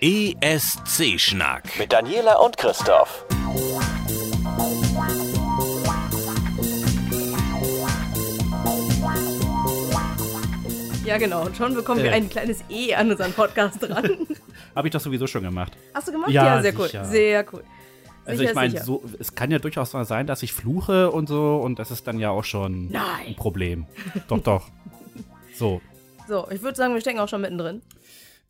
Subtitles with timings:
[0.00, 1.78] ESC-Schnack.
[1.78, 3.24] Mit Daniela und Christoph.
[11.04, 11.46] Ja, genau.
[11.46, 12.14] Und schon bekommen wir Äh.
[12.14, 14.26] ein kleines E an unseren Podcast dran.
[14.74, 15.72] Habe ich doch sowieso schon gemacht.
[15.94, 16.30] Hast du gemacht?
[16.30, 16.86] Ja, sehr cool.
[16.88, 17.04] sicher.
[17.04, 17.62] Sehr cool.
[18.24, 18.84] Also Sicher, ich meine, sicher.
[18.84, 22.08] so, es kann ja durchaus mal sein, dass ich fluche und so und das ist
[22.08, 23.02] dann ja auch schon Nein.
[23.28, 23.86] ein Problem.
[24.28, 24.66] doch, doch.
[25.54, 25.80] So.
[26.28, 27.80] So, ich würde sagen, wir stecken auch schon mittendrin.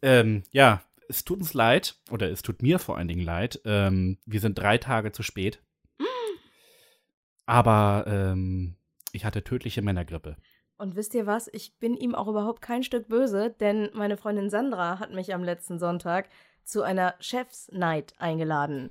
[0.03, 3.61] Ähm, ja, es tut uns leid, oder es tut mir vor allen Dingen leid.
[3.65, 5.63] Ähm, wir sind drei Tage zu spät.
[7.47, 8.77] Aber ähm,
[9.13, 10.37] ich hatte tödliche Männergrippe.
[10.79, 11.49] Und wisst ihr was?
[11.53, 15.43] Ich bin ihm auch überhaupt kein Stück böse, denn meine Freundin Sandra hat mich am
[15.43, 16.29] letzten Sonntag
[16.65, 18.91] zu einer Chef's Night eingeladen.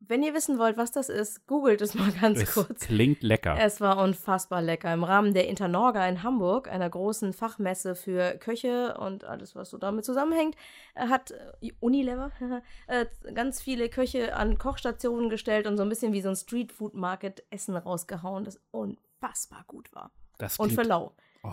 [0.00, 2.80] Wenn ihr wissen wollt, was das ist, googelt es mal ganz Es kurz.
[2.80, 3.56] klingt lecker.
[3.58, 4.92] Es war unfassbar lecker.
[4.94, 9.76] Im Rahmen der Internorga in Hamburg, einer großen Fachmesse für Köche und alles, was so
[9.78, 10.54] damit zusammenhängt,
[10.94, 12.30] äh, hat äh, Unilever
[12.86, 17.44] äh, ganz viele Köche an Kochstationen gestellt und so ein bisschen wie so ein Streetfood-Market
[17.50, 20.12] Essen rausgehauen, das unfassbar gut war.
[20.38, 21.12] das Und für lau.
[21.42, 21.50] oh,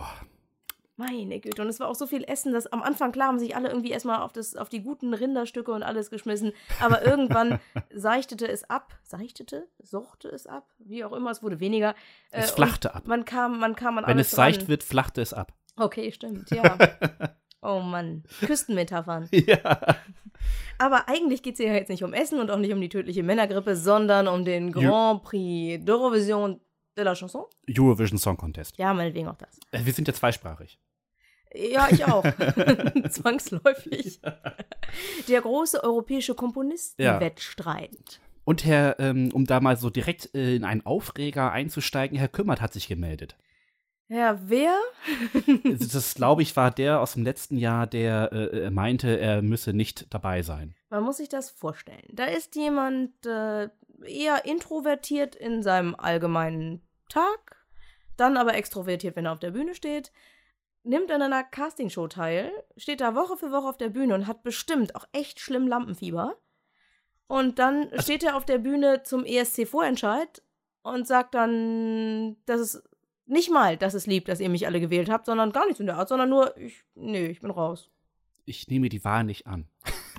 [0.98, 1.60] Meine Güte.
[1.60, 3.90] Und es war auch so viel Essen, dass am Anfang, klar, haben sich alle irgendwie
[3.90, 6.52] erstmal auf, das, auf die guten Rinderstücke und alles geschmissen.
[6.80, 7.60] Aber irgendwann
[7.94, 8.98] seichtete es ab.
[9.02, 9.68] Seichtete?
[9.78, 10.70] Sochte es ab?
[10.78, 11.94] Wie auch immer, es wurde weniger.
[12.30, 13.06] Es Äh, flachte und ab.
[13.06, 14.68] Man kam, man kam an wenn es seicht ran.
[14.68, 15.52] wird, flachte es ab.
[15.76, 16.78] Okay, stimmt, ja.
[17.60, 18.22] oh Mann.
[18.40, 19.28] Küstenmetaphern.
[19.32, 19.78] ja.
[20.78, 22.88] Aber eigentlich geht es hier ja jetzt nicht um Essen und auch nicht um die
[22.88, 26.60] tödliche Männergrippe, sondern um den Grand Prix d'Eurovision
[26.96, 27.44] de la Chanson.
[27.68, 28.78] Eurovision Song Contest.
[28.78, 29.58] Ja, meinetwegen auch das.
[29.72, 30.78] Äh, Wir sind ja zweisprachig.
[31.56, 32.22] Ja, ich auch.
[33.10, 34.20] Zwangsläufig.
[35.28, 38.20] Der große europäische Komponistenwettstreit.
[38.44, 42.60] Und Herr, ähm, um da mal so direkt äh, in einen Aufreger einzusteigen, Herr Kümmert
[42.60, 43.36] hat sich gemeldet.
[44.08, 44.78] Ja, wer?
[45.64, 49.72] das, glaube ich, war der aus dem letzten Jahr, der äh, äh, meinte, er müsse
[49.72, 50.76] nicht dabei sein.
[50.90, 52.06] Man muss sich das vorstellen.
[52.12, 53.68] Da ist jemand äh,
[54.04, 57.66] eher introvertiert in seinem allgemeinen Tag,
[58.16, 60.12] dann aber extrovertiert, wenn er auf der Bühne steht,
[60.86, 64.42] nimmt an einer Castingshow teil, steht da Woche für Woche auf der Bühne und hat
[64.42, 66.36] bestimmt auch echt schlimm Lampenfieber.
[67.26, 70.42] Und dann steht er auf der Bühne zum ESC-Vorentscheid
[70.82, 72.84] und sagt dann, dass es
[73.26, 75.86] nicht mal, dass es lieb, dass ihr mich alle gewählt habt, sondern gar nichts in
[75.86, 77.90] der Art, sondern nur, ich, nee, ich bin raus.
[78.46, 79.66] Ich nehme die Wahl nicht an.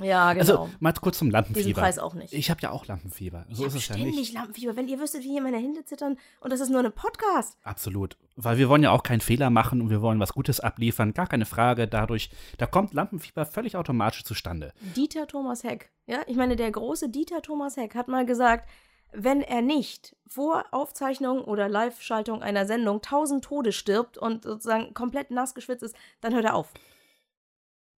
[0.02, 0.42] Ja, genau.
[0.42, 1.82] Also mal kurz zum Diesen Lampenfieber.
[1.82, 2.34] Preis auch nicht.
[2.34, 3.46] Ich habe ja auch Lampenfieber.
[3.50, 4.34] So ich ist es ja ständig nicht.
[4.34, 4.76] Lampenfieber.
[4.76, 7.58] Wenn ihr wüsstet, wie hier meine Hände zittern und das ist nur ein Podcast.
[7.64, 8.18] Absolut.
[8.36, 11.14] Weil wir wollen ja auch keinen Fehler machen und wir wollen was Gutes abliefern.
[11.14, 11.88] Gar keine Frage.
[11.88, 14.74] Dadurch, da kommt Lampenfieber völlig automatisch zustande.
[14.96, 15.90] Dieter Thomas Heck.
[16.06, 18.70] Ja, ich meine, der große Dieter Thomas Heck hat mal gesagt,
[19.14, 25.32] wenn er nicht vor Aufzeichnung oder Live-Schaltung einer Sendung tausend Tode stirbt und sozusagen komplett
[25.32, 26.74] nass geschwitzt ist, dann hört er auf.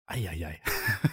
[0.10, 0.60] Eieiei.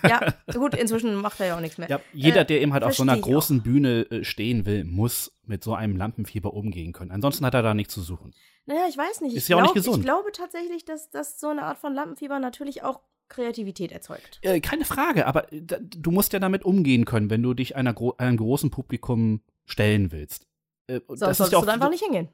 [0.08, 1.88] Ja, gut, inzwischen macht er ja auch nichts mehr.
[1.88, 5.32] Ja, jeder, Äh, der eben halt auf so einer großen Bühne äh, stehen will, muss
[5.44, 7.10] mit so einem Lampenfieber umgehen können.
[7.10, 8.32] Ansonsten hat er da nichts zu suchen.
[8.64, 9.36] Naja, ich weiß nicht.
[9.36, 9.98] Ist ich ja auch nicht glaub- gesund.
[9.98, 14.38] Ich glaube tatsächlich, dass, dass so eine Art von Lampenfieber natürlich auch Kreativität erzeugt.
[14.42, 17.76] Äh, keine Frage, aber äh, da, du musst ja damit umgehen können, wenn du dich
[17.76, 20.46] einer gro einem großen Publikum stellen willst.
[20.88, 22.28] Äh, Sonst das ist solltest ja du da einfach nicht hingehen.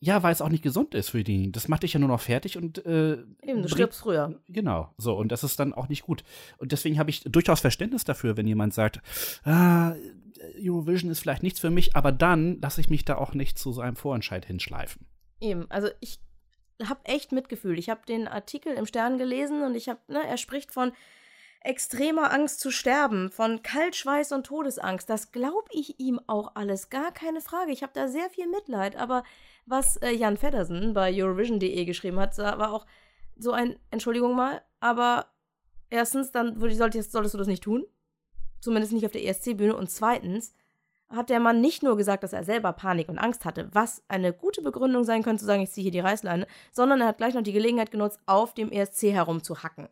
[0.00, 1.52] Ja, weil es auch nicht gesund ist für die.
[1.52, 4.40] Das macht dich ja nur noch fertig und äh, Eben, du stirbst früher.
[4.48, 6.24] Genau, so und das ist dann auch nicht gut.
[6.58, 9.00] Und deswegen habe ich durchaus Verständnis dafür, wenn jemand sagt,
[9.44, 9.94] ah,
[10.58, 13.72] Eurovision ist vielleicht nichts für mich, aber dann lasse ich mich da auch nicht zu
[13.72, 15.06] so einem Vorentscheid hinschleifen.
[15.40, 16.20] Eben, also ich
[16.84, 17.78] habe echt Mitgefühl.
[17.78, 20.92] Ich habe den Artikel im Stern gelesen und ich habe, ne, er spricht von
[21.60, 25.10] extremer Angst zu sterben, von Kaltschweiß und Todesangst.
[25.10, 27.72] Das glaube ich ihm auch alles, gar keine Frage.
[27.72, 29.24] Ich habe da sehr viel Mitleid, aber
[29.66, 32.86] was äh, Jan Feddersen bei Eurovision.de geschrieben hat, war auch
[33.36, 35.26] so ein, Entschuldigung mal, aber
[35.90, 37.84] erstens, dann würde, solltest, solltest du das nicht tun.
[38.60, 39.76] Zumindest nicht auf der ESC-Bühne.
[39.76, 40.54] Und zweitens,
[41.08, 44.32] hat der Mann nicht nur gesagt, dass er selber Panik und Angst hatte, was eine
[44.32, 47.34] gute Begründung sein könnte, zu sagen, ich ziehe hier die Reißleine, sondern er hat gleich
[47.34, 49.88] noch die Gelegenheit genutzt, auf dem ESC herumzuhacken.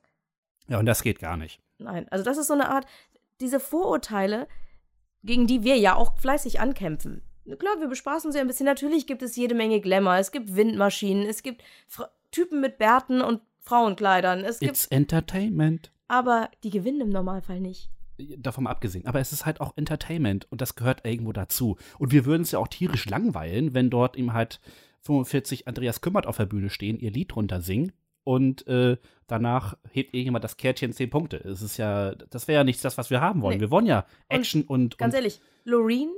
[0.67, 1.61] Ja, und das geht gar nicht.
[1.79, 2.87] Nein, also das ist so eine Art,
[3.41, 4.49] diese Vorurteile,
[5.23, 7.23] gegen die wir ja auch fleißig ankämpfen.
[7.59, 8.67] Klar, wir bespaßen sie ein bisschen.
[8.67, 13.21] Natürlich gibt es jede Menge Glamour, es gibt Windmaschinen, es gibt Fra Typen mit Bärten
[13.21, 15.93] und Frauenkleidern, es gibt, It's Entertainment.
[16.09, 17.91] aber die gewinnen im Normalfall nicht.
[18.39, 19.07] Davon mal abgesehen.
[19.07, 21.77] Aber es ist halt auch Entertainment und das gehört irgendwo dazu.
[21.99, 24.61] Und wir würden es ja auch tierisch langweilen, wenn dort ihm halt
[25.03, 27.93] 45 Andreas Kümmert auf der Bühne stehen, ihr Lied runter singen
[28.25, 31.37] und äh, danach hebt irgendjemand das Kärtchen 10 Punkte.
[31.37, 33.57] Es ist ja, das wäre ja nicht das, was wir haben wollen.
[33.57, 33.61] Nee.
[33.61, 36.11] Wir wollen ja Action und, Ganz und ehrlich, Loreen,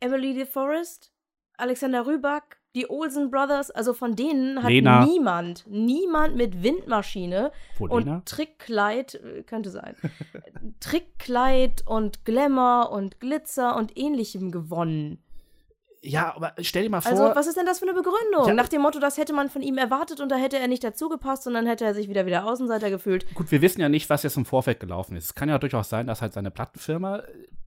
[0.00, 1.12] Emily DeForest,
[1.56, 5.04] Alexander Rybak, Die Olsen Brothers, also von denen hat Lena.
[5.06, 8.22] niemand, niemand mit Windmaschine Wo, und Lena?
[8.26, 9.96] Trickkleid, äh, könnte sein,
[10.80, 15.22] Trickkleid und Glamour und Glitzer und ähnlichem gewonnen.
[16.06, 17.10] Ja, aber stell dir mal vor.
[17.10, 18.46] Also, was ist denn das für eine Begründung?
[18.46, 18.54] Ja.
[18.54, 21.46] Nach dem Motto, das hätte man von ihm erwartet und da hätte er nicht dazugepasst
[21.46, 23.32] und dann hätte er sich wieder wieder Außenseiter gefühlt.
[23.34, 25.24] Gut, wir wissen ja nicht, was jetzt im Vorfeld gelaufen ist.
[25.24, 27.22] Es kann ja durchaus sein, dass halt seine Plattenfirma,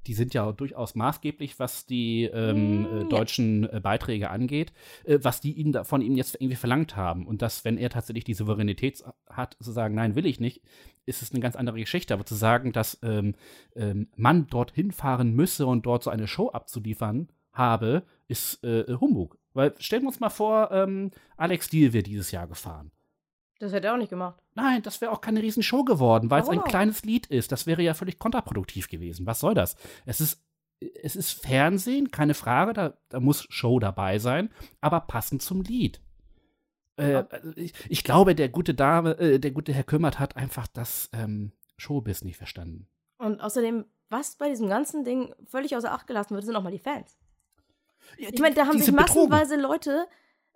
[0.07, 3.03] die sind ja durchaus maßgeblich, was die ähm, Mm, äh, ja.
[3.05, 4.71] deutschen äh, Beiträge angeht,
[5.03, 7.27] äh, was die ihm da, von ihm jetzt irgendwie verlangt haben.
[7.27, 10.61] Und dass, wenn er tatsächlich die Souveränität hat, zu sagen, nein, will ich nicht,
[11.05, 12.13] ist es eine ganz andere Geschichte.
[12.13, 13.35] Aber zu sagen, dass ähm,
[13.75, 19.37] ähm, man dorthin fahren müsse und dort so eine Show abzuliefern habe, ist äh, Humbug.
[19.53, 22.91] Weil stellen wir uns mal vor, ähm, Alex Steele wäre dieses Jahr gefahren.
[23.59, 24.41] Das hätte er auch nicht gemacht.
[24.55, 27.51] Nein, das wäre auch keine Riesenshow geworden, weil es ein kleines Lied ist.
[27.51, 29.25] Das wäre ja völlig kontraproduktiv gewesen.
[29.25, 29.75] Was soll das?
[30.05, 30.41] Es ist,
[30.79, 34.49] es ist Fernsehen, keine Frage, da, da muss Show dabei sein,
[34.79, 35.99] aber passend zum Lied.
[36.97, 37.27] Äh, Ja.
[37.29, 41.09] also ich, ich glaube, der gute Dame, äh, der gute Herr Kümmert hat einfach das
[41.11, 42.87] ähm, Showbiz nicht verstanden.
[43.17, 46.71] Und außerdem, was bei diesem ganzen Ding völlig außer Acht gelassen wird, sind auch mal
[46.71, 47.17] die Fans.
[48.17, 49.29] Ja, Ich meine, da haben sich sind betrogen.
[49.29, 50.07] massenweise Leute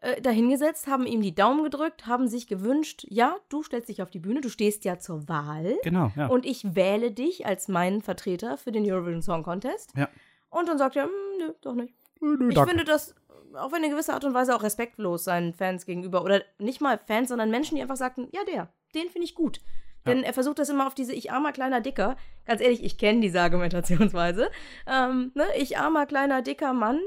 [0.01, 4.10] äh, dahingesetzt, haben ihm die Daumen gedrückt, haben sich gewünscht, ja, du stellst dich auf
[4.10, 6.28] die Bühne, du stehst ja zur Wahl Genau, ja.
[6.28, 9.94] und ich wähle dich als meinen Vertreter für den Eurovision Song Contest.
[9.95, 10.10] Ja.
[10.50, 11.94] Und dann sagt er, "Hm, nö, doch nicht.
[12.19, 12.69] Nö, Ich danke.
[12.72, 13.16] finde das
[13.54, 16.24] auf eine gewisse Art und Weise auch respektlos seinen Fans gegenüber.
[16.24, 19.60] Oder nicht mal Fans, sondern Menschen, die einfach sagten, ja, der, den finde ich gut.
[20.06, 22.18] Denn er versucht das immer auf diese Ich armer kleiner Dicker.
[22.46, 24.50] Ganz ehrlich, ich kenne diese Argumentationsweise.
[24.86, 25.46] Ähm, ne?
[25.57, 27.00] Ich armer kleiner dicker Mann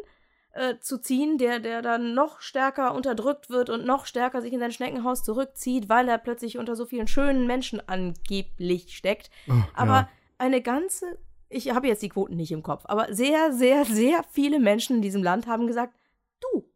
[0.56, 4.61] äh, zu ziehen, der, der dann noch stärker unterdrückt wird und noch stärker sich in
[4.61, 9.31] sein Schneckenhaus zurückzieht, weil er plötzlich unter so vielen schönen Menschen angeblich steckt.
[9.49, 10.08] Oh, Aber ja.
[10.38, 11.19] eine ganze,
[11.49, 15.03] ich habe jetzt die Quoten nicht im Kopf, aber sehr, sehr, sehr viele Menschen in
[15.03, 15.94] diesem Land haben gesagt,
[16.41, 16.69] du,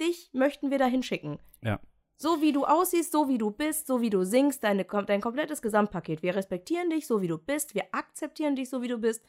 [0.00, 1.38] dich möchten wir da hinschicken.
[1.62, 1.80] Ja.
[2.16, 5.60] So wie du aussiehst, so wie du bist, so wie du singst, deine, dein komplettes
[5.60, 6.22] Gesamtpaket.
[6.22, 9.24] Wir respektieren dich, so wie du bist, wir akzeptieren dich, so wie du bist.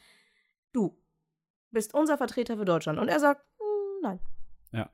[0.72, 0.96] Du
[1.72, 2.98] bist unser Vertreter für Deutschland.
[2.98, 3.44] Und er sagt,
[4.12, 4.20] "Hm,
[4.72, 4.88] nein.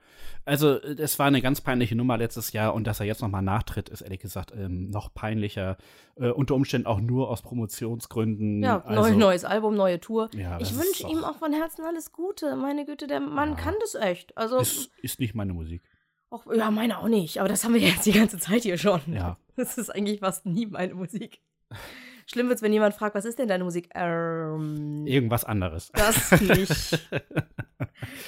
[0.45, 3.43] Also, äh, es war eine ganz peinliche Nummer letztes Jahr und dass er jetzt nochmal
[3.43, 5.77] nachtritt, ist ehrlich gesagt ähm, noch peinlicher.
[6.17, 8.63] Äh, unter Umständen auch nur aus Promotionsgründen.
[8.63, 10.31] Ja, also, neu, neues Album, neue Tour.
[10.35, 12.55] Ja, ich wünsche ihm auch von Herzen alles Gute.
[12.57, 13.55] Meine Güte, der Mann Ja.
[13.57, 14.37] kann das echt.
[14.37, 15.83] Also, Ist, ist nicht meine Musik.
[16.31, 17.39] auch, ja, meine auch nicht.
[17.39, 19.01] Aber das haben wir jetzt die ganze Zeit hier schon.
[19.09, 19.37] Ja.
[19.57, 21.41] Das ist eigentlich fast nie meine Musik.
[22.27, 23.89] Schlimm wird's, wenn jemand fragt, was ist denn deine Musik?
[23.95, 25.91] Ähm, Irgendwas anderes.
[25.95, 27.09] das nicht.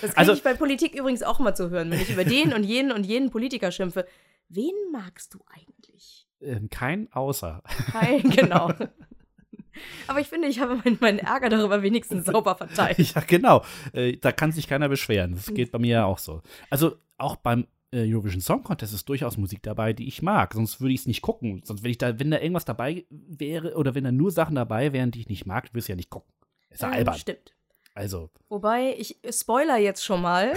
[0.01, 2.53] Das kriege Also- ich bei Politik übrigens auch mal zu hören, wenn ich über den
[2.53, 4.07] und jenen und jenen Politiker schimpfe.
[4.49, 6.27] Wen magst du eigentlich?
[6.41, 7.63] Ähm, kein Außer.
[7.95, 8.73] Hi, genau.
[10.07, 12.99] Aber ich finde, ich habe meinen, meinen Ärger darüber wenigstens sauber verteilt.
[12.99, 13.65] ja, genau.
[13.93, 15.35] Äh, da kann sich keiner beschweren.
[15.35, 16.43] Das geht bei mir ja auch so.
[16.71, 20.55] Also auch beim äh, Eurovision Song Contest ist durchaus Musik dabei, die ich mag.
[20.55, 21.63] Sonst würde ich es nicht gucken.
[21.65, 24.93] Sonst, wenn ich da, wenn da irgendwas dabei wäre oder wenn da nur Sachen dabei
[24.93, 26.33] wären, die ich nicht mag, würde ich ja nicht gucken.
[26.71, 27.15] Ist ja Ähm, albern.
[27.15, 27.53] Stimmt.
[27.97, 30.53] Also, Wobei, ich spoiler jetzt schon mal.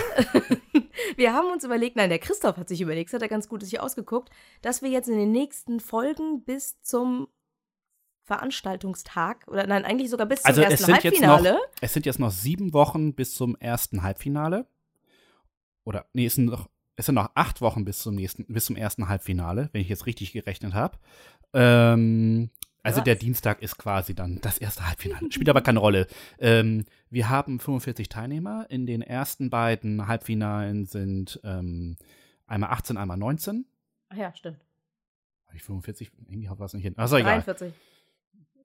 [1.16, 3.62] wir haben uns überlegt, nein, der Christoph hat sich überlegt, das hat er ganz gut
[3.64, 4.32] sich ausgeguckt,
[4.64, 7.28] dass wir jetzt in den nächsten Folgen bis zum
[8.24, 11.60] Veranstaltungstag, oder nein, eigentlich sogar bis zum also es ersten jetzt noch, Halbfinale.
[11.80, 14.68] es sind jetzt noch sieben Wochen bis zum ersten Halbfinale.
[15.86, 18.76] Oder, nee, es sind noch, es sind noch acht Wochen bis zum nächsten, bis zum
[18.76, 20.98] ersten Halbfinale, wenn ich jetzt richtig gerechnet habe.
[21.54, 22.50] Ähm,
[22.82, 23.06] also Was?
[23.06, 25.32] der Dienstag ist quasi dann das erste Halbfinale.
[25.32, 26.08] Spielt aber keine Rolle.
[26.40, 28.66] Ähm, wir haben 45 Teilnehmer.
[28.70, 31.98] In den ersten beiden Halbfinalen sind ähm,
[32.48, 33.66] einmal 18, einmal 19.
[34.10, 34.60] Ach ja, stimmt.
[35.46, 36.12] Habe ich 45?
[36.28, 36.98] Irgendwie haut was nicht hin.
[36.98, 37.44] Achso, egal.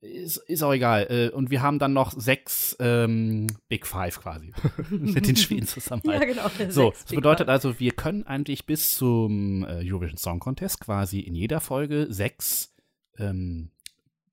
[0.03, 0.25] 43.
[0.25, 1.07] Ist, ist auch egal.
[1.11, 4.53] Äh, Und wir haben dann noch sechs ähm, Big Five quasi.
[4.91, 6.03] Mit den Schweden zusammen.
[6.13, 6.49] Ja, genau.
[6.69, 11.35] So, das bedeutet also, wir können eigentlich bis zum äh, Eurovision Song Contest quasi in
[11.35, 12.75] jeder Folge sechs
[13.19, 13.71] ähm,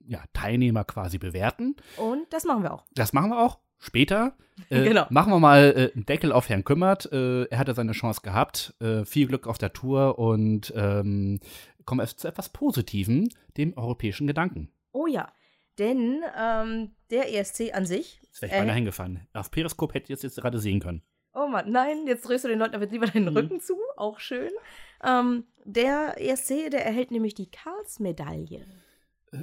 [0.06, 1.76] ja, Teilnehmer quasi bewerten.
[1.98, 2.86] Und das machen wir auch.
[2.96, 4.36] Das machen wir auch später.
[4.70, 5.06] Äh, Genau.
[5.10, 7.10] Machen wir mal äh, einen Deckel auf Herrn Kümmert.
[7.14, 8.76] Äh, er hatte seine Chance gehabt.
[8.82, 11.40] Äh, viel Glück auf der Tour und ähm,
[11.86, 14.70] kommen wir zu etwas Positivem, dem europäischen Gedanken.
[14.92, 15.32] Oh ja.
[15.80, 18.20] Denn ähm, der ESC an sich.
[18.24, 19.28] Jetzt wäre ich beinahe Äh, hingefallen.
[19.34, 21.02] Auf Periskop hätte ich das jetzt gerade sehen können.
[21.34, 23.38] Oh Mann, nein, jetzt drehst du den Leuten aber lieber deinen Mhm.
[23.38, 23.78] Rücken zu.
[23.98, 24.50] Auch schön.
[25.04, 28.66] Ähm, der ESC, der erhält nämlich die Karls-Medaille.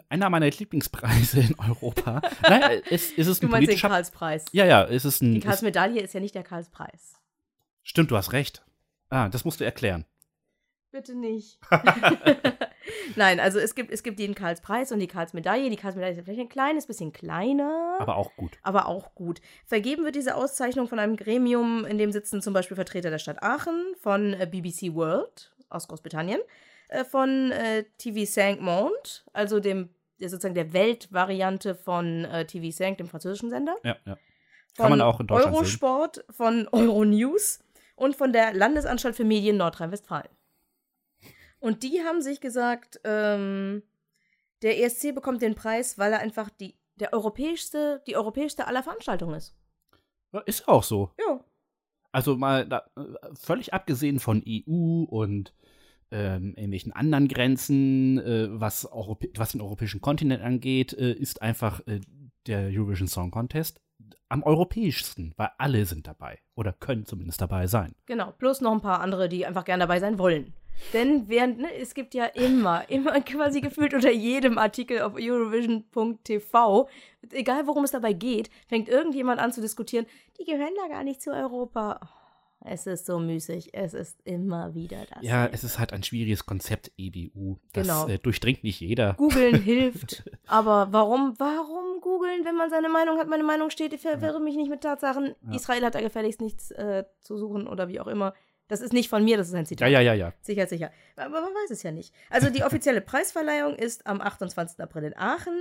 [0.08, 2.20] Einer meiner Lieblingspreise in Europa.
[2.42, 3.78] Nein, äh, ist, ist es Du ein meinst den.
[3.78, 4.44] Karlspreis.
[4.52, 5.32] Ja, ja, ist es ein.
[5.32, 7.14] Die Ist, Karls-Medaille ist ja nicht der Karlspreis.
[7.82, 8.64] stimmt, du hast recht.
[9.08, 10.04] Ah, das musst du erklären.
[10.90, 11.58] Bitte nicht.
[13.16, 15.70] Nein, also es gibt, es gibt den Karlspreis und die Karlsmedaille.
[15.70, 17.96] Die Karlsmedaille ist vielleicht ein kleines bisschen kleiner.
[17.98, 18.58] Aber auch gut.
[18.62, 19.40] Aber auch gut.
[19.64, 23.42] Vergeben wird diese Auszeichnung von einem Gremium, in dem sitzen zum Beispiel Vertreter der Stadt
[23.42, 26.40] Aachen, von äh, BBC World aus Großbritannien,
[26.88, 28.98] äh, von äh, TV Cinq Monde,
[29.32, 33.76] also dem sozusagen der Weltvariante von TV Cinq, dem französischen Sender.
[33.84, 34.16] Ja, ja.
[34.76, 36.24] Kann man auch in Deutschland Eurosport, sehen.
[36.30, 37.60] von Euronews
[37.96, 40.28] und von der Landesanstalt für Medien Nordrhein-Westfalen.
[41.58, 43.82] Und die haben sich gesagt, ähm,
[44.62, 49.34] der ESC bekommt den Preis, weil er einfach die, der europäischste, die europäischste aller Veranstaltungen
[49.34, 49.54] ist.
[50.32, 51.12] Ja, ist auch so.
[51.18, 51.44] Ja.
[52.12, 52.88] Also mal da,
[53.34, 55.52] völlig abgesehen von EU und
[56.10, 61.80] ähm, irgendwelchen anderen Grenzen, äh, was, Europä was den europäischen Kontinent angeht, äh, ist einfach
[61.86, 62.00] äh,
[62.46, 63.80] der Eurovision Song Contest
[64.28, 67.94] am europäischsten, weil alle sind dabei oder können zumindest dabei sein.
[68.06, 70.54] Genau, plus noch ein paar andere, die einfach gerne dabei sein wollen.
[70.92, 76.88] Denn während, ne, es gibt ja immer, immer quasi gefühlt unter jedem Artikel auf Eurovision.tv,
[77.32, 80.06] egal worum es dabei geht, fängt irgendjemand an zu diskutieren,
[80.38, 82.00] die gehören da gar nicht zu Europa.
[82.68, 83.70] Es ist so müßig.
[83.74, 85.22] Es ist immer wieder das.
[85.22, 87.58] Ja, es ist halt ein schwieriges Konzept, EBU.
[87.72, 88.08] Das Genau.
[88.08, 89.14] äh, durchdringt nicht jeder.
[89.14, 90.24] Googeln hilft.
[90.46, 93.28] Aber warum, warum googeln, wenn man seine Meinung hat?
[93.28, 95.34] Meine Meinung steht, ich verwirre mich nicht mit Tatsachen.
[95.52, 98.34] Israel hat da gefälligst nichts äh, zu suchen oder wie auch immer.
[98.68, 99.90] Das ist nicht von mir, das ist ein Ja, Zitat.
[99.90, 100.32] ja, ja, ja.
[100.42, 100.90] Sicher, sicher.
[101.16, 102.12] Aber man weiß es ja nicht.
[102.30, 104.80] Also die offizielle Preisverleihung ist am 28.
[104.80, 105.56] April in Aachen.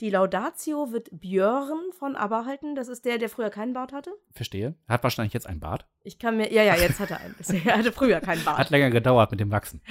[0.00, 2.74] Die Laudatio wird Björn von ABBA halten.
[2.74, 4.10] Das ist der, der früher keinen Bart hatte.
[4.32, 4.74] Verstehe.
[4.88, 5.86] Hat wahrscheinlich jetzt einen Bart.
[6.04, 7.34] Ich kann mir, ja, ja, jetzt hat er einen.
[7.66, 8.58] Er hatte früher keinen Bart.
[8.58, 9.82] Hat länger gedauert mit dem Wachsen.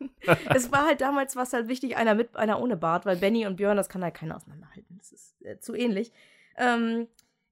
[0.54, 3.56] es war halt damals was halt wichtig, einer mit, einer ohne Bart, weil Benny und
[3.56, 4.96] Björn, das kann halt keiner auseinanderhalten.
[4.98, 6.12] Das ist äh, zu ähnlich.
[6.56, 7.06] Ähm,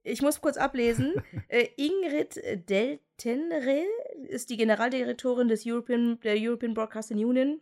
[0.07, 1.15] ich muss kurz ablesen.
[1.49, 3.85] äh, Ingrid Deltenre
[4.29, 7.61] ist die Generaldirektorin des European, der European Broadcasting Union.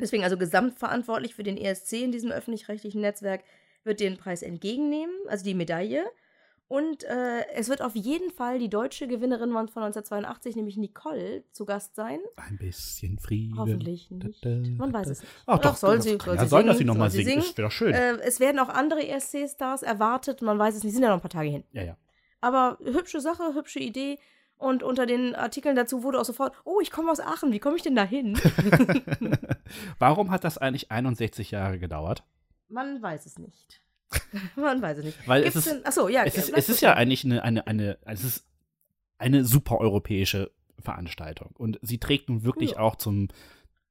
[0.00, 3.44] Deswegen also gesamtverantwortlich für den ESC in diesem öffentlich-rechtlichen Netzwerk,
[3.84, 6.06] wird den Preis entgegennehmen, also die Medaille.
[6.66, 11.66] Und äh, es wird auf jeden Fall die deutsche Gewinnerin von 1982, nämlich Nicole, zu
[11.66, 12.20] Gast sein.
[12.36, 13.58] Ein bisschen Frieden.
[13.58, 14.44] Hoffentlich nicht.
[14.44, 15.32] Da, da, Man weiß es nicht.
[15.46, 17.42] Ach, doch, soll sie, soll ja sie singen, dass sie nochmal soll sie singt.
[17.42, 17.54] singen.
[17.54, 17.94] Das wäre doch schön.
[17.94, 21.20] Äh, es werden auch andere ESC-Stars erwartet, man weiß es nicht, sind ja noch ein
[21.20, 21.64] paar Tage hin.
[21.72, 21.96] ja, ja.
[22.40, 24.18] Aber hübsche Sache, hübsche Idee.
[24.56, 27.76] Und unter den Artikeln dazu wurde auch sofort, oh, ich komme aus Aachen, wie komme
[27.76, 28.38] ich denn da hin?
[29.98, 32.22] Warum hat das eigentlich 61 Jahre gedauert?
[32.68, 33.83] Man weiß es nicht.
[34.56, 35.28] Man weiß es nicht.
[35.28, 37.66] Weil Gibt's es ist, denn, achso, ja, es ist, es ist ja eigentlich eine, eine,
[37.66, 38.46] eine, es ist
[39.18, 41.50] eine super europäische Veranstaltung.
[41.56, 42.78] Und sie trägt nun wirklich Ja.
[42.80, 43.28] auch zum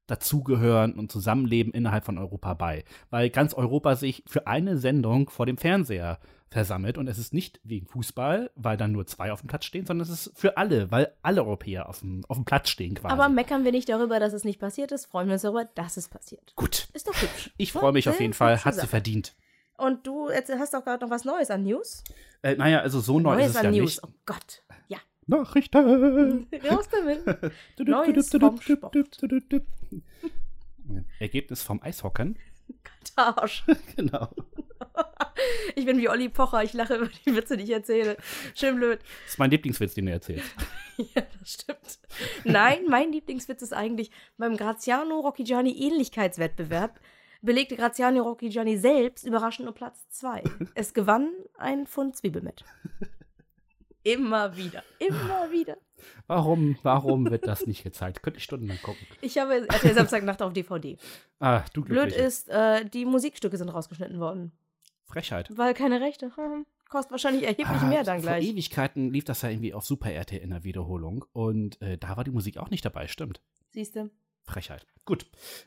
[0.08, 2.84] Dazugehören und Zusammenleben innerhalb von Europa bei.
[3.10, 6.98] Weil ganz Europa sich für eine Sendung vor dem Fernseher versammelt.
[6.98, 10.04] Und es ist nicht wegen Fußball, weil dann nur zwei auf dem Platz stehen, sondern
[10.08, 13.12] es ist für alle, weil alle Europäer auf dem, auf dem Platz stehen quasi.
[13.14, 15.98] Aber meckern wir nicht darüber, dass es nicht passiert ist, freuen wir uns darüber, dass
[15.98, 16.54] es passiert.
[16.56, 16.90] Gut.
[16.94, 17.52] Ist doch hübsch.
[17.58, 18.64] Ich freue mich auf jeden Fall.
[18.64, 19.36] Hat sie verdient.
[19.78, 22.04] Und du hast doch gerade noch was Neues an News.
[22.42, 23.96] Äh, naja, also so neu Neues ist es an ja News.
[23.96, 24.04] nicht.
[24.04, 24.64] Oh Gott.
[24.88, 25.00] Ja.
[25.26, 26.48] Nachrichten.
[26.70, 27.26] Raus damit.
[27.80, 28.96] Neues vom Sport.
[31.20, 32.38] Ergebnis vom Eishockern.
[33.16, 33.64] Arsch.
[33.96, 34.30] genau.
[35.76, 38.18] Ich bin wie Olli Pocher, ich lache über die Witze, die ich erzähle.
[38.54, 39.00] Schön blöd.
[39.24, 40.46] Das ist mein Lieblingswitz, den du erzählst.
[40.98, 42.00] Ja, das stimmt.
[42.44, 47.00] Nein, mein Lieblingswitz ist eigentlich beim Graziano Rocchigiani Ähnlichkeitswettbewerb
[47.44, 50.44] belegte Graziano Rocchigiani selbst überraschend nur Platz 2.
[50.76, 52.64] Es gewann ein Pfund Zwiebelmett.
[54.06, 55.78] Immer wieder, immer wieder.
[56.28, 58.22] Warum, warum wird das nicht gezeigt?
[58.22, 59.08] Könnte ich stundenlang gucken.
[59.22, 60.98] Ich habe RTL Samstagnacht auf DVD.
[61.40, 64.52] Ah, du Blöd ist, äh, die Musikstücke sind rausgeschnitten worden.
[65.06, 65.50] Frechheit.
[65.56, 66.36] Weil keine Rechte.
[66.36, 68.46] Hm, Kostet wahrscheinlich erheblich Ah, mehr dann Vor gleich.
[68.50, 72.26] Ewigkeiten lief das ja irgendwie auf Super RT in der Wiederholung und äh, da war
[72.26, 73.42] die Musik auch nicht dabei, stimmt.
[73.72, 74.10] Siehst du?
[74.44, 74.86] Frechheit.
[75.06, 75.26] Gut.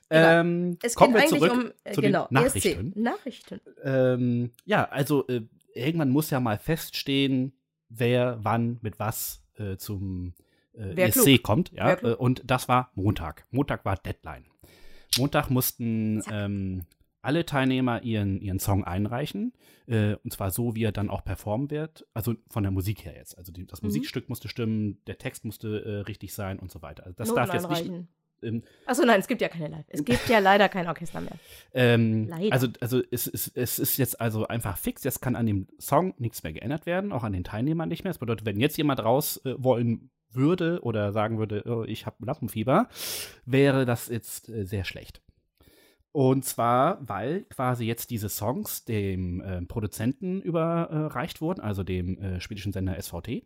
[0.09, 0.40] Egal.
[0.47, 2.87] Ähm, Es kommen geht wir eigentlich zurück um äh, zu genau, den Nachrichten.
[2.88, 2.97] ESC.
[2.97, 3.61] Nachrichten.
[3.83, 5.42] Ähm, ja, also äh,
[5.75, 7.52] irgendwann muss ja mal feststehen,
[7.88, 10.35] wer wann mit was äh, zum
[10.75, 11.42] äh, ESC klug.
[11.42, 11.73] kommt.
[11.73, 13.47] Ja, äh, und das war Montag.
[13.50, 14.45] Montag war Deadline.
[15.18, 16.85] Montag mussten ähm,
[17.23, 19.52] alle Teilnehmer ihren, ihren Song einreichen.
[19.87, 22.06] Äh, und zwar so, wie er dann auch performen wird.
[22.14, 23.37] Also von der Musik her jetzt.
[23.37, 23.88] Also die, das Mhm.
[23.88, 27.04] Musikstück musste stimmen, der Text musste richtig sein und so weiter.
[27.04, 27.92] Also das Noten darf jetzt nicht.
[28.43, 29.87] Ähm, Achso, nein, es gibt ja keine Live.
[29.88, 31.37] Es gibt ja leider kein Orchester mehr.
[31.75, 32.52] Ähm, Leider.
[32.52, 35.05] Also, also es, es, es ist jetzt also einfach fix.
[35.05, 38.12] Jetzt kann an dem Song nichts mehr geändert werden, auch an den Teilnehmern nicht mehr.
[38.12, 42.25] Das bedeutet, wenn jetzt jemand raus äh, wollen würde oder sagen würde, oh, ich habe
[42.25, 42.88] Lampenfieber,
[43.45, 45.23] wäre das jetzt äh, sehr schlecht.
[46.12, 52.40] Und zwar, weil quasi jetzt diese Songs dem äh, Produzenten überreicht wurden, also dem äh,
[52.40, 53.43] schwedischen Sender SVT.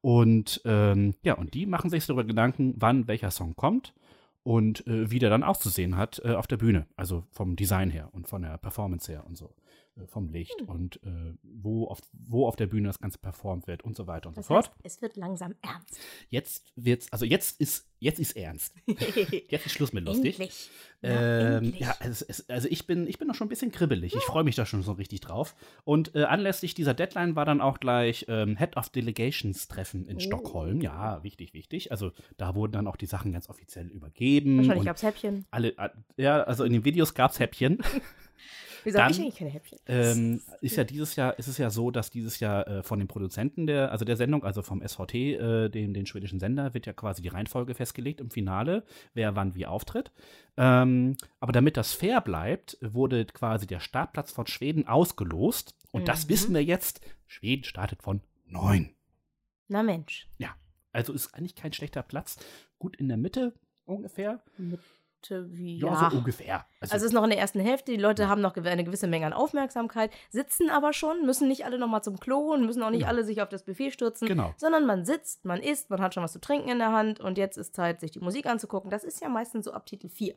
[0.00, 3.94] Und ähm, ja, und die machen sich darüber Gedanken, wann welcher Song kommt.
[4.44, 6.86] Und äh, wie der dann auszusehen hat äh, auf der Bühne.
[6.96, 9.52] Also vom Design her und von der Performance her und so.
[9.96, 10.68] Äh, vom Licht Hm.
[10.68, 14.28] und äh, wo, auf, wo auf der Bühne das Ganze performt wird und so weiter
[14.28, 14.66] und Das so fort.
[14.68, 15.98] heißt, es wird langsam ernst.
[16.30, 18.74] Jetzt wird's, also jetzt ist, jetzt ist ernst.
[19.48, 20.38] Jetzt ist Schluss mit lustig.
[20.40, 20.70] Endlich.
[21.02, 21.80] Ähm, endlich.
[21.80, 24.14] ja, es, es, also ich bin, ich bin noch schon ein bisschen kribbelig.
[24.14, 25.54] Ich freue mich da schon so richtig drauf.
[25.84, 30.16] Und äh, anlässlich dieser Deadline war dann auch gleich ähm, Head of Delegations Treffen in
[30.16, 30.20] Oh.
[30.20, 30.80] Stockholm.
[30.80, 31.92] Ja, wichtig, wichtig.
[31.92, 34.56] Also da wurden dann auch die Sachen ganz offiziell übergeben.
[34.58, 35.46] Wahrscheinlich und gab's Häppchen.
[35.50, 37.78] alle, äh, ja, also in den Videos gab es Häppchen.
[38.84, 39.78] Wieso hab Dann, ich eigentlich keine Häppchen?
[39.86, 43.08] Ähm, ist ja dieses Jahr, ist es ja so, dass dieses Jahr äh, von den
[43.08, 46.92] Produzenten der, also der Sendung, also vom SVT, äh, den, den schwedischen Sender, wird ja
[46.92, 50.12] quasi die Reihenfolge festgelegt im Finale, wer wann wie auftritt.
[50.56, 55.74] Ähm, aber damit das fair bleibt, wurde quasi der Startplatz von Schweden ausgelost.
[55.90, 56.28] Und das Mhm.
[56.30, 57.00] wissen wir jetzt.
[57.26, 58.90] Schweden startet von neun.
[59.68, 60.28] Na Mensch.
[60.92, 62.36] Also ist eigentlich kein schlechter Platz.
[62.78, 63.52] Gut in der Mitte
[63.84, 64.40] ungefähr.
[65.30, 65.78] Mitte wie.
[65.78, 66.10] Ja, Ja.
[66.10, 66.64] so ungefähr.
[66.80, 69.26] Also es ist noch in der ersten Hälfte, die Leute haben noch eine gewisse Menge
[69.26, 73.00] an Aufmerksamkeit, sitzen aber schon, müssen nicht alle nochmal zum Klo und müssen auch nicht
[73.00, 73.10] Genau.
[73.10, 74.54] alle sich auf das Buffet stürzen, Genau.
[74.56, 77.38] sondern man sitzt, man isst, man hat schon was zu trinken in der Hand und
[77.38, 78.90] jetzt ist Zeit, sich die Musik anzugucken.
[78.90, 80.34] Das ist ja meistens so ab Titel 4.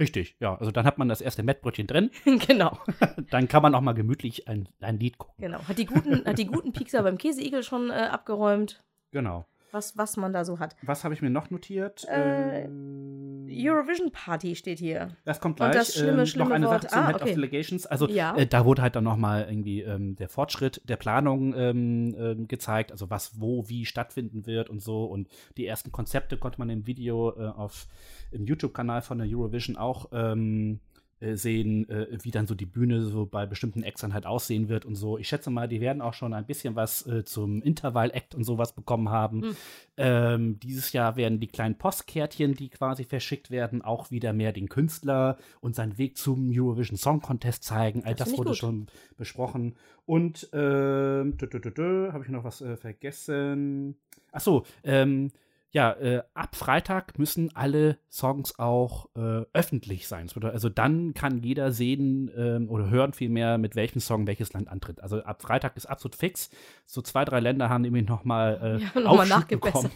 [0.00, 0.56] Richtig, ja.
[0.56, 2.10] Also dann hat man das erste Mettbrötchen drin.
[2.46, 2.78] genau,
[3.30, 5.34] Dann kann man auch mal gemütlich ein, ein Lied gucken.
[5.38, 5.58] genau.
[5.68, 9.44] Hat die guten, hat die guten Piekser beim Käseigel schon äh, abgeräumt, Genau.
[9.72, 10.76] Was, was man da so hat.
[10.82, 12.04] Was habe ich mir noch notiert?
[12.08, 15.08] Äh, Ähm, Eurovision Party steht hier.
[15.24, 15.76] das kommt und gleich.
[15.76, 16.82] das schlimme, ähm, schlimme noch eine Wort.
[16.82, 17.34] Sache zum Ah, Head of okay.
[17.34, 17.86] Delegations.
[17.86, 18.36] Also Ja.
[18.36, 22.92] äh, da wurde halt dann nochmal irgendwie ähm, der Fortschritt der Planung ähm, ähm, gezeigt,
[22.92, 25.04] also was wo wie stattfinden wird und so.
[25.04, 27.86] Und die ersten Konzepte konnte man im Video äh, auf
[28.30, 30.80] im YouTube-Kanal von der Eurovision auch ähm,
[31.22, 34.68] äh, sehen, äh, wie dann so die Bühne so bei bestimmten Acts dann halt aussehen
[34.68, 35.18] wird und so.
[35.18, 38.74] Ich schätze mal, die werden auch schon ein bisschen was äh, zum Intervall-Act und sowas
[38.74, 39.42] bekommen haben.
[39.42, 39.56] Hm.
[39.96, 44.68] Ähm, dieses Jahr werden die kleinen Postkärtchen, die quasi verschickt werden, auch wieder mehr den
[44.68, 48.04] Künstler und seinen Weg zum Eurovision Song Contest zeigen.
[48.04, 48.58] All Das das, wurde gut.
[48.58, 48.86] schon
[49.16, 49.76] besprochen.
[50.06, 53.96] Und ähm, habe ich noch was äh, vergessen?
[54.32, 55.30] Ach so, ähm,
[55.72, 60.28] ja, äh, ab Freitag müssen alle Songs auch äh, öffentlich sein.
[60.42, 65.02] Also dann kann jeder sehen ähm, oder hören vielmehr, mit welchem Song welches Land antritt.
[65.02, 66.50] Also ab Freitag ist absolut fix.
[66.84, 69.90] So zwei, drei Länder haben nämlich nochmal äh, Ja, noch mal Aufschub bekommen.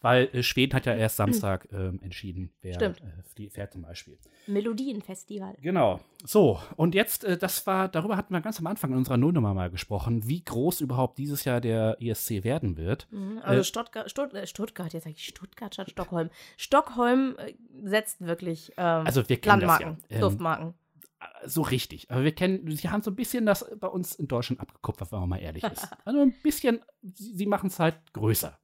[0.00, 3.00] Weil äh, Schweden hat ja erst Samstag ähm, entschieden, wer Stimmt.
[3.38, 4.18] äh, fährt zum Beispiel.
[4.46, 5.56] Melodienfestival.
[5.60, 6.00] Genau.
[6.24, 9.54] So, und jetzt, äh, das war, darüber hatten wir ganz am Anfang in unserer Nullnummer
[9.54, 13.06] mal gesprochen, wie groß überhaupt dieses Jahr der ESC werden wird.
[13.10, 16.30] Mhm, Also Äh, Stuttgart, Stutt, äh, Stuttgart, jetzt sage ich Stuttgart statt Stockholm.
[16.56, 20.16] Stockholm äh, setzt wirklich ähm, Also wir kennen Landmarken, das ja.
[20.16, 20.74] Ähm, Duftmarken.
[21.46, 22.10] so richtig.
[22.10, 25.20] Aber wir kennen, sie haben so ein bisschen das bei uns in Deutschland abgekupfert, wenn
[25.20, 25.88] man mal ehrlich ist.
[26.04, 26.80] Also ein bisschen,
[27.14, 28.58] sie machen es halt größer.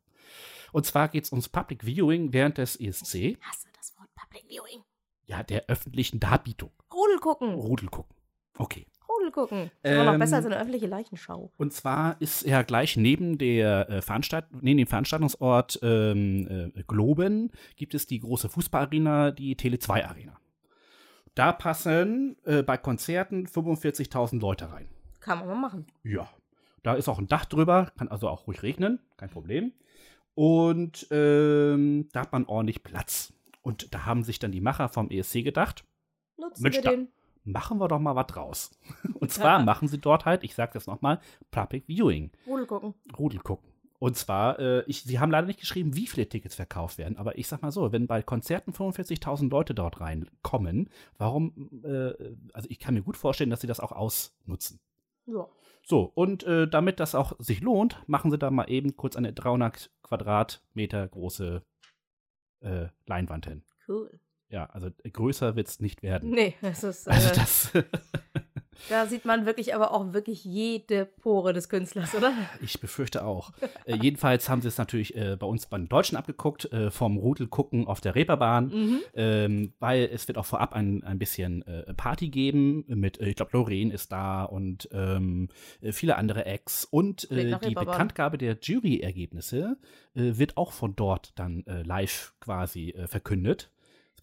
[0.77, 4.83] Und zwar geht es ums Public Viewing während des ESC, Hasse das Wort Public Viewing.
[5.25, 6.71] ja, der öffentlichen Darbietung.
[6.93, 7.55] Rudel gucken.
[7.55, 8.15] Rudel gucken.
[8.59, 8.87] Okay.
[9.09, 9.71] Rudel gucken.
[9.83, 11.51] Das ist immer noch Ähm, besser als eine öffentliche Leichenschau.
[11.57, 17.53] Und zwar ist ja gleich neben der äh, Veranstalt neben dem Veranstaltungsort ähm, äh, Globen
[17.77, 20.39] gibt es die große Fußballarena, die Tele 2 Arena.
[21.35, 24.89] Da passen äh, bei Konzerten 45.000 Leute rein.
[25.21, 25.87] Kann man mal machen.
[26.03, 26.29] Ja,
[26.83, 29.73] da ist auch ein Dach drüber, kann also auch ruhig regnen, kein Problem.
[30.37, 33.33] Und ähm, da hat man ordentlich Platz.
[33.63, 35.83] Und da haben sich dann die Macher vom ESC gedacht,
[36.37, 37.09] Nutzen Mensch, wir den.
[37.45, 38.79] machen wir doch mal was draus.
[39.15, 41.21] Und zwar machen sie dort halt, ich sage das nochmal,
[41.51, 42.31] Public Viewing.
[42.47, 42.95] Rudel gucken.
[43.19, 43.67] Rudel gucken.
[43.99, 47.39] Und zwar, äh, ich, sie haben leider nicht geschrieben, wie viele Tickets verkauft werden, aber
[47.39, 52.13] ich sag mal so, wenn bei Konzerten 45.000 Leute dort reinkommen, warum, äh,
[52.53, 54.81] also ich kann mir gut vorstellen, dass sie das auch ausnutzen.
[55.25, 55.49] Ja.
[55.89, 59.33] So, und äh, damit das auch sich lohnt, machen sie da mal eben kurz eine
[59.33, 61.63] 300 Quadratmeter große
[62.61, 63.65] äh, Leinwand hin.
[63.87, 64.19] Cool.
[64.49, 66.31] Ja, also äh, größer wird es nicht werden.
[66.31, 67.73] Nee, das ist, äh, Also das,
[68.89, 72.33] da sieht man wirklich aber auch wirklich jede Pore des Künstlers, oder?
[72.61, 73.53] ich befürchte auch.
[73.85, 77.17] äh, jedenfalls haben sie es natürlich äh, bei uns bei den Deutschen abgeguckt, äh, vom
[77.17, 79.01] Rudelgucken auf der Reeperbahn, Mhm.
[79.15, 83.37] ähm, weil es wird auch vorab ein, ein bisschen äh, Party geben mit, äh, ich
[83.37, 85.49] glaube, Lorraine ist da und ähm,
[85.81, 87.75] äh, viele andere Acts und die.
[87.75, 89.77] Bekanntgabe der Jury-Ergebnisse
[90.15, 93.07] wird auch von dort dann live quasi äh,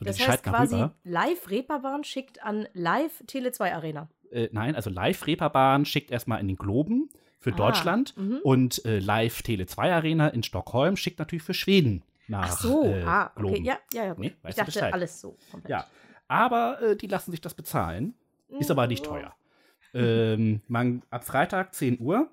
[0.03, 0.19] verkündet.
[0.19, 0.93] Das heißt quasi, rüber.
[1.03, 4.07] live Reeperbahn schickt an live Tele 2 Arena.
[4.31, 8.39] Äh, nein, also live Reeperbahn schickt erstmal in den Globen für Ah, Deutschland mhm.
[8.43, 12.83] und äh, live Tele 2 Arena in Stockholm schickt natürlich für Schweden nach Ach so,
[12.85, 13.41] äh, ah, okay.
[13.41, 13.65] Globen.
[13.65, 14.15] Ja, ja, ja.
[14.17, 15.35] Nee, ich dachte, alles so.
[15.51, 15.69] Komplett.
[15.69, 15.85] Ja,
[16.27, 18.15] aber äh, die lassen sich das bezahlen.
[18.59, 19.33] Ist aber nicht teuer.
[19.95, 22.29] ähm, man, ab Freitag 10 Uhr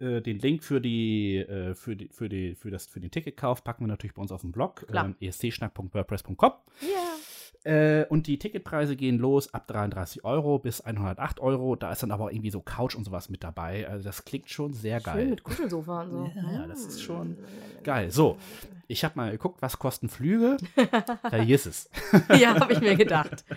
[0.00, 3.62] Äh, den Link für die, äh, für die, für die, für das, für den Ticketkauf
[3.62, 6.52] packen wir natürlich bei uns auf dem Blog, ähm, escschnack.wordpress.com.
[6.80, 7.14] Ja.
[7.64, 11.76] Äh, und die Ticketpreise gehen los ab 33 Euro bis 108 Euro.
[11.76, 13.88] Da ist dann aber irgendwie so Couch und sowas mit dabei.
[13.88, 15.26] Also das klingt schon sehr Schön geil.
[15.26, 16.30] mit Kuschelsofa und so.
[16.52, 17.38] Ja, das ist schon
[17.82, 18.10] Geil.
[18.10, 18.36] So,
[18.86, 20.58] ich habe mal geguckt, was kosten Flüge.
[21.28, 21.90] Vergiss es.
[22.38, 23.44] ja, habe ich mir gedacht.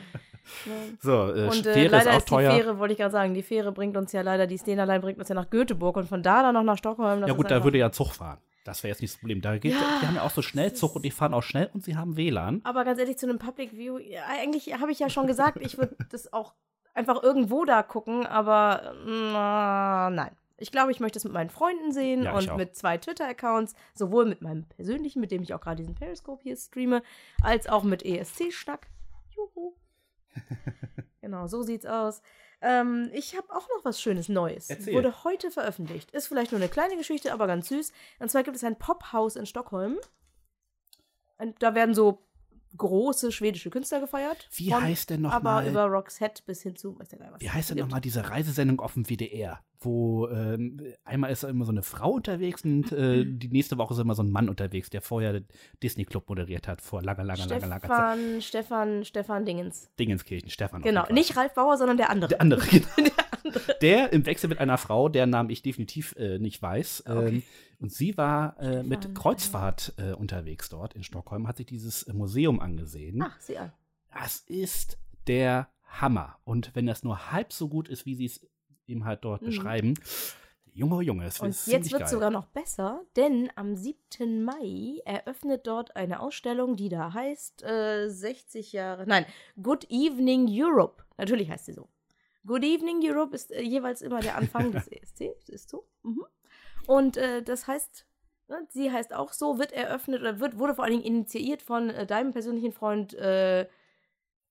[1.01, 2.51] So, äh, Und äh, Fähre ist leider auch ist die teuer.
[2.53, 5.27] Fähre, wollte ich gerade sagen, die Fähre bringt uns ja leider, die Stena-Line bringt uns
[5.27, 7.19] ja nach Göteborg und von da dann noch nach Stockholm.
[7.19, 8.37] ja ist gut, da würde ja Zug fahren.
[8.67, 9.39] Das wäre jetzt nicht das Problem.
[9.39, 11.85] Da geht, Ja, die haben ja auch so Schnellzug und die fahren auch schnell und
[11.85, 12.59] sie haben WLAN.
[12.65, 15.95] Aber ganz ehrlich, zu einem Public View, eigentlich habe ich ja schon gesagt, ich würde
[16.09, 16.53] das auch
[16.93, 20.35] einfach irgendwo da gucken, aber na, nein.
[20.57, 24.25] Ich glaube, ich möchte es mit meinen Freunden sehen Ja, und mit zwei Twitter-Accounts, sowohl
[24.25, 27.03] mit meinem persönlichen, mit dem ich auch gerade diesen Periscope hier streame,
[27.41, 28.87] als auch mit ESC-Schnack.
[29.29, 29.75] Juhu.
[31.21, 32.21] genau, so sieht's aus.
[32.61, 34.69] Ähm, ich habe auch noch was Schönes Neues.
[34.69, 34.93] Erzähl.
[34.93, 36.11] Wurde heute veröffentlicht.
[36.11, 37.91] Ist vielleicht nur eine kleine Geschichte, aber ganz süß.
[38.19, 39.97] Und zwar gibt es ein Pophaus in Stockholm.
[41.37, 42.26] Und da werden so
[42.75, 44.47] große schwedische Künstler gefeiert.
[44.53, 47.29] Wie Von- heißt denn noch Aber mal- über Roxette bis hin zu, weiß der Geil,
[47.31, 49.59] was Wie heißt denn nochmal diese Reisesendung auf dem WDR?
[49.79, 53.99] Wo ähm, einmal ist immer so eine Frau unterwegs und äh, die nächste Woche ist
[53.99, 55.41] immer so ein Mann unterwegs, der vorher
[55.83, 57.89] Disney Club moderiert hat, vor langer, langer, langer, langer Zeit.
[57.89, 59.89] Stefan, Stefan, Stefan Dingens.
[59.99, 60.81] Dingenskirchen, Stefan.
[60.81, 62.29] Genau, nicht Ralf Bauer, sondern der andere.
[62.29, 62.87] Der andere, genau.
[63.81, 67.03] Der im Wechsel mit einer Frau, deren Namen ich definitiv äh, nicht weiß.
[67.07, 67.43] Ähm, Okay.
[67.79, 72.13] und sie war äh, mit Kreuzfahrt äh, unterwegs dort in Stockholm, hat sich dieses äh,
[72.13, 73.21] Museum angesehen.
[73.23, 73.71] Ach, sieh an.
[74.13, 76.37] Das ist der Hammer.
[76.43, 78.45] Und wenn das nur halb so gut ist, wie sie es
[78.87, 79.45] eben halt dort Mhm.
[79.47, 79.93] beschreiben,
[80.73, 84.43] Junge, oh Junge, es Und ist jetzt wird es sogar noch besser, denn am 7.
[84.43, 89.25] Mai eröffnet dort eine Ausstellung, die da heißt äh, 60 Jahre, nein,
[89.61, 91.03] Good Evening Europe.
[91.17, 91.89] Natürlich heißt sie so.
[92.47, 95.85] Good Evening Europe ist äh, jeweils immer der Anfang des ESC, ist so.
[96.03, 96.23] Mhm.
[96.87, 98.07] Und äh, das heißt,
[98.47, 101.89] ne, sie heißt auch so, wird eröffnet oder wird, wurde vor allen Dingen initiiert von
[101.89, 103.67] äh, deinem persönlichen Freund äh,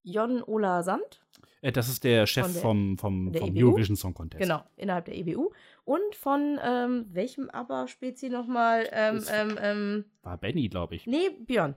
[0.03, 1.23] Jon Ola Sand.
[1.63, 3.67] Äh, das ist der Chef der- vom, vom, der vom EBU?
[3.69, 4.41] Eurovision Song Contest.
[4.43, 5.51] Genau, innerhalb der EBU.
[5.85, 8.89] Und von ähm, welchem Aber-Spezi nochmal?
[8.93, 11.07] Ähm, ähm, ähm, War Benny, glaube ich.
[11.07, 11.75] nee, Björn.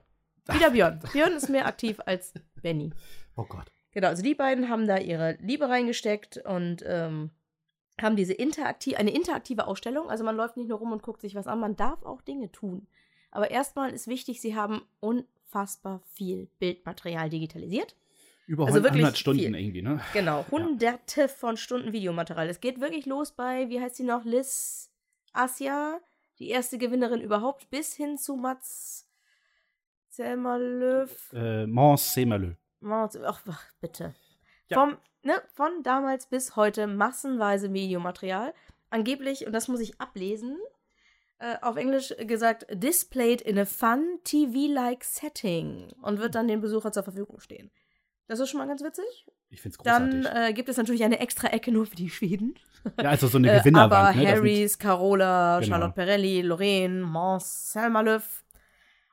[0.52, 1.00] Wieder Björn.
[1.12, 2.92] Björn ist mehr aktiv als Benny.
[3.36, 3.70] Oh Gott.
[3.92, 7.30] Genau, also die beiden haben da ihre Liebe reingesteckt und ähm,
[8.00, 10.08] haben diese interaktiv eine interaktive Ausstellung.
[10.10, 12.50] Also man läuft nicht nur rum und guckt sich was an, man darf auch Dinge
[12.52, 12.86] tun.
[13.30, 17.96] Aber erstmal ist wichtig, sie haben unfassbar viel Bildmaterial digitalisiert.
[18.46, 19.54] Über Also wirklich 100 Stunden viel.
[19.54, 20.00] irgendwie, ne?
[20.12, 22.48] Genau, hunderte von Stunden Videomaterial.
[22.48, 24.90] Es geht wirklich los bei, wie heißt sie noch, Liz
[25.32, 26.00] Asia,
[26.40, 29.08] die erste Gewinnerin überhaupt, bis hin zu Mats
[30.08, 31.08] Zelmerlöw.
[31.32, 32.54] Äh, Mons Semerlö.
[32.84, 33.40] Ach,
[33.80, 34.14] bitte.
[34.68, 34.78] Ja.
[34.78, 38.54] Vom, ne, von damals bis heute massenweise Videomaterial.
[38.90, 40.58] Angeblich, und das muss ich ablesen,
[41.38, 46.92] äh, auf Englisch gesagt, displayed in a fun TV-like setting und wird dann den Besucher
[46.92, 47.70] zur Verfügung stehen.
[48.26, 49.26] Das ist schon mal ganz witzig.
[49.48, 50.50] Ich find's Dann großartig.
[50.50, 52.54] äh, gibt es natürlich eine extra Ecke nur für die Schweden.
[53.00, 54.24] ja, also so eine Äh, Gewinnerwand, aber ne?
[54.24, 55.68] Das sind- Harrys, Carola, Genau.
[55.72, 58.22] Charlotte Perrelli, Lorraine, Mons, Selmalöw.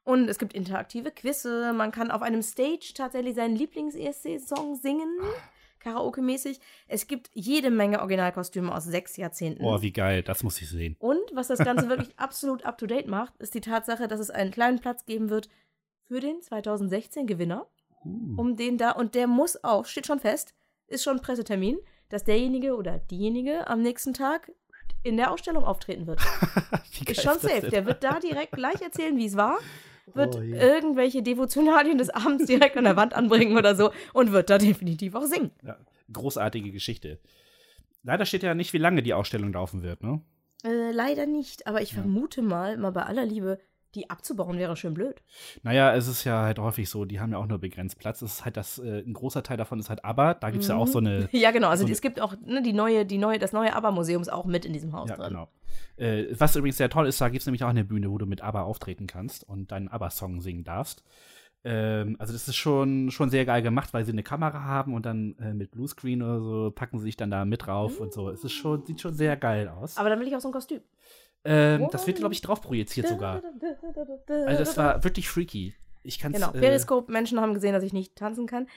[0.07, 1.73] Und es gibt interaktive Quizze.
[1.73, 5.19] Man kann auf einem Stage tatsächlich seinen Lieblings-ESC-Song singen.
[5.83, 6.61] Karaoke-mäßig.
[6.87, 9.65] Es gibt jede Menge Originalkostüme aus sechs Jahrzehnten.
[9.65, 10.95] Oh, wie geil, das muss ich sehen.
[10.99, 14.79] Und was das Ganze wirklich absolut up-to-date macht, ist die Tatsache, dass es einen kleinen
[14.79, 15.49] Platz geben wird
[16.05, 17.67] für den 2016-Gewinner.
[18.05, 18.35] Uh.
[18.37, 20.55] Um den da, und der muss auch, steht schon fest,
[20.87, 24.53] ist schon Pressetermin, dass derjenige oder diejenige am nächsten Tag
[25.03, 26.21] in der Ausstellung auftreten wird.
[26.93, 27.69] Wie geil Ist schon das safe.
[27.69, 29.59] Der wird da direkt gleich erzählen, wie es war,
[30.13, 30.57] wird Oh je.
[30.57, 35.15] irgendwelche Devotionalien des Abends direkt an der Wand anbringen oder so und wird da definitiv
[35.15, 35.51] auch singen.
[35.63, 35.77] Ja,
[36.11, 37.19] großartige Geschichte.
[38.03, 40.21] Leider steht ja nicht, wie lange die Ausstellung laufen wird, ne?
[40.63, 43.59] Äh, leider nicht, aber ich vermute mal, mal bei aller Liebe,
[43.97, 45.21] die abzubauen wäre schön blöd.
[45.63, 48.21] Naja, es ist ja halt häufig so, die haben ja auch nur begrenzt Platz.
[48.21, 50.69] Es ist halt das, äh, ein großer Teil davon ist halt aber, da gibt es
[50.69, 51.27] ja auch so eine.
[51.33, 51.67] Ja, genau.
[51.69, 54.45] Also So es gibt auch ne, die neue, die neue, das neue ABBA-Museum ist auch
[54.45, 55.29] mit in diesem Haus Ja, drin.
[55.29, 55.49] genau.
[55.97, 58.25] Äh, was übrigens sehr toll ist, da gibt es nämlich auch eine Bühne, wo du
[58.25, 61.03] mit ABBA auftreten kannst und deinen ABBA-Song singen darfst.
[61.63, 65.05] Ähm, also das ist schon, schon sehr geil gemacht, weil sie eine Kamera haben und
[65.05, 68.29] dann äh, mit Bluescreen oder so packen sie sich dann da mit drauf und so.
[68.29, 69.97] Es ist schon, sieht schon sehr geil aus.
[69.97, 70.81] Aber dann will ich auch so ein Kostüm.
[71.45, 73.41] Ähm, das wird, glaube ich, drauf projiziert sogar.
[74.27, 75.75] Also das war wirklich freaky.
[76.03, 76.39] Ich kann es.
[76.39, 78.67] Genau, äh, Periskop-Menschen haben gesehen, dass ich nicht tanzen kann.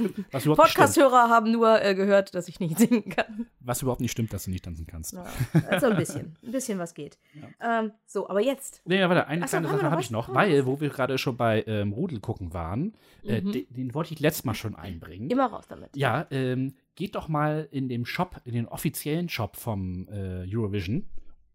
[0.32, 3.46] Podcast-Hörer haben nur äh, gehört, dass ich nicht singen kann.
[3.60, 5.12] was überhaupt nicht stimmt, dass du nicht tanzen kannst.
[5.12, 5.26] Ja,
[5.68, 6.36] also ein bisschen.
[6.42, 7.18] Ein bisschen was geht.
[7.60, 8.80] Ähm, so, aber jetzt.
[8.86, 11.18] Nee, ja, warte, eine Ach kleine Sache habe ich noch, wir weil, wo wir gerade
[11.18, 13.52] schon bei ähm, Rudel gucken waren, äh, Mhm.
[13.52, 15.28] den, den wollte ich letztes Mal schon einbringen.
[15.28, 15.94] Immer raus damit.
[15.96, 21.04] Ja, ähm, geht doch mal in dem Shop, in den offiziellen Shop vom äh, Eurovision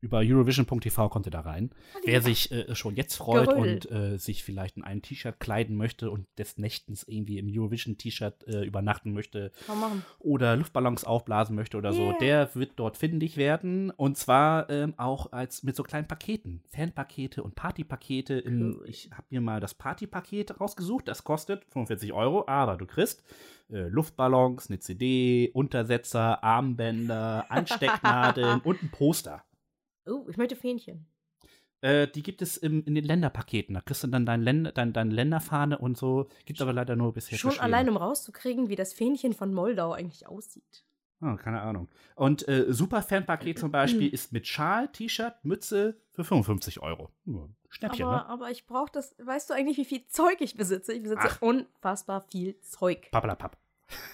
[0.01, 1.71] Über Eurovision.tv kommt ihr da rein.
[2.05, 3.73] Wer sich äh, schon jetzt freut Gerödel.
[3.73, 8.47] und äh, sich vielleicht in ein T-Shirt kleiden möchte und des Nächtens irgendwie im Eurovision-T-Shirt
[8.47, 9.51] äh, übernachten möchte
[10.19, 12.17] oder Luftballons aufblasen möchte oder so, Yeah.
[12.19, 13.89] der wird dort findig werden.
[13.91, 16.63] Und zwar ähm, auch als mit so kleinen Paketen.
[16.69, 18.43] Fanpakete und Partypakete.
[18.45, 18.83] Cool.
[18.87, 21.07] Ich habe mir mal das Partypaket rausgesucht.
[21.07, 23.21] Das kostet 45 Euro, aber du kriegst
[23.71, 29.43] äh, Luftballons, eine CD, Untersetzer, Armbänder, Anstecknadeln und ein Poster.
[30.09, 31.05] Oh, ich möchte Fähnchen.
[31.81, 33.73] Äh, die gibt es im, in den Länderpaketen.
[33.73, 36.27] Da kriegst du dann dein Länder, dein, deine Länderfahne und so.
[36.45, 40.27] Gibt aber leider nur bisher Schon allein, um rauszukriegen, wie das Fähnchen von Moldau eigentlich
[40.27, 40.83] aussieht.
[41.21, 41.89] Ah, keine Ahnung.
[42.15, 47.11] Und äh, Super Fanpaket zum Beispiel ist mit Schal, T-Shirt, Mütze für 55 Euro.
[47.25, 48.25] Hm, Schnäppchen, Aber, ne?
[48.27, 49.15] aber ich brauche das.
[49.19, 50.93] Weißt du eigentlich, wie viel Zeug ich besitze?
[50.93, 51.41] Ich besitze Ach.
[51.41, 53.11] unfassbar viel Zeug.
[53.11, 53.57] Pappalapapp.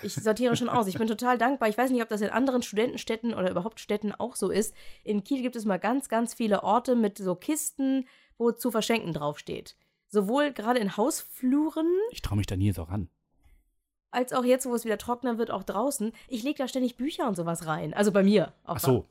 [0.02, 0.88] Ich sortiere schon aus.
[0.88, 1.70] Ich bin total dankbar.
[1.70, 4.74] Ich weiß nicht, ob das in anderen Studentenstädten oder überhaupt Städten auch so ist.
[5.04, 8.08] In Kiel gibt es mal ganz, ganz viele Orte mit so Kisten,
[8.38, 9.76] wo zu verschenken draufsteht.
[10.08, 13.10] Sowohl gerade in Hausfluren Ich traue mich da nie so ran.
[14.12, 16.14] als auch jetzt, wo es wieder trockener wird, auch draußen.
[16.30, 17.94] Ich lege da ständig Bücher und sowas rein.
[17.94, 18.54] Also bei mir.
[18.64, 19.06] Auch Ach so.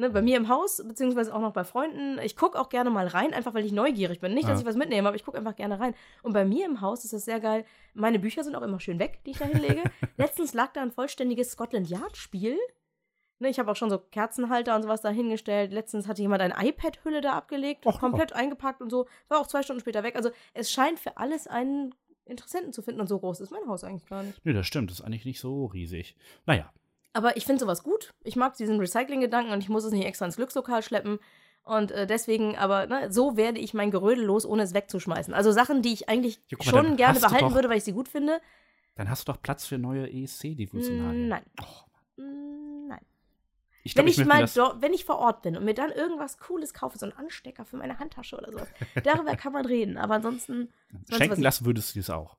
[0.00, 2.20] Ne, bei mir im Haus, beziehungsweise auch noch bei Freunden.
[2.22, 4.32] Ich gucke auch gerne mal rein, einfach weil ich neugierig bin.
[4.32, 4.60] Nicht, dass Ja.
[4.60, 5.92] ich was mitnehme, aber ich gucke einfach gerne rein.
[6.22, 7.64] Und bei mir im Haus ist das sehr geil.
[7.94, 9.82] Meine Bücher sind auch immer schön weg, die ich da hinlege.
[10.16, 12.56] Letztens lag da ein vollständiges Scotland Yard-Spiel.
[13.40, 15.72] Ne, ich habe auch schon so Kerzenhalter und sowas da hingestellt.
[15.72, 19.06] Letztens hatte jemand eine iPad-Hülle da abgelegt, Och, komplett eingepackt und so.
[19.28, 20.14] War auch zwei Stunden später weg.
[20.14, 21.92] Also es scheint für alles einen
[22.24, 24.44] Interessenten zu finden und so groß ist mein Haus eigentlich gar nicht.
[24.44, 24.90] Nee, das stimmt.
[24.90, 26.14] Das ist eigentlich nicht so riesig.
[26.46, 26.72] Naja.
[27.12, 28.14] Aber ich finde sowas gut.
[28.22, 31.18] Ich mag diesen Recycling-Gedanken und ich muss es nicht extra ins Glückslokal schleppen.
[31.64, 35.34] Und äh, deswegen, aber ne, so werde ich mein Gerödel los, ohne es wegzuschmeißen.
[35.34, 37.92] Also Sachen, die ich eigentlich Ja, mal, schon gerne behalten doch- würde, weil ich sie
[37.92, 38.40] gut finde.
[38.94, 41.26] Dann hast du doch Platz für neue E ESC-Devotionalien.
[41.26, 41.42] Mm, Nein.
[41.62, 42.22] Oh,
[42.88, 43.00] Nein.
[43.84, 45.90] ich Wenn glaube, ich, ich, mal dort, wenn ich vor Ort bin und mir dann
[45.92, 48.68] irgendwas Cooles kaufe, so einen Anstecker für meine Handtasche oder sowas,
[49.04, 49.98] darüber kann man reden.
[49.98, 50.72] Aber ansonsten,
[51.12, 52.36] Schenken lassen würdest du das auch.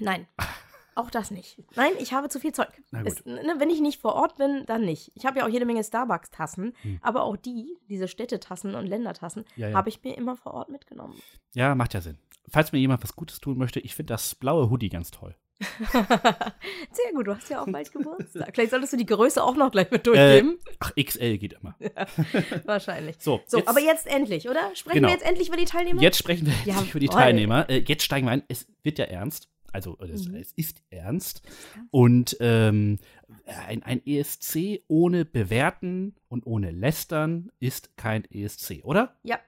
[0.00, 0.26] nein.
[0.98, 1.62] Auch das nicht.
[1.76, 2.68] Nein, ich habe zu viel Zeug.
[3.04, 5.12] Es, ne, wenn ich nicht vor Ort bin, dann nicht.
[5.14, 6.98] Ich habe ja auch jede Menge Starbucks-Tassen, Hm.
[7.02, 9.76] aber auch die, diese Städtetassen und Ländertassen, Ja, ja.
[9.76, 11.14] habe ich mir immer vor Ort mitgenommen.
[11.54, 12.18] Ja, macht ja Sinn.
[12.50, 15.36] Falls mir jemand was Gutes tun möchte, ich finde das blaue Hoodie ganz toll.
[15.92, 18.50] Sehr gut, du hast ja auch bald Geburtstag.
[18.54, 20.58] Vielleicht solltest du die Größe auch noch gleich mit durchgeben.
[20.80, 21.76] Ach, XL geht immer.
[22.64, 23.16] Wahrscheinlich.
[23.20, 24.74] So, So, jetzt, aber jetzt endlich, oder?
[24.74, 25.08] Sprechen Genau.
[25.08, 26.00] wir jetzt endlich über die Teilnehmer?
[26.02, 27.08] jetzt sprechen wir endlich über die.
[27.08, 27.68] Teilnehmer.
[27.70, 28.42] Äh, jetzt steigen wir ein.
[28.48, 29.48] Es wird ja ernst.
[29.72, 30.34] Also, äh, es, Mhm.
[30.36, 31.42] es ist ernst.
[31.90, 32.98] Und ähm,
[33.46, 39.16] ein, ein ESC ohne Bewerten und ohne Lästern ist kein ESC, oder?
[39.22, 39.38] Ja.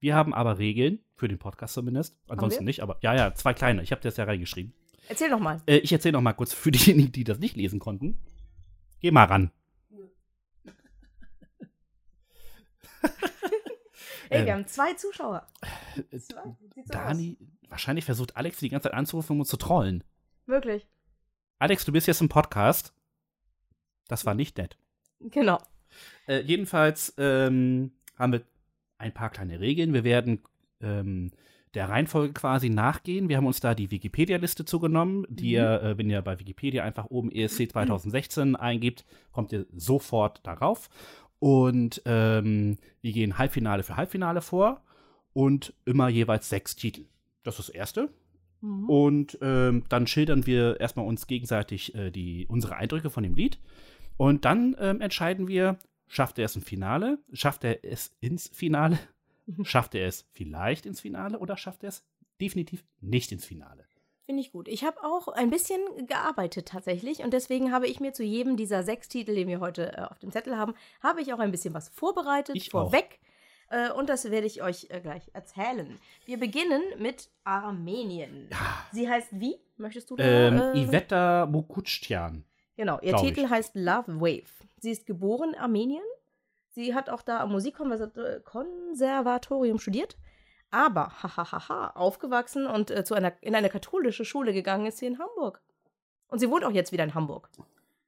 [0.00, 2.16] Wir haben aber Regeln, für den Podcast zumindest.
[2.28, 3.82] Ansonsten nicht, aber ja, ja, zwei kleine.
[3.82, 4.74] Ich habe das ja reingeschrieben.
[5.08, 5.62] Erzähl doch mal.
[5.66, 8.18] Äh, ich erzähle noch mal kurz für diejenigen, die das nicht lesen konnten.
[9.00, 9.50] Geh mal ran.
[14.30, 15.46] Ey, Ähm, wir haben zwei Zuschauer.
[16.10, 16.42] Äh, Zwei.
[16.74, 17.36] Sieht so Dani,
[17.68, 20.04] wahrscheinlich versucht Alex die ganze Zeit anzurufen, um uns zu trollen.
[20.46, 20.86] Wirklich.
[21.58, 22.92] Alex, du bist jetzt im Podcast.
[24.08, 24.76] Das war nicht nett.
[25.20, 25.58] Genau.
[26.28, 28.42] Äh, jedenfalls ähm, haben wir
[28.98, 29.92] ein paar kleine Regeln.
[29.94, 30.42] Wir werden
[30.80, 31.30] ähm,
[31.74, 33.28] der Reihenfolge quasi nachgehen.
[33.28, 35.52] Wir haben uns da die Wikipedia-Liste zugenommen, die Mhm.
[35.54, 40.88] ihr, äh, wenn ihr bei Wikipedia einfach oben ESC 2016 eingibt, kommt ihr sofort darauf.
[41.38, 44.82] Und ähm, wir gehen Halbfinale für Halbfinale vor
[45.32, 47.04] und immer jeweils sechs Titel.
[47.42, 48.10] Das ist das Erste.
[48.60, 48.88] Mhm.
[48.88, 53.58] Und ähm, dann schildern wir erstmal uns gegenseitig äh, die, unsere Eindrücke von dem Lied.
[54.16, 57.18] Und dann ähm, entscheiden wir, schafft er es im Finale?
[57.32, 58.98] Schafft er es ins Finale?
[59.62, 62.04] Schafft er es vielleicht ins Finale oder schafft er es
[62.40, 63.84] definitiv nicht ins Finale?
[64.26, 64.66] Finde ich gut.
[64.66, 68.82] Ich habe auch ein bisschen gearbeitet tatsächlich und deswegen habe ich mir zu jedem dieser
[68.82, 71.74] sechs Titel, den wir heute äh, auf dem Zettel haben, habe ich auch ein bisschen
[71.74, 73.20] was vorbereitet, Ich vorweg.
[73.70, 75.96] Äh, und das werde ich euch äh, gleich erzählen.
[76.24, 78.50] Wir beginnen mit Armenien.
[78.92, 79.60] Sie heißt wie?
[79.76, 80.24] Möchtest du da?
[80.24, 82.42] Ähm, äh, Iveta Mokutschtian.
[82.76, 83.50] Genau, ihr Titel ich.
[83.50, 84.50] heißt Love Wave.
[84.78, 86.02] Sie ist geboren in Armenien.
[86.70, 90.16] Sie hat auch da am Musikkonservatorium studiert.
[90.70, 95.18] Aber, hahaha, aufgewachsen und äh, zu einer, in eine katholische Schule gegangen ist sie in
[95.18, 95.60] Hamburg.
[96.28, 97.48] Und sie wohnt auch jetzt wieder in Hamburg.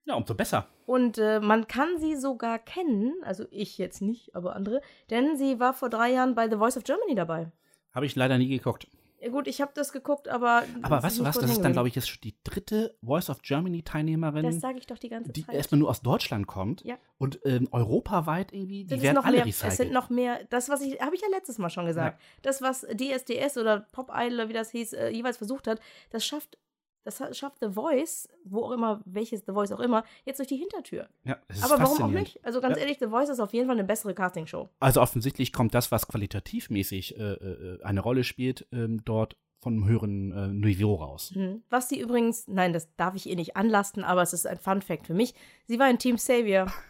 [0.05, 0.67] Ja, umso besser.
[0.87, 5.61] Und äh, man kann sie sogar kennen, also ich jetzt nicht, aber andere, denn sie
[5.61, 7.53] war vor drei Jahren bei The Voice of Germany dabei.
[7.93, 8.89] Habe ich leider nie geguckt.
[9.21, 10.63] Ja, gut, ich habe das geguckt, aber.
[10.83, 11.37] Aber weißt du was?
[11.39, 14.87] Das ist dann, glaube ich, jetzt schon die dritte Voice of Germany-Teilnehmerin, Das sage ich
[14.87, 15.55] doch die ganze die Zeit.
[15.57, 16.97] erstmal nur aus Deutschland kommt Ja.
[17.19, 19.73] und ähm, europaweit irgendwie, die Das werden alle mehr, recycelt.
[19.73, 22.63] es sind noch mehr, das, was ich, habe ich ja letztes Mal schon gesagt, das,
[22.63, 26.57] was DSDS oder Pop Idol, oder wie das hieß, äh, jeweils versucht hat, das schafft
[27.05, 30.57] Das schafft The Voice, wo auch immer, welches The Voice auch immer, jetzt durch die
[30.57, 31.09] Hintertür.
[31.25, 32.45] Ja, es ist Aber warum auch nicht?
[32.45, 32.83] Also ganz Ja.
[32.83, 34.69] ehrlich, The Voice ist auf jeden Fall eine bessere Castingshow.
[34.81, 39.89] Also offensichtlich kommt das, was qualitativmäßig äh, äh, eine Rolle spielt, ähm, dort von einem
[39.89, 41.33] höheren äh, Niveau raus.
[41.35, 41.63] Mhm.
[41.69, 44.83] Was sie übrigens, nein, das darf ich ihr nicht anlasten, aber es ist ein Fun
[44.83, 45.35] Fact für mich.
[45.67, 46.67] Sie war in Team Savior.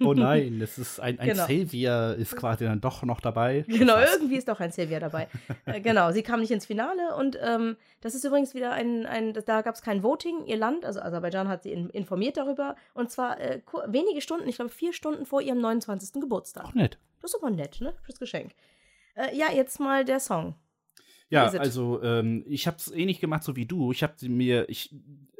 [0.00, 1.46] Oh nein, das ist ein, ein Genau.
[1.46, 3.64] Savior ist quasi dann doch noch dabei.
[3.68, 4.16] Genau, Fast.
[4.16, 5.26] irgendwie ist doch ein Savior dabei.
[5.64, 9.32] äh, genau, sie kam nicht ins Finale und ähm, das ist übrigens wieder ein, ein
[9.32, 10.44] da gab es kein Voting.
[10.44, 14.56] Ihr Land, also Aserbaidschan, hat sie in, informiert darüber und zwar äh, wenige Stunden, ich
[14.56, 16.20] glaube vier Stunden vor ihrem 29.
[16.20, 16.66] Geburtstag.
[16.66, 16.98] Auch nett.
[17.22, 17.94] Das ist aber nett, ne?
[18.02, 18.52] Fürs Geschenk.
[19.14, 20.56] Äh, ja, jetzt mal der Song.
[21.32, 23.90] Ja, also ähm, ich habe es ähnlich gemacht so wie du.
[23.90, 24.94] Ich habe sie mir, ich,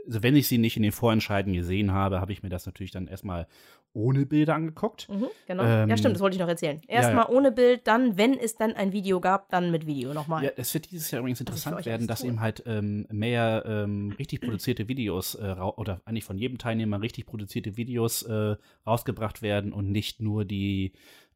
[0.07, 2.93] also wenn ich sie nicht in den Vorentscheiden gesehen habe, habe ich mir das natürlich
[2.93, 3.47] dann erstmal
[3.95, 5.09] ohne Bilder angeguckt.
[5.09, 5.65] Mhm, genau.
[5.65, 6.81] Ähm, ja, stimmt, das wollte ich noch erzählen.
[6.89, 7.29] ja, Erstmal ja.
[7.29, 10.45] ohne Bild, dann, wenn es dann ein Video gab, dann mit Video nochmal.
[10.45, 12.31] Ja, es wird dieses Jahr übrigens interessant euch werden, dass toll.
[12.31, 17.27] eben halt ähm, mehr ähm, richtig produzierte Videos äh, oder eigentlich von jedem Teilnehmer richtig
[17.27, 20.93] produzierte Videos äh, rausgebracht werden und nicht nur die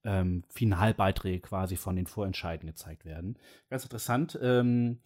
[0.07, 3.37] ähm, Finalbeiträge quasi von den Vorentscheiden gezeigt werden.
[3.69, 4.39] Ganz interessant.
[4.41, 5.01] Ähm,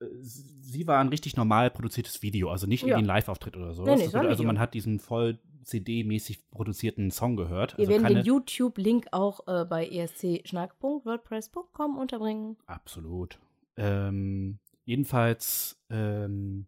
[0.00, 2.88] äh, Sie war ein richtig normal produziertes Video, also nicht Ja.
[2.88, 3.84] irgendwie ein Live-Auftritt oder so.
[3.84, 7.76] Nee, nee, also man hat diesen voll CD-mäßig produzierten Song gehört.
[7.78, 12.56] Wir Also werden den YouTube-Link auch äh, bei escschnack.wordpress.com unterbringen.
[12.66, 13.38] Absolut.
[13.76, 16.66] Ähm, jedenfalls ähm,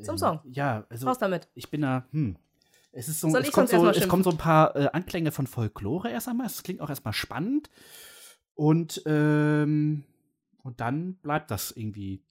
[0.00, 0.40] Zum Song.
[0.44, 1.48] Ja, also Raus damit.
[1.54, 2.36] ich bin da, hm.
[2.94, 5.46] Es, ist so, Soll es, kommt so, es kommen so ein paar äh, Anklänge von
[5.46, 6.46] Folklore erst einmal.
[6.46, 7.68] Es klingt auch erstmal spannend.
[8.54, 10.04] Und, ähm,
[10.62, 12.22] und dann bleibt das irgendwie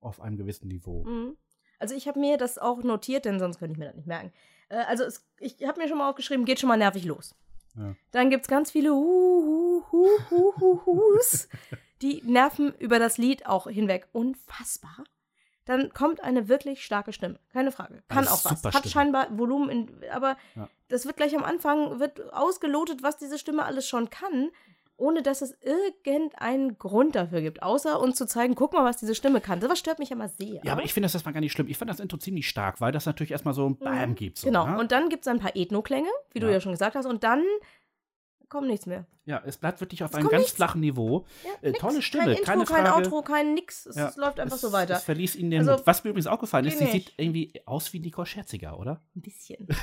[0.00, 1.04] auf einem gewissen Niveau.
[1.04, 1.36] Mhm.
[1.78, 4.32] Also ich habe mir das auch notiert, denn sonst könnte ich mir das nicht merken.
[4.68, 7.34] Äh, also es, ich habe mir schon mal aufgeschrieben, geht schon mal nervig los.
[7.76, 7.94] Ja.
[8.10, 11.48] Dann gibt es ganz viele Hu, Hu, Hu, Hu, Hu, Hus.
[12.02, 14.08] Die nerven über das Lied auch hinweg.
[14.12, 15.04] Unfassbar.
[15.66, 17.38] Dann kommt eine wirklich starke Stimme.
[17.52, 18.02] Keine Frage.
[18.08, 18.62] Kann auch was.
[18.64, 18.88] Hat Stimme.
[18.92, 20.68] scheinbar Volumen, in, aber Ja.
[20.88, 24.50] das wird gleich am Anfang, wird ausgelotet, was diese Stimme alles schon kann,
[24.96, 27.62] ohne dass es irgendeinen Grund dafür gibt.
[27.62, 29.58] Außer uns zu zeigen, guck mal, was diese Stimme kann.
[29.60, 30.60] Das stört mich immer sehr.
[30.64, 31.66] Ja, aber ich finde das erstmal gar nicht schlimm.
[31.68, 34.38] Ich fand das Intro ziemlich stark, weil das natürlich erstmal so ein Bam gibt.
[34.38, 34.66] So, Genau.
[34.66, 34.78] ne?
[34.78, 36.52] Und dann gibt es ein paar Ethno-Klänge, wie du Ja.
[36.54, 37.06] ja schon gesagt hast.
[37.06, 37.42] Und dann
[38.48, 39.06] kommt nichts mehr.
[39.24, 40.56] ja, es bleibt wirklich auf Es einem ganz nichts.
[40.56, 41.24] flachen Niveau.
[41.44, 43.06] Ja, Äh, tolle Stimme, Kein Intro, keine kein Frage.
[43.06, 43.86] Outro, kein nix.
[43.86, 44.94] Es Ja, läuft einfach es, so weiter.
[44.96, 45.86] Es verließ ihn den Also, Mut.
[45.86, 49.02] Was mir übrigens aufgefallen ist, sie sieht irgendwie aus wie Nicole Scherziger, oder?
[49.16, 49.66] Ein bisschen.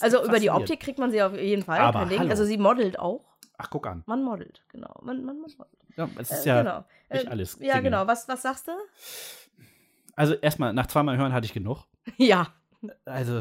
[0.00, 0.50] Also über die.
[0.50, 1.80] Optik kriegt man sie auf jeden Fall.
[1.80, 2.30] Aber kein.
[2.30, 3.24] Also sie modelt auch.
[3.58, 4.02] Ach, guck an.
[4.06, 4.94] Man modelt, genau.
[5.02, 5.76] Man, man, man modelt.
[5.96, 6.84] Ja, es ist Äh, ja genau.
[7.10, 7.84] nicht Äh, alles Ja, singen.
[7.84, 8.06] genau.
[8.06, 8.72] Was, was sagst du?
[10.14, 11.84] Also erstmal, nach zweimal hören hatte ich genug.
[12.16, 12.54] ja.
[13.04, 13.40] Also,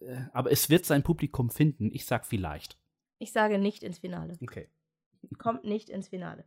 [0.00, 1.90] äh, aber es wird sein Publikum finden.
[1.92, 2.78] Ich sag vielleicht.
[3.20, 4.36] Ich sage nicht ins Finale.
[4.42, 4.68] Okay.
[5.38, 6.44] Kommt nicht ins Finale.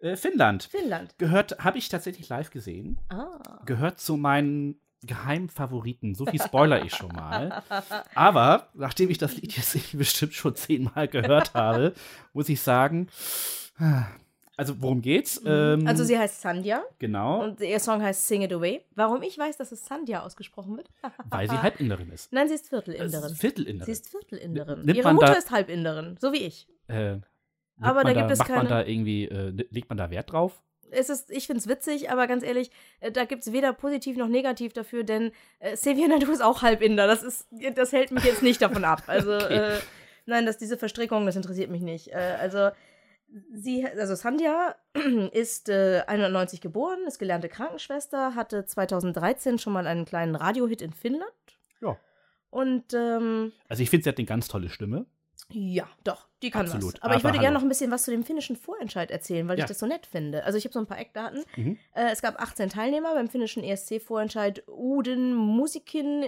[0.00, 0.62] Äh, Finnland.
[0.62, 1.18] Finnland.
[1.18, 3.00] Gehört, habe ich tatsächlich live gesehen.
[3.08, 3.60] Ah.
[3.66, 6.14] Gehört zu meinen geheimen Favoriten.
[6.14, 7.64] So viel spoiler ich schon mal.
[8.14, 11.94] Aber nachdem ich das Lied jetzt bestimmt schon zehnmal gehört habe,
[12.32, 13.08] muss ich sagen,
[14.56, 15.40] also worum geht's?
[15.44, 18.82] Ähm, also sie heißt Sandhya genau, und ihr Song heißt Sing It Away.
[18.94, 20.88] Warum ich weiß, dass es Sandhya ausgesprochen wird?
[21.30, 22.32] weil sie Halbinderin ist.
[22.32, 23.30] Nein, sie ist Viertelinderin.
[23.32, 23.84] ist Viertelinderin.
[23.86, 24.80] Sie ist Viertelinderin.
[24.82, 26.66] Nimmt Ihre man Mutter da- ist Halbinderin, so wie ich.
[26.88, 27.16] Äh,
[27.80, 30.32] Aber da man gibt es macht man keine- da irgendwie, äh, legt man da Wert
[30.32, 30.62] drauf?
[30.90, 34.16] Es ist, ich finde es witzig, aber ganz ehrlich, äh, da gibt es weder positiv
[34.16, 37.06] noch negativ dafür, denn äh, Xavier Naidoo ist auch Halbinder.
[37.08, 39.02] Das, ist, das hält mich jetzt nicht davon ab.
[39.08, 39.54] Also, Okay.
[39.74, 39.78] äh,
[40.26, 42.12] nein, dass diese Verstrickung, das interessiert mich nicht.
[42.12, 42.70] Äh, also,
[43.52, 44.76] sie, also Sandhya
[45.32, 50.92] ist äh, 91 geboren, ist gelernte Krankenschwester, hatte 2013 schon mal einen kleinen Radiohit in
[50.92, 51.30] Finnland.
[51.80, 51.96] Ja.
[52.50, 55.06] Und ähm, Also ich finde, sie hat eine ganz tolle Stimme.
[55.50, 57.02] ja, doch, die kann Absolut, was.
[57.02, 59.58] Aber, ich aber würde gerne noch ein bisschen was zu dem finnischen Vorentscheid erzählen, weil
[59.58, 59.64] Ja.
[59.64, 60.44] ich das so nett finde.
[60.44, 61.44] Also ich habe so ein paar Eckdaten.
[61.56, 61.78] Mhm.
[61.94, 66.22] Äh, es gab 18 Teilnehmer beim finnischen ESC-Vorentscheid Uden Musikin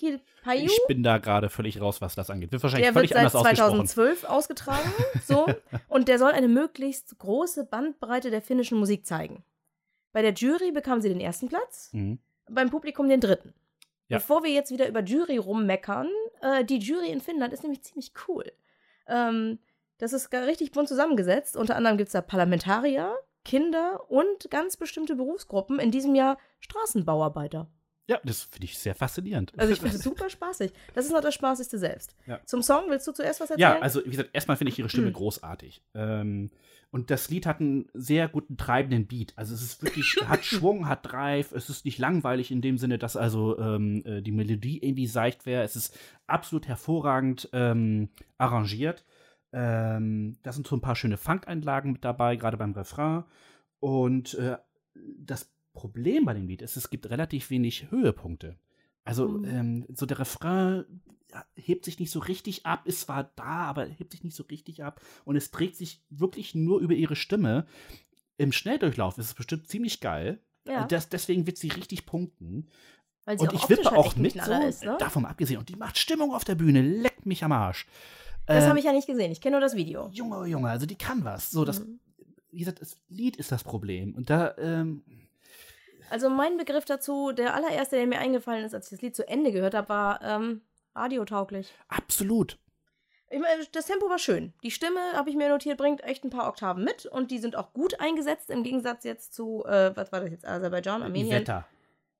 [0.00, 0.64] Kilpaju.
[0.64, 2.50] Ich bin da gerade völlig raus, was das angeht.
[2.52, 3.86] Wird wahrscheinlich Der wird völlig seit anders ausgesprochen.
[3.86, 4.92] 2012 ausgetragen.
[5.26, 5.46] so.
[5.88, 9.44] Und der soll eine möglichst große Bandbreite der finnischen Musik zeigen.
[10.12, 12.18] Bei der Jury bekam sie den ersten Platz, Mhm.
[12.48, 13.54] beim Publikum den dritten.
[14.08, 14.18] Ja.
[14.18, 16.08] Bevor wir jetzt wieder über Jury rummeckern,
[16.40, 18.50] äh, die Jury in Finnland ist nämlich ziemlich cool.
[19.06, 19.60] Ähm,
[19.98, 21.56] das ist richtig bunt zusammengesetzt.
[21.56, 25.78] Unter anderem gibt es da Parlamentarier, Kinder und ganz bestimmte Berufsgruppen.
[25.78, 27.68] In diesem Jahr Straßenbauarbeiter.
[28.10, 29.52] Ja, das finde ich sehr faszinierend.
[29.56, 30.72] Also ich finde es super spaßig.
[30.94, 32.16] Das ist noch das Spaßigste selbst.
[32.26, 32.40] Ja.
[32.44, 33.76] Zum Song willst du zuerst was erzählen?
[33.76, 35.12] Ja, also wie gesagt, erstmal finde ich ihre Stimme Mhm.
[35.12, 35.80] großartig.
[35.94, 36.50] Ähm,
[36.90, 39.32] und das Lied hat einen sehr guten treibenden Beat.
[39.36, 41.52] Also es ist wirklich, hat Schwung, hat Drive.
[41.52, 45.46] Es ist nicht langweilig in dem Sinne, dass also ähm, äh, die Melodie irgendwie seicht
[45.46, 45.62] wäre.
[45.62, 45.96] Es ist
[46.26, 48.08] absolut hervorragend ähm,
[48.38, 49.04] arrangiert.
[49.52, 53.22] Ähm, da sind so ein paar schöne Funk-Einlagen mit dabei, gerade beim Refrain.
[53.78, 54.56] Und äh,
[54.96, 58.56] das Problem bei dem Lied ist, es gibt relativ wenig Höhepunkte.
[59.04, 59.44] Also Mhm.
[59.44, 60.84] ähm, so der Refrain
[61.54, 64.82] hebt sich nicht so richtig ab, ist zwar da, aber hebt sich nicht so richtig
[64.82, 67.66] ab und es trägt sich wirklich nur über ihre Stimme.
[68.36, 70.40] Im Schnelldurchlauf ist es bestimmt ziemlich geil.
[70.66, 72.68] Ja, Das, deswegen wird sie richtig punkten.
[73.26, 74.96] Und ich wippe halt auch mit, so, ist, ne?
[74.98, 75.58] davon abgesehen.
[75.58, 77.86] Und die macht Stimmung auf der Bühne, leckt mich am Arsch.
[78.46, 79.30] Das Äh, habe ich ja nicht gesehen.
[79.30, 80.08] Ich kenne nur das Video.
[80.12, 81.50] Junge, oh Junge, also die kann was.
[81.50, 82.00] So, das, Mhm.
[82.50, 84.14] wie gesagt, das Lied ist das Problem.
[84.14, 85.02] Und da, ähm,
[86.10, 89.26] Also mein Begriff dazu, der allererste, der mir eingefallen ist, als ich das Lied zu
[89.28, 90.60] Ende gehört habe, war ähm,
[90.94, 91.72] radiotauglich.
[91.88, 92.58] absolut.
[93.32, 94.52] Ich meine, das Tempo war schön.
[94.64, 97.54] Die Stimme, habe ich mir notiert, bringt echt ein paar Oktaven mit und die sind
[97.54, 101.36] auch gut eingesetzt, im Gegensatz jetzt zu, äh, was war das jetzt, Aserbaidschan, Armenien?
[101.36, 101.64] Iveta.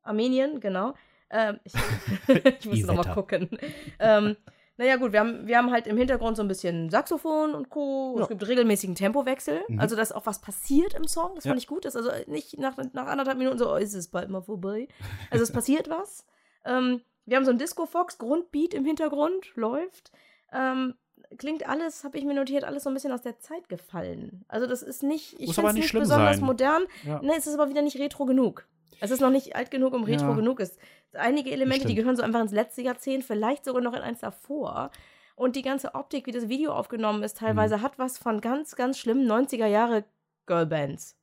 [0.02, 0.94] Armenien, genau.
[1.30, 1.74] Ähm, ich
[2.28, 3.14] ich muss noch mal Iveta.
[3.14, 3.58] gucken.
[3.98, 4.36] ähm,
[4.80, 8.14] naja, gut, wir haben, wir haben halt im Hintergrund so ein bisschen Saxophon und Co.
[8.16, 8.22] Ja.
[8.22, 9.60] Es gibt regelmäßigen Tempowechsel.
[9.68, 9.78] Mhm.
[9.78, 11.32] Also, dass auch was passiert im Song.
[11.34, 11.50] Das Ja.
[11.50, 11.84] fand ich gut.
[11.84, 14.88] Das also nicht nach, nach anderthalb Minuten so, oh, ist es bald mal vorbei.
[15.30, 16.24] Also, es passiert was.
[16.64, 20.12] Ähm, wir haben so ein Disco-Fox, Grundbeat im Hintergrund, läuft.
[20.50, 20.94] Ähm,
[21.36, 24.46] klingt alles, habe ich mir notiert, alles so ein bisschen aus der Zeit gefallen.
[24.48, 26.46] Also, das ist nicht, ich finde es nicht nicht besonders sein.
[26.46, 26.84] modern.
[27.04, 27.20] Ja.
[27.20, 28.66] Ne, es ist aber wieder nicht retro genug.
[29.00, 30.34] Es ist noch nicht alt genug, um retro Ja.
[30.34, 30.78] genug ist.
[31.12, 34.90] Einige Elemente, die gehören so einfach ins letzte Jahrzehnt, vielleicht sogar noch in eins davor.
[35.36, 37.82] Und die ganze Optik, wie das Video aufgenommen ist, teilweise Mhm.
[37.82, 40.04] hat was von ganz, ganz schlimmen 90er Jahre
[40.46, 41.16] Girlbands.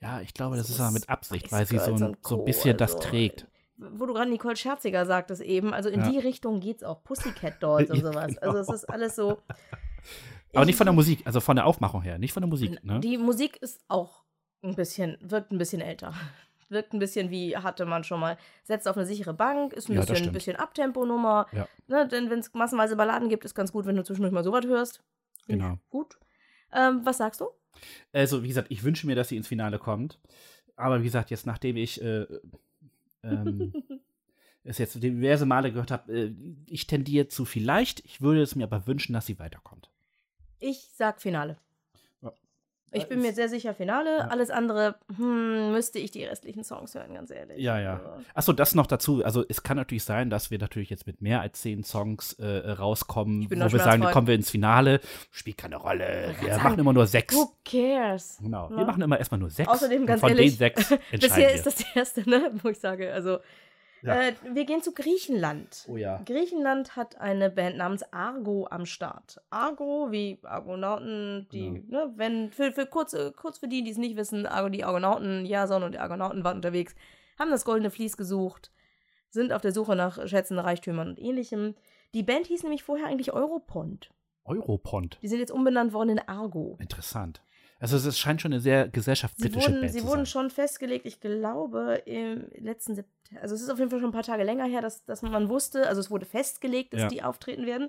[0.00, 2.44] Ja, ich glaube, das So ist aber mit Absicht, weil sie so ein, so ein
[2.44, 3.46] bisschen das also, trägt.
[3.76, 6.10] Wo du gerade Nicole Scherziger sagtest eben, also in Ja.
[6.10, 7.02] die Richtung geht's auch.
[7.04, 8.34] Pussycat Dolls und sowas.
[8.40, 8.40] genau.
[8.58, 9.38] Also es ist alles so.
[10.52, 12.82] Aber Ich- nicht von der Musik, also von der Aufmachung her, nicht von der Musik,
[12.84, 13.00] ne?
[13.00, 14.24] Die Musik ist auch
[14.62, 16.12] ein bisschen, wirkt ein bisschen älter.
[16.68, 18.36] Wirkt ein bisschen wie hatte man schon mal.
[18.64, 21.46] Setzt auf eine sichere Bank, ist ein Ja, bisschen, bisschen Abtempo-Nummer.
[21.52, 21.66] Ja.
[21.86, 24.66] Ne, denn wenn es massenweise Balladen gibt, ist ganz gut, wenn du zwischendurch mal sowas
[24.66, 25.02] hörst.
[25.46, 25.78] Genau.
[25.88, 26.18] Gut.
[26.72, 27.48] Ähm, was sagst du?
[28.12, 30.18] Also, wie gesagt, ich wünsche mir, dass sie ins Finale kommt.
[30.76, 32.26] Aber wie gesagt, jetzt nachdem ich äh,
[33.22, 33.72] ähm,
[34.64, 36.34] es jetzt diverse Male gehört habe, äh,
[36.66, 39.90] ich tendiere zu vielleicht, ich würde es mir aber wünschen, dass sie weiterkommt.
[40.58, 41.56] Ich sag Finale.
[42.92, 44.18] Ich bin Ist- mir sehr sicher Finale.
[44.18, 44.28] Ja.
[44.28, 47.58] Alles andere, hm, müsste ich die restlichen Songs hören, ganz ehrlich.
[47.58, 47.94] Ja, ja.
[47.94, 49.24] Also, Achso, das noch dazu.
[49.24, 52.46] Also es kann natürlich sein, dass wir natürlich jetzt mit mehr als zehn Songs äh,
[52.70, 55.00] rauskommen, bin wo wir sagen, kommen wir ins Finale.
[55.30, 56.34] Spielt keine Rolle.
[56.40, 57.34] Wir sagen, machen immer nur sechs.
[57.34, 58.38] Who cares?
[58.42, 58.70] Genau.
[58.70, 58.76] Ja.
[58.78, 59.68] Wir machen immer erstmal nur sechs.
[59.68, 61.50] Außerdem, ganz von ehrlich, den sechs Bisher wir.
[61.54, 62.52] ist das die erste, ne?
[62.62, 63.38] Wo ich sage, also.
[64.02, 64.28] Ja.
[64.28, 65.86] Äh, wir gehen zu Griechenland.
[65.88, 66.22] Oh ja.
[66.24, 69.40] Griechenland hat eine Band namens Argo am Start.
[69.50, 72.06] Argo, wie Argonauten, die, Genau.
[72.06, 75.44] ne, wenn, für, für kurz, kurz für die, die es nicht wissen, Argo, die Argonauten,
[75.46, 76.94] Jason und die Argonauten waren unterwegs,
[77.38, 78.70] haben das goldene Vlies gesucht,
[79.30, 81.74] sind auf der Suche nach schätzenden Reichtümern und ähnlichem.
[82.14, 84.10] Die Band hieß nämlich vorher eigentlich Europont.
[84.44, 85.18] Europont.
[85.22, 86.76] Die sind jetzt umbenannt worden in Argo.
[86.80, 87.42] Interessant.
[87.80, 90.26] Also es scheint schon eine sehr Sie gesellschaftskritische wurden, Band sie zu wurden sein.
[90.26, 93.42] schon festgelegt, ich glaube, im letzten September.
[93.42, 95.48] Also, es ist auf jeden Fall schon ein paar Tage länger her, dass, dass man
[95.50, 97.08] wusste, also es wurde festgelegt, dass Ja.
[97.08, 97.88] die auftreten werden.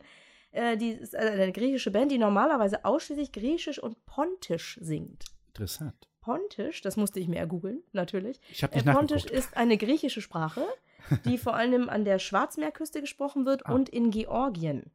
[0.52, 5.24] Äh, die ist eine griechische Band, die normalerweise ausschließlich Griechisch und Pontisch singt.
[5.48, 6.08] Interessant.
[6.22, 8.40] Pontisch, das musste ich mir ergoogeln, natürlich.
[8.52, 9.46] Ich habe Äh, nicht Pontisch nachgeguckt.
[9.48, 10.66] ist eine griechische Sprache,
[11.26, 13.74] die vor allem an der Schwarzmeerküste gesprochen wird Ah.
[13.74, 14.92] und in Georgien.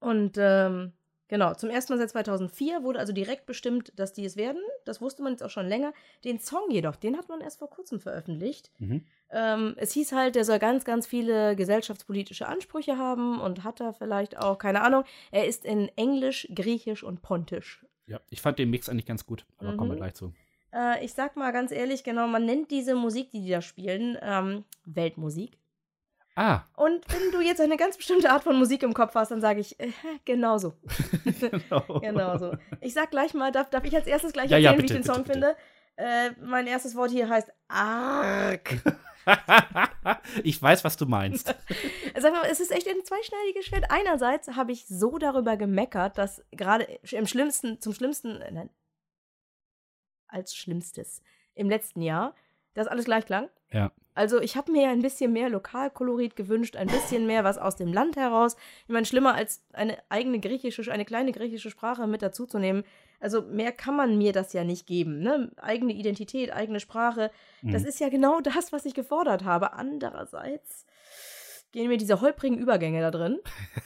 [0.00, 0.92] Und ähm,
[1.28, 4.60] genau, zum ersten Mal seit 2004 wurde also direkt bestimmt, dass die es werden.
[4.84, 5.92] Das wusste man jetzt auch schon länger.
[6.24, 8.70] Den Song jedoch, den hat man erst vor kurzem veröffentlicht.
[8.78, 9.04] Mhm.
[9.30, 13.92] Ähm, es hieß halt, der soll ganz, ganz viele gesellschaftspolitische Ansprüche haben und hat er
[13.92, 15.04] vielleicht auch, keine Ahnung.
[15.32, 19.46] Er ist in Englisch, Griechisch und Pontisch Ja, ich fand den Mix eigentlich ganz gut,
[19.58, 19.98] aber kommen wir Mhm.
[19.98, 20.32] gleich zu.
[20.72, 24.18] Äh, ich sag mal ganz ehrlich, genau, man nennt diese Musik, die die da spielen,
[24.20, 25.56] ähm, Weltmusik.
[26.36, 29.40] Ah, Und wenn du jetzt eine ganz bestimmte Art von Musik im Kopf hast, dann
[29.40, 29.92] sage ich, äh,
[30.24, 30.74] genauso.
[31.40, 32.00] genau.
[32.00, 32.56] Genauso.
[32.80, 34.94] Ich sag gleich mal, darf, darf ich als erstes gleich Ja, erzählen, ja, wie bitte,
[34.94, 35.56] ich den Song bitte, finde?
[35.96, 38.82] Äh, mein erstes Wort hier heißt arg.
[40.42, 41.54] ich weiß, was du meinst.
[42.18, 43.84] Sag mal, es ist echt ein zweischneidiges Schwert.
[43.90, 48.70] Einerseits habe ich so darüber gemeckert, dass gerade im schlimmsten, zum schlimmsten, äh, nein,
[50.26, 51.22] als Schlimmstes
[51.54, 52.34] im letzten Jahr,
[52.74, 53.48] das alles gleich klang.
[53.70, 53.92] Ja.
[54.14, 57.92] Also ich habe mir ein bisschen mehr Lokalkolorit gewünscht, ein bisschen mehr was aus dem
[57.92, 58.56] Land heraus.
[58.86, 62.84] Ich meine, schlimmer als eine eigene griechische, eine kleine griechische Sprache mit dazuzunehmen.
[63.20, 65.20] Also mehr kann man mir das ja nicht geben.
[65.20, 65.50] Ne?
[65.56, 67.30] Eigene Identität, eigene Sprache.
[67.62, 67.88] Das Mhm.
[67.88, 69.72] ist ja genau das, was ich gefordert habe.
[69.72, 70.86] Andererseits
[71.72, 73.40] gehen mir diese holprigen Übergänge da drin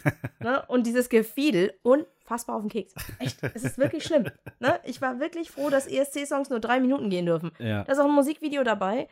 [0.40, 0.62] ne?
[0.68, 2.92] und dieses Gefiedel unfassbar auf den Keks.
[3.18, 4.26] Echt, es ist wirklich schlimm.
[4.60, 4.78] Ne?
[4.84, 7.50] Ich war wirklich froh, dass ESC-Songs nur drei Minuten gehen dürfen.
[7.58, 7.84] Ja.
[7.84, 9.08] Da ist auch ein Musikvideo dabei.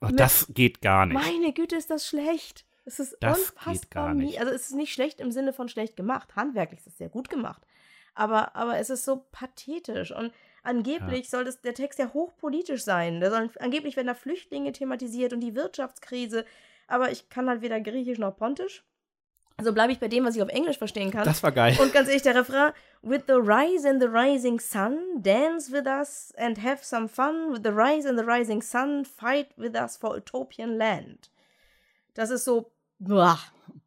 [0.00, 1.14] Oh, das geht gar nicht.
[1.14, 2.64] Meine Güte, ist das schlecht.
[2.84, 4.40] Es ist Das geht unfassbar nie- nicht.
[4.40, 6.36] Also es ist nicht schlecht im Sinne von schlecht gemacht.
[6.36, 7.62] Handwerklich ist es sehr gut gemacht.
[8.14, 10.12] Aber, aber es ist so pathetisch.
[10.12, 10.32] Und
[10.66, 13.20] Angeblich soll das, der Text ja hochpolitisch sein.
[13.20, 16.46] Da sollen, angeblich werden da Flüchtlinge thematisiert und die Wirtschaftskrise.
[16.86, 18.82] Aber ich kann halt weder Griechisch noch Pontisch.
[19.56, 21.24] Also bleibe ich bei dem, was ich auf Englisch verstehen kann.
[21.24, 21.76] Das war geil.
[21.80, 26.32] Und ganz ehrlich, der Refrain, with the rise and the rising sun, dance with us
[26.36, 27.52] and have some fun.
[27.52, 31.30] With the rise and the rising sun, fight with us for utopian land.
[32.14, 33.38] Das ist so, boah,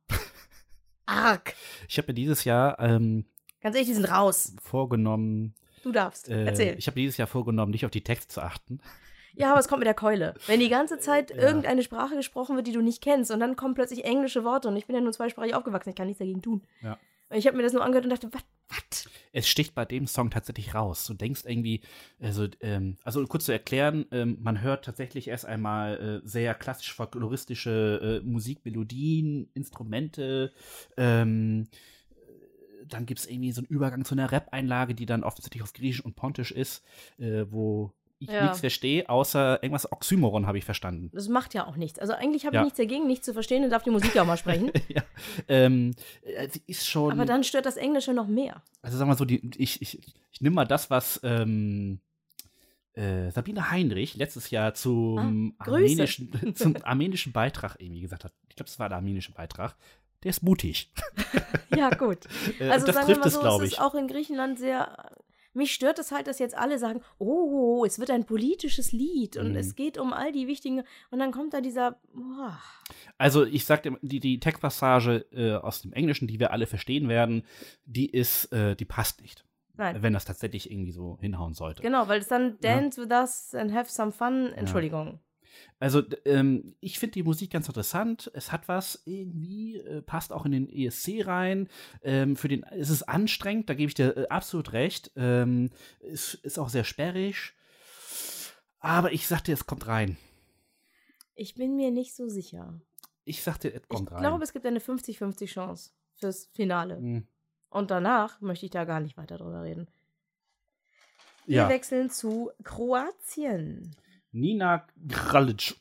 [1.06, 1.54] arg.
[1.88, 3.26] Ich habe mir dieses Jahr ähm,
[3.62, 4.54] Ganz ehrlich, die sind raus.
[4.62, 5.54] vorgenommen,
[5.84, 6.30] Du darfst.
[6.30, 6.76] äh, Erzähl.
[6.78, 8.80] ich habe dieses Jahr vorgenommen, nicht auf die Texte zu achten.
[9.38, 10.34] Ja, aber es kommt mit der Keule.
[10.48, 11.38] Wenn die ganze Zeit Ja.
[11.38, 14.76] irgendeine Sprache gesprochen wird, die du nicht kennst, und dann kommen plötzlich englische Worte, und
[14.76, 16.64] ich bin ja nur zweisprachig aufgewachsen, ich kann nichts dagegen tun.
[16.82, 16.98] Ja.
[17.30, 18.42] Und ich habe mir das nur angehört und dachte, was?
[18.70, 19.10] Was?
[19.32, 21.06] Es sticht bei dem Song tatsächlich raus.
[21.06, 21.82] Du denkst irgendwie,
[22.20, 26.94] also, ähm, also kurz zu erklären, ähm, man hört tatsächlich erst einmal äh, sehr klassisch
[26.94, 30.52] folkloristische äh, Musikmelodien, Instrumente,
[30.98, 31.68] ähm,
[32.86, 36.04] dann gibt es irgendwie so einen Übergang zu einer Rap-Einlage, die dann offensichtlich auf Griechisch
[36.04, 36.86] und Pontisch ist,
[37.18, 38.44] äh, wo ich Ja.
[38.44, 41.10] nichts verstehe, außer irgendwas Oxymoron habe ich verstanden.
[41.14, 42.00] Das macht ja auch nichts.
[42.00, 42.62] Also eigentlich habe Ja.
[42.62, 44.72] ich nichts dagegen, nichts zu verstehen, dann darf die Musik ja auch mal sprechen.
[44.90, 45.04] ja.
[45.48, 45.94] ähm,
[46.24, 47.12] äh, sie ist schon.
[47.12, 48.62] aber dann stört das Englische noch mehr.
[48.82, 50.00] also sagen wir so, die, ich, ich,
[50.32, 52.00] ich nehme mal das, was ähm,
[52.94, 58.34] äh, Sabine Heinrich letztes Jahr zum, Ah, armenischen, zum armenischen Beitrag irgendwie gesagt hat.
[58.50, 59.76] Ich glaube, es war der armenische Beitrag.
[60.24, 60.92] Der ist mutig.
[61.76, 62.18] Ja, gut.
[62.60, 63.80] Äh, Also das sagen wir trifft mal es, so, glaube es ist ich.
[63.84, 65.12] auch in Griechenland sehr.
[65.58, 69.50] Mich stört es halt, dass jetzt alle sagen, oh, es wird ein politisches Lied und
[69.52, 69.56] Mhm.
[69.58, 70.84] es geht um all die wichtigen.
[71.10, 72.00] Und dann kommt da dieser.
[72.14, 72.60] boah.
[73.18, 77.44] Also ich sagte, die, die Textpassage äh, aus dem Englischen, die wir alle verstehen werden,
[77.86, 79.46] die ist, äh, die passt nicht.
[79.76, 80.02] Nein.
[80.02, 81.82] Wenn das tatsächlich irgendwie so hinhauen sollte.
[81.84, 84.52] Genau, weil es dann Dance with us and have some fun.
[84.54, 85.20] Entschuldigung.
[85.80, 88.32] Also ähm, ich finde die Musik ganz interessant.
[88.34, 91.70] Es hat was irgendwie, äh, passt auch in den ESC rein.
[92.02, 95.12] Ähm, für den, es ist anstrengend, da gebe ich dir äh, absolut recht.
[95.16, 97.54] Ähm, es ist auch sehr sperrig.
[98.80, 100.18] Aber ich sag dir, es kommt rein.
[101.36, 102.80] Ich bin mir nicht so sicher.
[103.26, 104.22] Ich sag dir, es Ich kommt rein.
[104.22, 106.96] glaube, es gibt eine 50-50 Chance fürs Finale.
[106.98, 107.28] Hm,
[107.70, 109.88] Und danach möchte ich da gar nicht weiter drüber reden.
[111.46, 113.96] Wir ja, wechseln zu Kroatien.
[114.32, 115.76] Nina Gralic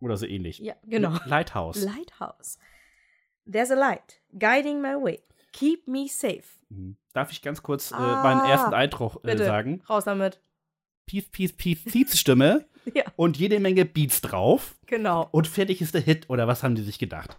[0.00, 0.58] oder so ähnlich.
[0.58, 1.16] Ja, genau.
[1.26, 1.82] Lighthouse.
[1.82, 2.58] Lighthouse.
[3.50, 5.20] There's a light guiding my way.
[5.52, 6.44] Keep me safe.
[6.68, 6.96] Mhm.
[7.12, 9.82] Darf ich ganz kurz äh, Ah, meinen ersten Eindruck äh, sagen?
[9.88, 10.40] raus damit.
[11.06, 14.76] Pief, pief, pief, Pief-Stimme Ja, und jede Menge Beats drauf.
[14.86, 15.28] genau.
[15.32, 17.36] Und fertig ist der Hit, oder was haben die sich gedacht?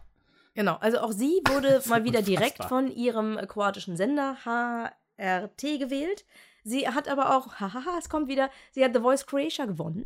[0.53, 0.75] Genau.
[0.81, 6.25] Also auch sie wurde mal wieder direkt von ihrem kroatischen Sender HRT gewählt.
[6.63, 10.05] Sie hat aber auch, hahaha, es kommt wieder, sie hat The Voice Croatia gewonnen.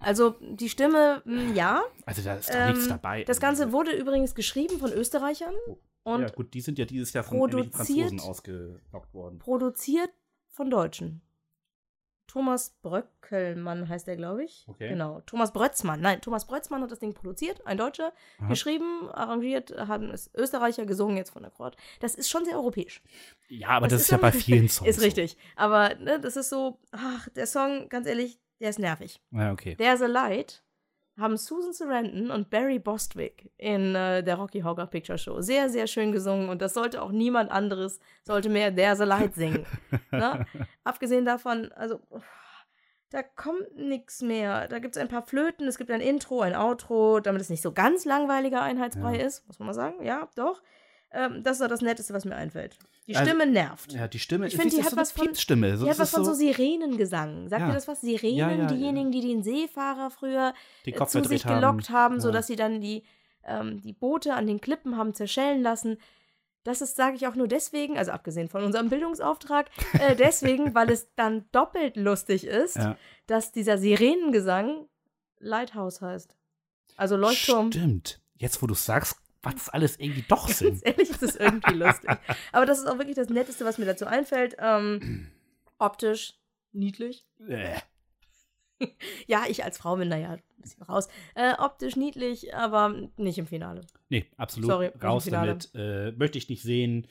[0.00, 1.82] Also die Stimme, mh, ja.
[2.06, 3.24] Also da ist doch Ähm, nichts dabei.
[3.24, 5.54] Das Ganze wurde übrigens geschrieben von Österreichern
[6.02, 9.38] und ja, gut, die sind ja dieses Jahr von irgendwelchen Franzosen ausgelockt worden.
[9.38, 10.10] produziert
[10.48, 11.22] von Deutschen.
[12.26, 14.64] Thomas Bröckelmann heißt er, glaube ich.
[14.68, 14.88] Okay.
[14.90, 15.20] Genau.
[15.26, 16.00] Thomas Brötzmann.
[16.00, 18.12] Nein, Thomas Brötzmann hat das Ding produziert, ein Deutscher.
[18.38, 18.48] Aha.
[18.48, 21.76] Geschrieben, arrangiert, haben es Österreicher gesungen, jetzt von der Kroat.
[21.98, 23.02] Das ist schon sehr europäisch.
[23.48, 24.88] Ja, aber Das das, ist ja bei vielen Songs.
[24.88, 25.36] Ist richtig.
[25.56, 29.20] Aber ne, das ist so, ach, der Song, ganz ehrlich, der ist nervig.
[29.30, 29.74] Ja, okay.
[29.76, 30.62] There's a Light
[31.18, 35.86] haben Susan Sarandon und Barry Bostwick in äh, der Rocky Horror Picture Show sehr, sehr
[35.86, 39.66] schön gesungen und das sollte auch niemand anderes, sollte mehr There's a Light singen.
[40.10, 40.46] ne?
[40.82, 42.00] Abgesehen davon, also
[43.10, 44.68] da kommt nichts mehr.
[44.68, 47.60] Da gibt es ein paar Flöten, es gibt ein Intro, ein Outro, damit es nicht
[47.62, 49.26] so ganz langweiliger Einheitsbrei Ja.
[49.26, 50.02] ist, muss man mal sagen.
[50.04, 50.62] Ja, doch.
[51.12, 52.78] Ähm, das ist doch das Netteste, was mir einfällt.
[53.08, 53.92] Die Also, Stimme nervt.
[53.92, 55.76] Ja, die Stimme, Ich finde, die hat so was von- Piepsstimme.
[55.76, 57.48] So, Die hat was von so so Sirenengesang.
[57.48, 57.68] Sagt Ja.
[57.68, 58.00] ihr das was?
[58.00, 60.54] Sirenen, Ja, ja, diejenigen, die den Seefahrer früher
[60.86, 62.20] äh, zu sich gelockt haben, Ja.
[62.20, 63.02] sodass sie dann die,
[63.44, 65.96] ähm, die Boote an den Klippen haben zerschellen lassen.
[66.62, 70.90] Das ist, sage ich auch nur deswegen, also abgesehen von unserem Bildungsauftrag, äh, deswegen, weil
[70.90, 72.78] es dann doppelt lustig ist,
[73.26, 74.86] dass dieser Sirenengesang
[75.38, 76.36] Lighthouse heißt.
[76.96, 77.72] Also Leuchtturm.
[77.72, 78.20] Stimmt.
[78.36, 80.86] Jetzt, wo du sagst, was das alles irgendwie doch Ganz sind.
[80.86, 82.10] ehrlich, ist es irgendwie lustig.
[82.52, 84.56] Aber das ist auch wirklich das Netteste, was mir dazu einfällt.
[84.58, 85.28] Ähm,
[85.78, 86.34] optisch
[86.72, 87.26] niedlich.
[87.48, 87.78] Äh.
[89.26, 91.08] Ja, ich als Frau bin da ja ein bisschen raus.
[91.34, 93.82] Äh, optisch niedlich, aber nicht im Finale.
[94.08, 94.70] Nee, absolut.
[94.70, 95.70] Sorry, Raus damit.
[95.74, 97.06] Äh, möchte ich nicht sehen.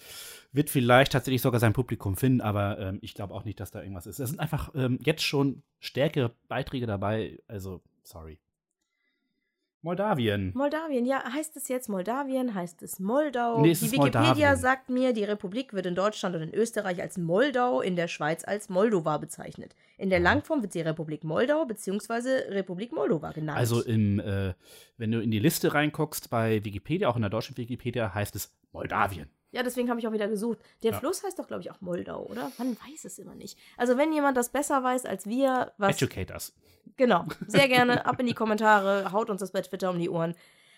[0.51, 3.83] Wird vielleicht tatsächlich sogar sein Publikum finden, aber ähm, ich glaube auch nicht, dass da
[3.83, 4.19] irgendwas ist.
[4.19, 7.37] Es sind einfach ähm, jetzt schon stärkere Beiträge dabei.
[7.47, 8.39] Also, sorry.
[9.81, 10.51] Moldawien.
[10.55, 13.61] Moldawien, ja, heißt es jetzt Moldawien, heißt es Moldau?
[13.61, 14.57] Nee, es die Wikipedia Moldawien.
[14.57, 18.43] sagt mir, die Republik wird in Deutschland und in Österreich als Moldau, in der Schweiz
[18.43, 19.75] als Moldova bezeichnet.
[19.97, 20.19] In der.
[20.19, 22.49] Langform wird sie Republik Moldau bzw.
[22.49, 23.57] Republik Moldova genannt.
[23.57, 24.53] Also, im, äh,
[24.97, 28.53] wenn du in die Liste reinguckst bei Wikipedia, auch in der deutschen Wikipedia, heißt es
[28.73, 29.29] Moldawien.
[29.51, 30.59] Ja, deswegen habe ich auch wieder gesucht.
[30.83, 30.99] Der Ja.
[30.99, 32.51] Fluss heißt doch, glaube ich, auch Moldau, oder?
[32.57, 33.57] Man weiß es immer nicht.
[33.77, 35.95] Also, wenn jemand das besser weiß als wir, was.
[36.01, 36.53] Educate us.
[36.97, 37.25] Genau.
[37.47, 40.35] Sehr gerne ab in die Kommentare, haut uns das bei Twitter um die Ohren.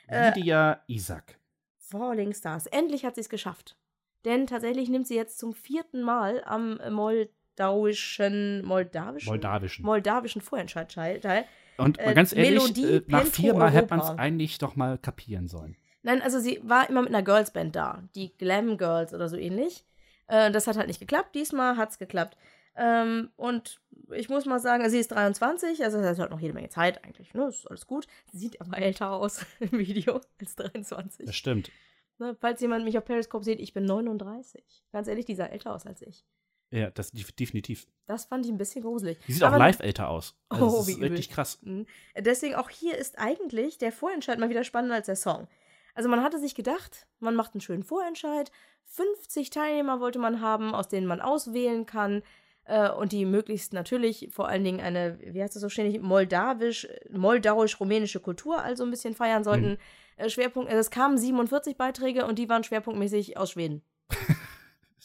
[0.08, 1.38] Äh, Lydia Isaac.
[1.78, 2.68] Falling Stars.
[2.68, 3.76] Endlich hat sie es geschafft.
[4.24, 9.86] Denn tatsächlich nimmt sie jetzt zum vierten Mal am moldauischen, moldawischen, Moldawischen.
[9.86, 11.46] moldawischen Vorentscheid teil.
[11.78, 15.48] Und äh, ganz ehrlich, Melodie äh, nach viermal hätte man es eigentlich doch mal kapieren
[15.48, 15.76] sollen.
[16.04, 18.04] Nein, also sie war immer mit einer Girlsband da.
[18.16, 19.84] Die Glam Girls oder so ähnlich.
[20.28, 21.36] Äh, das hat halt nicht geklappt.
[21.36, 22.38] Diesmal hat es geklappt.
[22.76, 23.80] Ähm, und
[24.14, 27.04] ich muss mal sagen, also sie ist 23, also das hat noch jede Menge Zeit
[27.04, 27.34] eigentlich.
[27.34, 27.48] Ne?
[27.48, 28.08] Ist alles gut.
[28.32, 31.26] Sie sieht aber älter aus im Video als 23.
[31.26, 31.70] Das stimmt.
[32.18, 32.36] Ne?
[32.40, 34.64] Falls jemand mich auf Periscope sieht, ich bin 39.
[34.92, 36.26] Ganz ehrlich, die sah älter aus als ich.
[36.74, 37.86] Ja, das def- definitiv.
[38.06, 39.18] Das fand ich ein bisschen gruselig.
[39.28, 40.36] Die sieht Aber auch live älter aus.
[40.48, 41.10] Also Oh, das wie ist übel.
[41.10, 41.60] wirklich krass.
[41.64, 41.86] Mhm.
[42.18, 45.50] Deswegen auch hier ist eigentlich der Vorentscheid mal wieder spannender als der Song.
[45.96, 48.52] Also man hatte sich gedacht, man macht einen schönen Vorentscheid.
[48.86, 52.24] 50 Teilnehmer wollte man haben, aus denen man auswählen kann.
[52.66, 56.88] Äh, und die möglichst natürlich vor allen Dingen eine, wie heißt das so ständig, moldawisch,
[57.10, 59.78] moldauisch-rumänische Kultur also ein bisschen feiern sollten.
[60.18, 63.82] Äh, Schwerpunkt, also es kamen 47 Beiträge und die waren schwerpunktmäßig aus Schweden.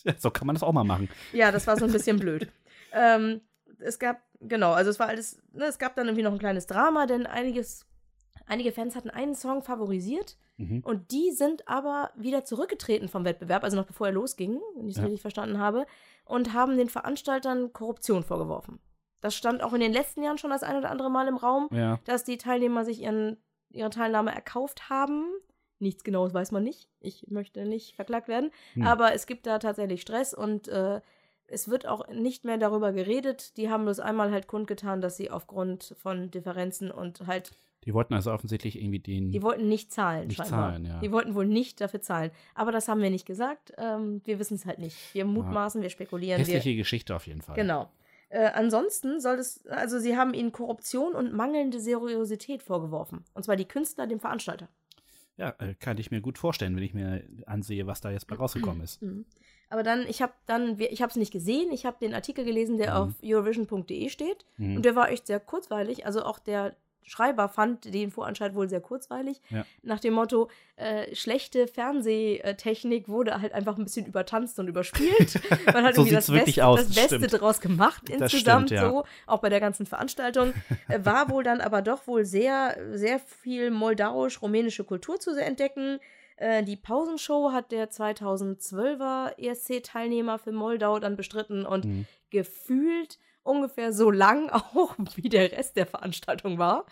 [0.05, 1.09] Ja, so kann man das auch mal machen.
[1.33, 2.49] Ja, das war so ein bisschen blöd.
[2.93, 3.41] Ähm,
[3.81, 6.69] es gab, genau, also es war alles, ne, es gab dann irgendwie noch ein kleines
[6.69, 7.85] Drama, denn einiges,
[8.47, 10.81] einige Fans hatten einen Song favorisiert Mhm.
[10.85, 14.93] und die sind aber wieder zurückgetreten vom Wettbewerb, also noch bevor er losging, wenn ich
[14.95, 15.05] es Ja.
[15.05, 15.87] richtig verstanden habe,
[16.25, 18.81] und haben den Veranstaltern Korruption vorgeworfen.
[19.21, 21.69] Das stand auch in den letzten Jahren schon das ein oder andere Mal im Raum,
[21.73, 22.01] Ja.
[22.05, 23.37] dass die Teilnehmer sich ihren,
[23.71, 25.27] ihre Teilnahme erkauft haben.
[25.79, 26.89] Nichts Genaues weiß man nicht.
[27.01, 28.51] Ich möchte nicht verklagt werden.
[28.75, 28.87] Hm.
[28.87, 31.01] Aber es gibt da tatsächlich Stress und äh,
[31.49, 33.57] es wird auch nicht mehr darüber geredet.
[33.59, 37.51] Die haben bloß einmal halt kundgetan, dass sie aufgrund von Differenzen und halt,
[37.87, 39.31] Die wollten also offensichtlich irgendwie den.
[39.31, 40.73] die wollten nicht zahlen, Nicht scheinbar.
[40.73, 40.99] zahlen, ja.
[41.01, 42.31] Die wollten wohl nicht dafür zahlen.
[42.55, 43.73] Aber das haben wir nicht gesagt.
[43.79, 45.15] Ähm, wir wissen es halt nicht.
[45.15, 46.45] Wir mutmaßen, wir spekulieren.
[46.45, 47.55] Wir, hässliche Geschichte auf jeden Fall.
[47.55, 47.89] Genau.
[48.29, 53.25] Äh, ansonsten soll es, also sie haben ihnen Korruption und mangelnde Seriosität vorgeworfen.
[53.35, 54.69] Und zwar die Künstler dem Veranstalter.
[55.37, 58.35] Ja, äh, kann ich mir gut vorstellen, wenn ich mir ansehe, was da jetzt bei
[58.35, 59.01] rausgekommen ist.
[59.03, 59.27] Mhm.
[59.69, 62.79] Aber dann, ich habe dann, ich habe es nicht gesehen, ich habe den Artikel gelesen,
[62.79, 62.97] der Mhm.
[62.97, 64.45] auf eurovision.de steht.
[64.57, 64.77] Mhm.
[64.77, 66.05] Und der war echt sehr kurzweilig.
[66.07, 66.75] Also auch der
[67.09, 69.41] Schreiber fand den Voranscheid wohl sehr kurzweilig.
[69.51, 69.65] Ja.
[69.83, 75.41] Nach dem Motto, äh, schlechte Fernsehtechnik wurde halt einfach ein bisschen übertanzt und überspielt.
[75.73, 78.91] Man hat So irgendwie das Beste, aus, das Beste draus gemacht Das insgesamt stimmt, ja.
[78.91, 80.53] so, auch bei der ganzen Veranstaltung.
[80.89, 85.99] Äh, war wohl dann aber doch wohl sehr, sehr viel moldauisch-rumänische Kultur zu entdecken.
[86.37, 92.07] Äh, Die Pausenshow hat der 2012er ESC-Teilnehmer für Moldau dann bestritten und Mhm.
[92.31, 96.87] gefühlt ungefähr so lang auch wie der Rest der Veranstaltung war.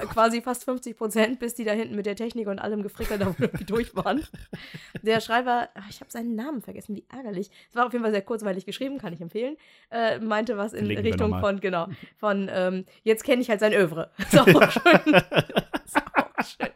[0.00, 3.34] Äh, Quasi fast 50 Prozent, bis die da hinten mit der Technik und allem da
[3.38, 4.26] irgendwie durch waren.
[5.02, 7.50] Der Schreiber, ach, ich habe seinen Namen vergessen, wie ärgerlich.
[7.68, 9.56] Es war auf jeden Fall sehr kurzweilig geschrieben, kann ich empfehlen.
[9.90, 11.88] Äh, meinte was in wir Richtung von, genau,
[12.18, 14.10] von, ähm, jetzt kenne ich halt sein Övre.
[14.18, 15.14] Ist auch schön.
[15.14, 16.70] Ist auch schön.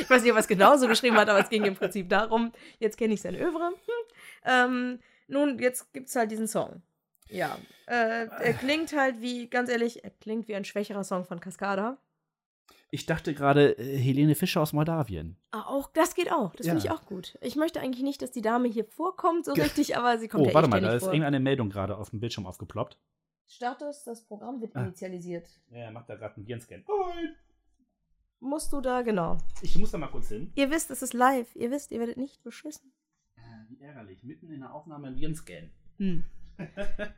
[0.00, 2.52] Ich weiß nicht, ob er es genauso geschrieben hat, aber es ging im Prinzip darum,
[2.78, 3.68] jetzt kenne ich sein Övre.
[3.68, 4.00] Hm.
[4.44, 6.82] Ähm, nun, jetzt gibt es halt diesen Song.
[7.30, 7.58] Ja.
[7.86, 11.98] Äh, er klingt halt wie, ganz ehrlich, er klingt wie ein schwächerer Song von Cascada.
[12.92, 15.36] Ich dachte gerade, äh, Helene Fischer aus Moldawien.
[15.52, 16.54] Ah, auch, das geht auch.
[16.56, 16.84] Das finde Ja.
[16.84, 17.38] ich auch gut.
[17.40, 20.48] Ich möchte eigentlich nicht, dass die Dame hier vorkommt, so richtig, aber sie kommt Oh,
[20.48, 21.12] ja warte mal, da ist vor.
[21.12, 22.98] irgendeine Meldung gerade auf dem Bildschirm aufgeploppt.
[23.46, 24.82] Status, das Programm wird Ah.
[24.84, 25.48] initialisiert.
[25.70, 26.84] Ja, er macht da gerade einen Virenscan.
[28.40, 29.38] Musst du da, genau.
[29.60, 30.50] Ich muss da mal kurz hin.
[30.54, 31.54] Ihr wisst, es ist live.
[31.56, 32.92] Ihr wisst, ihr werdet nicht beschissen.
[33.36, 35.70] Äh, Wie ärgerlich, mitten in der Aufnahme ein Virenscan.
[35.98, 36.24] Hm.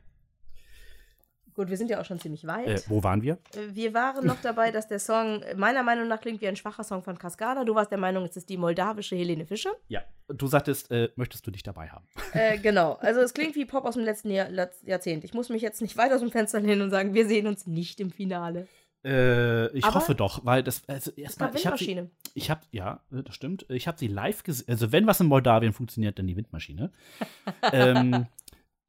[1.55, 2.67] Gut, wir sind ja auch schon ziemlich weit.
[2.67, 3.35] Äh, wo waren wir?
[3.55, 6.83] Äh, Wir waren noch dabei, dass der Song meiner Meinung nach klingt wie ein schwacher
[6.83, 7.65] Song von Cascada.
[7.65, 9.73] Du warst der Meinung, es ist die moldawische Helene Fischer.
[9.89, 12.07] Ja, du sagtest, äh, möchtest du dich dabei haben?
[12.33, 12.95] Äh, genau.
[12.95, 14.49] Also es klingt wie Pop aus dem letzten Jahr,
[14.85, 15.25] Jahrzehnt.
[15.25, 17.67] Ich muss mich jetzt nicht weit aus dem Fenster lehnen und sagen, wir sehen uns
[17.67, 18.67] nicht im Finale.
[19.05, 23.23] Äh, ich Aber- hoffe doch, weil das, also erstmal, ich habe ich habe, ja, äh,
[23.25, 26.37] das stimmt, ich habe sie live gesehen, also wenn was in Moldawien funktioniert, dann die
[26.37, 26.93] Windmaschine.
[27.73, 28.27] ähm,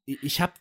[0.06, 0.54] ich habe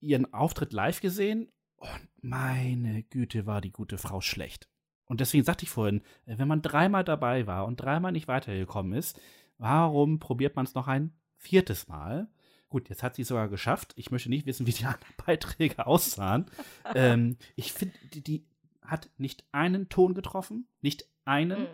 [0.00, 4.68] ihren Auftritt live gesehen und meine Güte, war die gute Frau schlecht.
[5.06, 8.92] Und deswegen sagte ich vorhin, äh, wenn man dreimal dabei war und dreimal nicht weitergekommen
[8.92, 9.20] ist,
[9.58, 12.28] warum probiert man es noch ein viertes Mal?
[12.68, 13.92] Gut, jetzt hat sie es sogar geschafft.
[13.96, 16.46] Ich möchte nicht wissen, wie die anderen Beiträge aussahen.
[16.94, 18.46] ähm, ich finde, die, die
[18.82, 21.62] hat nicht einen Ton getroffen, nicht einen.
[21.62, 21.68] Mhm.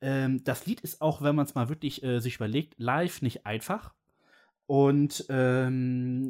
[0.00, 3.46] Ähm, das Lied ist auch, wenn man es mal wirklich äh, sich überlegt, live nicht
[3.46, 3.94] einfach.
[4.66, 6.28] Und ähm,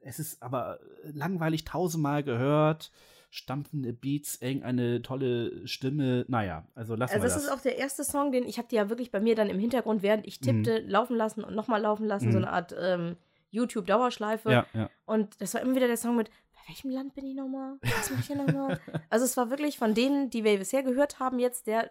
[0.00, 2.90] es ist aber langweilig tausendmal gehört.
[3.30, 6.24] stampfende Beats, irgendeine tolle Stimme.
[6.28, 7.44] Naja, also lassen Also wir das das.
[7.44, 9.58] ist auch der erste Song, den ich habe die ja wirklich bei mir dann im
[9.58, 12.44] Hintergrund, während ich tippte, laufen lassen und nochmal laufen lassen, so Mhm.
[12.44, 13.16] eine Art ähm,
[13.50, 14.50] YouTube-Dauerschleife.
[14.50, 14.88] ja, ja.
[15.04, 17.76] Und das war immer wieder der Song mit, bei welchem Land bin ich nochmal?
[17.82, 18.80] Was mache ich hier nochmal?
[19.10, 21.90] also es war wirklich von denen, die wir bisher gehört haben, jetzt der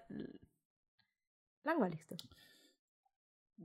[1.63, 2.17] langweiligste.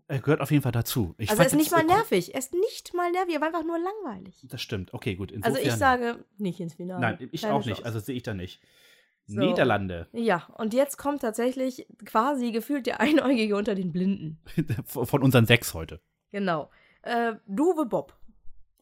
[0.09, 1.15] Er gehört auf jeden Fall dazu.
[1.19, 2.35] Ich also er ist nicht mal äh, nervig.
[2.35, 4.45] Er ist nicht mal nervig, er war einfach nur langweilig.
[4.49, 4.93] Das stimmt.
[4.93, 5.33] Okay, gut.
[5.33, 7.01] Also Insofern, ich sage nicht ins Finale.
[7.01, 7.77] Nein, ich Keine auch nicht.
[7.77, 7.85] Chance.
[7.85, 8.61] Also sehe ich da nicht.
[9.27, 9.39] So.
[9.39, 10.09] Niederlande.
[10.13, 14.41] Ja, und jetzt kommt tatsächlich quasi gefühlt der Einäugige unter den Blinden.
[14.85, 16.01] Von unseren sechs heute.
[16.33, 16.71] Genau.
[17.03, 18.17] Äh, Duwe Bob.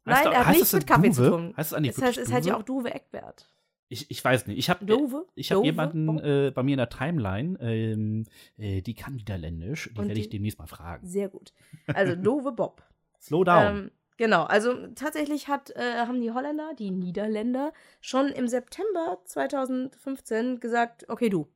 [0.06, 1.30] Heißt Nein, er hat nichts mit Kaffee zu Duwe?
[1.30, 1.54] tun.
[1.56, 3.46] Heißt es Es heißt, es heißt ja auch Duwe Eckbert.
[3.88, 4.58] Ich, ich weiß nicht.
[4.58, 5.26] Ich habe Dove?
[5.34, 5.66] ich hab Dove?
[5.66, 6.22] jemanden Bob?
[6.22, 8.26] äh, bei mir in der Timeline, ähm,
[8.58, 9.90] äh, die kann Niederländisch.
[9.92, 11.06] Die werde ich demnächst mal fragen.
[11.06, 11.52] Sehr gut.
[11.86, 12.82] Also Dove Bob.
[13.20, 13.64] Slow down.
[13.64, 20.60] Ähm, genau, also tatsächlich hat, äh, haben die Holländer, die Niederländer, schon im September 2015
[20.60, 21.48] gesagt, okay, du,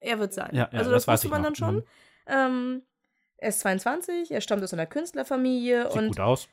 [0.00, 0.50] er wird sein.
[0.52, 1.48] Ja, ja, also das das, wusste man noch.
[1.48, 1.74] dann schon.
[1.76, 1.82] Mhm.
[2.26, 2.82] Ähm,
[3.38, 6.48] er ist 22, er stammt aus einer Künstlerfamilie Sieht und gut aus.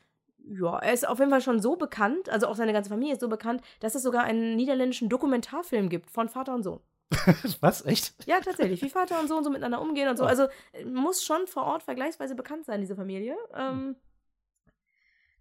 [0.48, 3.20] Ja, er ist auf jeden Fall schon so bekannt, also auch seine ganze Familie ist
[3.20, 6.80] so bekannt, dass es sogar einen niederländischen Dokumentarfilm gibt von Vater und Sohn.
[7.60, 7.84] Was?
[7.86, 8.14] Echt?
[8.26, 10.24] Ja, tatsächlich, wie Vater und Sohn so miteinander umgehen und so.
[10.24, 10.26] Oh.
[10.26, 13.36] Also äh, muss schon vor Ort vergleichsweise bekannt sein, diese Familie.
[13.54, 13.96] Ähm,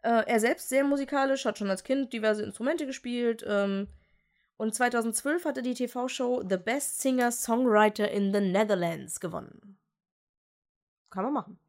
[0.01, 3.43] äh, er selbst sehr musikalisch, hat schon als Kind diverse Instrumente gespielt.
[3.45, 3.87] Ähm,
[4.55, 9.77] und 2012 hatte die TV-Show The Best Singer Songwriter in the Netherlands gewonnen.
[11.09, 11.59] Kann man machen.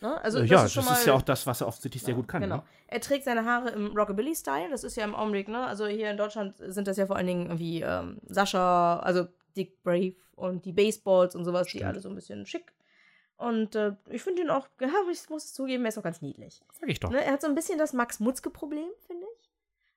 [0.00, 0.20] Ne?
[0.22, 2.14] Also, Äh, das ja, ist schon das ist ja auch das, was er offensichtlich sehr
[2.14, 2.42] ja, gut kann.
[2.42, 2.56] Genau.
[2.56, 2.62] Ne?
[2.88, 4.70] Er trägt seine Haare im Rockabilly-Style.
[4.70, 5.66] Das ist ja im Augenblick, ne?
[5.66, 9.26] Also hier in Deutschland sind das ja vor allen Dingen irgendwie ähm, Sascha, also
[9.56, 11.84] Dick Brave und die Baseballs und sowas, die Stimmt.
[11.84, 12.72] alle so ein bisschen schick.
[13.38, 16.22] Und äh, ich finde ihn auch, ja, ich muss es zugeben, er ist auch ganz
[16.22, 16.62] niedlich.
[16.78, 17.10] Sag ich doch.
[17.10, 17.22] Ne?
[17.22, 19.15] Er hat so ein bisschen das Max-Mutzke-Problem, finde ich.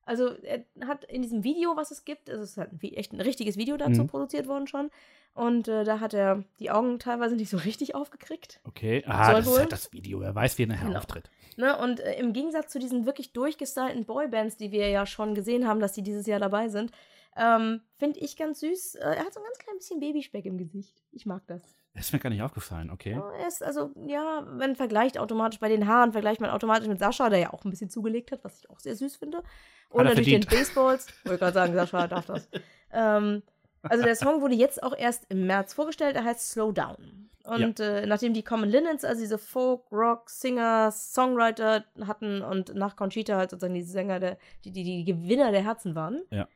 [0.09, 3.13] Also er hat in diesem Video, was es gibt, also es ist halt ein, echt
[3.13, 4.07] ein richtiges Video dazu Mhm.
[4.07, 4.89] produziert worden schon.
[5.35, 8.59] Und äh, da hat er die Augen teilweise nicht so richtig aufgekriegt.
[8.63, 9.03] Okay.
[9.05, 9.59] Ah, das ist wohl.
[9.59, 10.21] halt das Video.
[10.21, 10.97] Er weiß, wie er nachher Genau.
[10.97, 11.29] auftritt.
[11.57, 15.67] Ne, und äh, im Gegensatz zu diesen wirklich durchgestylten Boybands, die wir ja schon gesehen
[15.67, 16.91] haben, dass die dieses Jahr dabei sind,
[17.37, 18.95] ähm, finde ich ganz süß.
[18.95, 20.95] Äh, er hat so ein ganz klein bisschen Babyspeck im Gesicht.
[21.11, 21.61] Ich mag das.
[21.99, 23.11] Das ist mir gar nicht aufgefallen, okay.
[23.11, 27.29] Ja, ist also, ja, wenn vergleicht automatisch bei den Haaren, vergleicht man automatisch mit Sascha,
[27.29, 29.43] der ja auch ein bisschen zugelegt hat, was ich auch sehr süß finde.
[29.89, 30.69] Und natürlich den verdient.
[30.69, 31.07] Baseballs.
[31.25, 32.47] Wollte gerade sagen, Sascha darf das.
[32.93, 33.43] Ähm,
[33.81, 36.15] also der Song wurde jetzt auch erst im März vorgestellt.
[36.15, 37.29] Er heißt Slow Down.
[37.43, 42.95] Und äh, nachdem die Common Linens, also diese Folk, Rock, Singer, Songwriter hatten und nach
[42.95, 46.47] Conchita halt sozusagen die Sänger, der, die, die, die Gewinner der Herzen waren, Ja.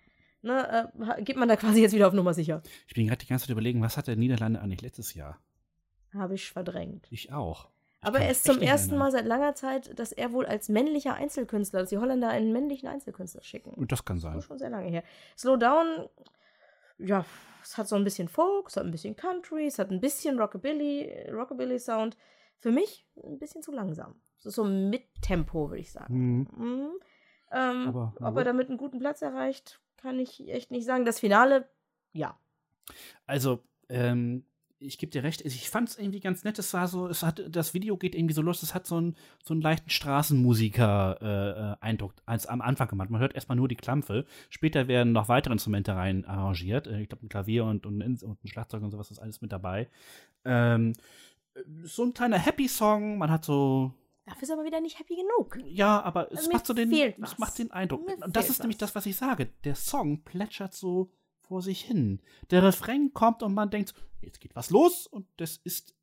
[0.43, 2.61] Ne, äh, geht man da quasi jetzt wieder auf Nummer sicher.
[2.87, 5.39] Ich bin gerade die ganze Zeit überlegen, was hat der Niederlande eigentlich letztes Jahr?
[6.13, 7.07] Habe ich verdrängt.
[7.09, 7.69] Ich auch.
[8.01, 8.99] Ich Aber er ist zum ersten erinnern.
[9.07, 12.87] Mal seit langer Zeit, dass er wohl als männlicher Einzelkünstler, dass die Holländer einen männlichen
[12.87, 13.71] Einzelkünstler schicken.
[13.71, 14.37] Und das kann Das sein.
[14.37, 15.03] ist schon sehr lange her.
[15.37, 16.07] Slow Down,
[16.99, 17.25] ja,
[17.63, 20.37] es hat so ein bisschen Folk, es hat ein bisschen Country, es hat ein bisschen
[20.39, 22.17] Rockabilly, Rockabilly Sound.
[22.59, 24.15] Für mich ein bisschen zu langsam.
[24.39, 26.13] Es ist so mit Tempo, würde ich sagen.
[26.13, 26.47] Mhm.
[26.57, 26.89] Mhm.
[27.51, 31.05] Ähm, Aber, na ob er damit einen guten Platz erreicht, kann ich echt nicht sagen.
[31.05, 31.67] Das Finale,
[32.11, 32.37] ja.
[33.25, 34.45] Also, ähm,
[34.85, 36.59] ich gebe dir recht, ich fand es irgendwie ganz nett.
[36.59, 39.15] Es war so, es hat, das Video geht irgendwie so los, es hat so einen,
[39.41, 43.09] so einen leichten Straßenmusiker-Eindruck als am Anfang gemacht.
[43.09, 44.25] Man hört erstmal nur die Klampfe.
[44.49, 46.87] Später werden noch weitere Instrumente rein arrangiert.
[46.87, 49.39] Äh, Ich glaube, ein Klavier und, und, ein- und ein Schlagzeug und sowas ist alles
[49.41, 49.87] mit dabei.
[50.43, 50.91] Ähm,
[51.83, 53.17] so ein kleiner Happy-Song.
[53.17, 53.93] Man hat so
[54.25, 55.57] Dafür ist er aber wieder nicht happy genug.
[55.65, 58.05] ja, aber es Also mir macht so den, es macht den Eindruck.
[58.05, 58.89] Mir Und das ist nämlich was.
[58.91, 59.49] das, was ich sage.
[59.65, 61.11] Der Song plätschert so
[61.41, 62.21] vor sich hin.
[62.49, 65.93] Der Refrain kommt und man denkt, jetzt geht was los und das ist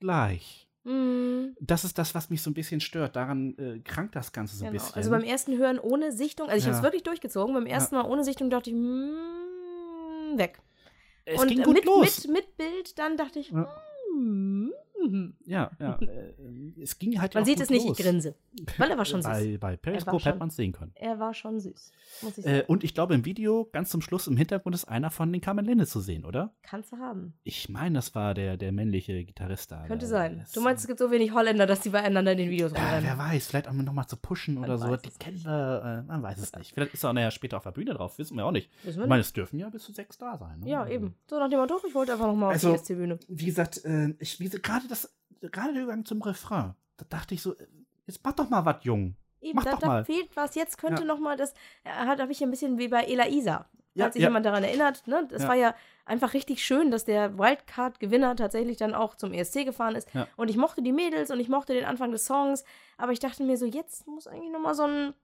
[0.00, 0.68] gleich.
[0.84, 1.54] Mhm.
[1.60, 3.14] Das ist das, was mich so ein bisschen stört.
[3.14, 4.82] Daran äh, krankt das Ganze so ein Genau.
[4.82, 4.96] bisschen.
[4.96, 6.78] Also beim ersten Hören ohne Sichtung, also ich habe Ja.
[6.78, 10.60] es wirklich durchgezogen, beim ersten Mal ohne Sichtung dachte ich, mm, weg.
[11.24, 12.26] es und ging gut mit, los.
[12.26, 13.70] Mit, mit Bild, dann dachte ich, Ja.
[15.10, 15.98] Mm, ja, ja.
[16.00, 17.98] äh, es ging halt man sieht es nicht, los.
[17.98, 18.34] ich grinse.
[18.76, 19.30] Weil er war schon süß.
[19.30, 20.92] Bei, bei Periscope hätte man es sehen können.
[20.94, 21.92] Er war schon süß.
[22.22, 22.56] Muss ich sagen.
[22.56, 25.40] Äh, und ich glaube, im Video, ganz zum Schluss im Hintergrund, ist einer von den
[25.40, 26.52] Carmen Linde zu sehen, oder?
[26.62, 27.34] Kannst du haben.
[27.44, 29.86] Ich meine, das war der, der männliche Gitarrist da.
[29.86, 30.44] Könnte sein.
[30.54, 33.04] Du meinst, es gibt so wenig Holländer, dass die beieinander in den Videos Ja, rumrennen.
[33.04, 34.96] wer weiß, vielleicht auch nochmal zu pushen Man oder so.
[34.96, 36.72] Die kennen wir, äh, man weiß es nicht.
[36.74, 38.70] Vielleicht ist er nachher später auf der Bühne drauf, wissen wir auch nicht.
[38.82, 40.60] Wir Ich meine, es dürfen ja bis zu sechs da sein.
[40.60, 40.68] Ne?
[40.70, 41.14] Ja, eben.
[41.28, 43.18] So nach dem Motto, ich wollte einfach nochmal Also- auf die SC-Bühne.
[43.28, 44.97] Wie gesagt, äh, ich, wie, gerade das,
[45.40, 47.66] gerade der Übergang zum Refrain, da dachte ich so, äh,
[48.06, 49.14] jetzt mach doch mal was, Jung.
[49.40, 50.04] Eben, Mach da, doch da mal.
[50.04, 50.56] fehlt was.
[50.56, 51.06] Jetzt könnte Ja.
[51.06, 51.52] noch mal das,
[51.84, 53.66] äh, da habe ich ein bisschen wie bei Ela Isa.
[53.94, 54.28] Ja, Falls sich ja.
[54.28, 55.26] jemand daran erinnert, ne?
[55.30, 55.48] Das Ja.
[55.48, 55.74] war ja
[56.04, 60.12] einfach richtig schön, dass der Wildcard-Gewinner tatsächlich dann auch zum ESC gefahren ist.
[60.14, 60.26] Ja.
[60.36, 62.64] Und ich mochte die Mädels und ich mochte den Anfang des Songs,
[62.96, 65.14] aber ich dachte mir so, jetzt muss eigentlich noch mal so ein,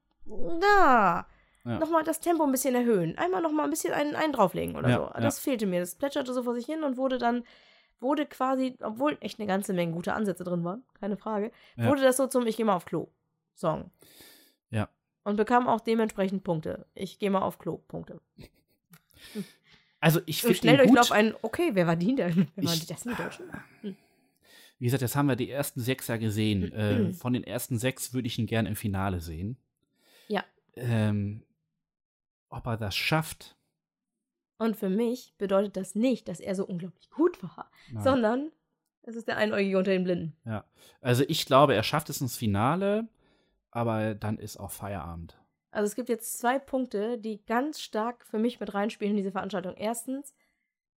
[0.60, 1.26] da.
[1.66, 1.78] Ja.
[1.78, 3.16] nochmal das Tempo ein bisschen erhöhen.
[3.16, 5.02] Einmal nochmal ein bisschen einen, einen drauflegen oder Ja, so.
[5.14, 5.20] ja.
[5.20, 5.80] Das fehlte mir.
[5.80, 7.42] Das plätscherte so vor sich hin und wurde dann,
[8.04, 11.88] wurde quasi, obwohl echt eine ganze Menge gute Ansätze drin waren, keine Frage, Ja.
[11.88, 13.08] wurde das so zum Ich gehe mal auf Klo
[13.56, 13.90] Song.
[14.70, 14.88] Ja.
[15.24, 16.86] Und bekam auch dementsprechend Punkte.
[16.94, 18.20] Ich gehe mal auf Klo, Punkte.
[20.00, 22.48] Also ich finde schnell durchlauf ein, okay, wer war die denn?
[22.56, 23.46] Wer waren die das sind die Deutschen?
[24.78, 26.70] Wie gesagt, jetzt haben wir die ersten sechs ja gesehen.
[26.74, 29.56] äh, von den ersten sechs würde ich ihn gerne im Finale sehen.
[30.28, 30.44] Ja.
[30.74, 31.42] Ähm,
[32.50, 33.56] ob er das schafft,
[34.58, 38.04] Und für mich bedeutet das nicht, dass er so unglaublich gut war, Nein.
[38.04, 38.52] sondern
[39.02, 40.36] es ist der Einäugige unter den Blinden.
[40.44, 40.64] Ja.
[41.00, 43.08] Also ich glaube, er schafft es ins Finale,
[43.70, 45.36] aber dann ist auch Feierabend.
[45.72, 49.32] Also es gibt jetzt zwei Punkte, die ganz stark für mich mit reinspielen in diese
[49.32, 49.74] Veranstaltung.
[49.76, 50.32] Erstens,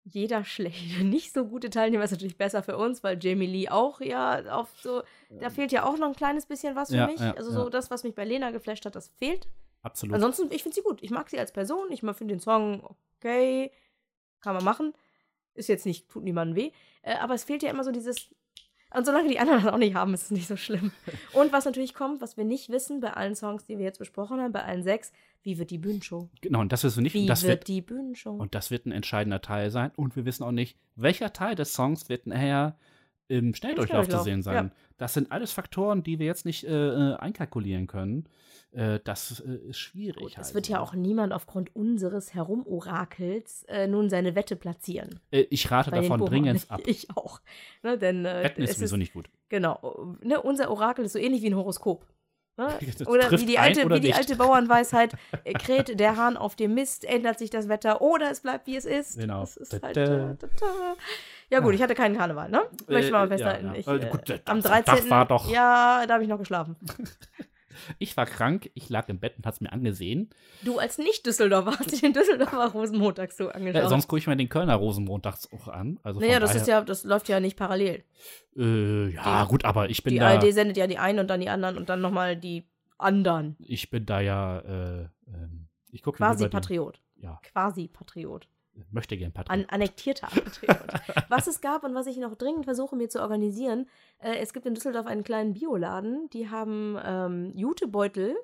[0.04, 4.02] jeder schlechte, nicht so gute Teilnehmer ist natürlich besser für uns, weil Jamie Lee auch
[4.02, 5.02] ja auf so,
[5.40, 7.22] da fehlt ja auch noch ein kleines bisschen was für Ja, mich.
[7.22, 7.64] ja, also ja.
[7.64, 9.48] so das, was mich bei Lena geflasht hat, das fehlt.
[9.86, 10.16] Absolut.
[10.16, 11.04] Ansonsten, ich finde sie gut.
[11.04, 11.92] Ich mag sie als Person.
[11.92, 12.84] Ich finde den Song
[13.20, 13.72] okay.
[14.42, 14.94] Kann man machen.
[15.54, 16.72] Ist jetzt nicht, tut niemandem weh.
[17.04, 18.34] Äh, aber es fehlt ja immer so dieses.
[18.96, 20.92] Und solange die anderen das auch nicht haben, ist es nicht so schlimm.
[21.34, 24.42] Und was natürlich kommt, was wir nicht wissen bei allen Songs, die wir jetzt besprochen
[24.42, 25.12] haben, bei allen sechs,
[25.44, 26.30] wie wird die Bühnenshow?
[26.42, 27.14] genau, und das wissen wir nicht.
[27.14, 28.32] Wie das wird wird, die Bühnenshow?
[28.32, 29.92] und das wird ein entscheidender Teil sein.
[29.96, 32.78] Und wir wissen auch nicht, welcher Teil des Songs wird nachher
[33.28, 34.72] im Schnelldurchlauf zu sehen sein.
[34.98, 38.30] Das sind alles Faktoren, die wir jetzt nicht äh, äh, einkalkulieren können.
[38.72, 40.22] Äh, das äh, ist schwierig.
[40.22, 40.54] Gut, es also.
[40.54, 45.20] wird ja auch niemand aufgrund unseres Herumorakels äh, nun seine Wette platzieren.
[45.32, 46.82] Äh, ich rate davon dringend ab.
[46.86, 47.42] Ich auch.
[47.84, 49.30] Ne, denn Wetten ist es sowieso nicht gut.
[49.50, 50.16] Genau.
[50.22, 52.06] Ne, unser Orakel ist so ähnlich wie ein Horoskop.
[52.58, 52.68] Ne?
[53.08, 55.14] Oder wie die alte, wie die alte Bauernweisheit,
[55.44, 58.78] äh, kräht der Hahn auf dem Mist, ändert sich das Wetter oder es bleibt wie
[58.78, 59.18] es ist.
[59.18, 59.42] Genau.
[59.42, 60.06] Das ist halt, da.
[60.06, 60.96] da, da.
[61.50, 62.64] Ja gut, ich hatte keinen Karneval, ne?
[62.88, 63.66] Möchte ich mal Äh, festhalten.
[63.68, 63.80] ja, ja.
[63.80, 64.96] Ich, Äh, äh, gut, der- am der 13.
[64.96, 66.76] Tag war doch- Ja, da habe ich noch geschlafen.
[68.00, 70.30] Ich war krank, ich lag im Bett und hat's mir angesehen.
[70.64, 73.84] Du als Nicht-Düsseldorfer hast dir den Düsseldorfer Rosenmontag so angeschaut.
[73.84, 76.00] Äh, sonst gucke ich mir den Kölner Rosenmontags auch an.
[76.02, 78.06] Also naja, das ist ja, das läuft ja nicht parallel.
[78.56, 80.30] Äh, ja, Die- gut, aber ich bin Die da.
[80.30, 82.64] ARD sendet ja die einen und dann die anderen und dann nochmal die
[82.98, 83.58] anderen.
[83.60, 84.60] Ich bin da ja.
[84.60, 87.02] Äh, ähm, ich gucke Quasi Patriot.
[87.18, 88.48] Ja, Quasi Patriot.
[88.92, 89.60] Möchte gern Patriot.
[89.60, 90.78] An annektierter Patriot.
[91.30, 93.88] was es gab und was ich noch dringend versuche mir zu organisieren,
[94.20, 98.36] äh, es gibt in Düsseldorf einen kleinen Bioladen, die haben ähm, Jutebeutel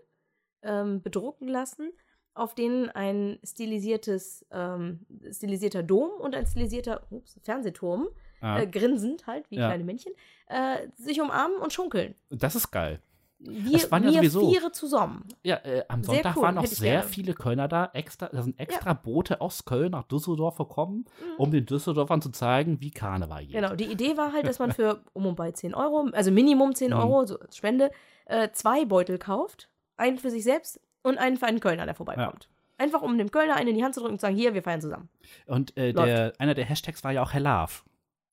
[0.63, 1.91] ähm, bedrucken lassen,
[2.33, 8.07] auf denen ein stilisiertes, ähm, stilisierter Dom und ein stilisierter ups, Fernsehturm,
[8.39, 9.67] ah, äh, grinsend halt, wie Ja.
[9.67, 10.13] kleine Männchen,
[10.47, 12.15] äh, sich umarmen und schunkeln.
[12.29, 13.01] das ist geil.
[13.43, 15.25] Wir, waren ja wir sowieso- viere zusammen.
[15.43, 17.07] Ja, äh, am Sehr Sonntag cool, waren ich sehr gerne.
[17.07, 17.89] viele Kölner da.
[17.93, 21.35] Extra, da sind extra Boote aus Köln nach Düsseldorf gekommen, Mhm.
[21.39, 23.55] um den Düsseldorfern zu zeigen, wie Karneval geht.
[23.55, 26.75] Genau, die Idee war halt, dass man für um und bei 10 Euro, also Minimum
[26.75, 26.97] 10 Mhm.
[26.99, 27.89] Euro, so als Spende,
[28.25, 29.69] äh, zwei Beutel kauft.
[29.97, 32.47] Einen für sich selbst und einen für einen Kölner, der vorbeikommt.
[32.77, 34.63] Einfach um dem Kölner einen in die Hand zu drücken und zu sagen, hier, wir
[34.63, 35.09] feiern zusammen.
[35.45, 37.71] Und äh, der, einer der Hashtags war ja auch Herr Love.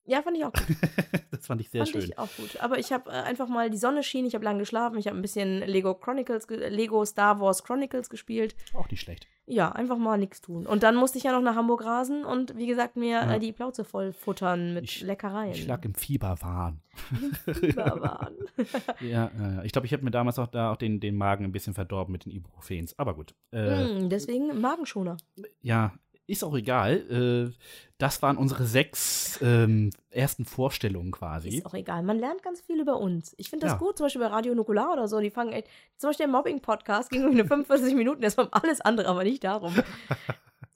[0.09, 0.65] Ja, fand ich auch gut.
[1.31, 2.01] das fand ich sehr fand schön.
[2.03, 2.59] ich auch gut.
[2.61, 5.15] Aber ich habe äh, einfach mal, die Sonne schien, ich habe lange geschlafen, ich habe
[5.17, 8.55] ein bisschen Lego Chronicles, ge- Lego Star Wars Chronicles gespielt.
[8.73, 9.27] Auch nicht schlecht.
[9.45, 10.67] Ja, einfach mal nichts tun.
[10.67, 13.33] Und dann musste ich ja noch nach Hamburg rasen und wie gesagt mir Ja.
[13.35, 15.51] äh, die Plauze voll futtern mit Ich- Leckereien.
[15.51, 16.81] Ich lag im Fieberwahn.
[17.45, 18.35] Fieberwahn.
[19.01, 19.63] Ja, ja, ja.
[19.63, 22.11] ich glaube, ich habe mir damals auch da auch den, den Magen ein bisschen verdorben
[22.11, 22.97] mit den Ibuprofens.
[22.99, 23.33] Aber gut.
[23.51, 23.69] Äh,
[24.01, 25.17] Mm, deswegen Magenschoner.
[25.61, 25.93] Ja,
[26.29, 27.51] ist auch egal.
[27.51, 27.55] Äh,
[27.97, 31.49] das waren unsere sechs ähm, ersten Vorstellungen quasi.
[31.49, 32.01] Ist auch egal.
[32.03, 33.33] Man lernt ganz viel über uns.
[33.37, 33.77] Ich finde das Ja.
[33.79, 35.19] gut, zum Beispiel bei Radio Nukular oder so.
[35.19, 35.67] Die fangen echt,
[35.97, 39.43] zum Beispiel der Mobbing-Podcast ging irgendwie nur 45 Minuten, das war alles andere, aber nicht
[39.43, 39.73] darum.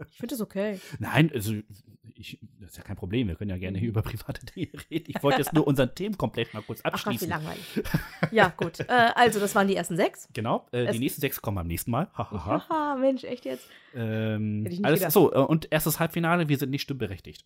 [0.09, 0.81] Ich finde das okay.
[0.99, 1.53] Nein, also
[2.23, 3.27] ich, das ist ja kein Problem.
[3.27, 5.05] Wir können ja gerne hier über private Dinge reden.
[5.15, 7.29] Ich wollte jetzt nur unseren Themenkomplex mal kurz Ach Gott, wie abschließen.
[7.29, 7.83] langweilig.
[8.31, 8.79] Ja, gut.
[8.89, 10.27] Äh, also, das waren die ersten sechs.
[10.33, 12.07] Genau, äh, die nächsten sechs kommen beim nächsten Mal.
[12.13, 12.67] Hahaha.
[12.69, 13.67] Haha, Mensch, echt jetzt?
[13.95, 15.13] ähm, Hätte ich nicht alles gedacht.
[15.13, 17.45] so, äh, und erstes Halbfinale, wir sind nicht stimmberechtigt.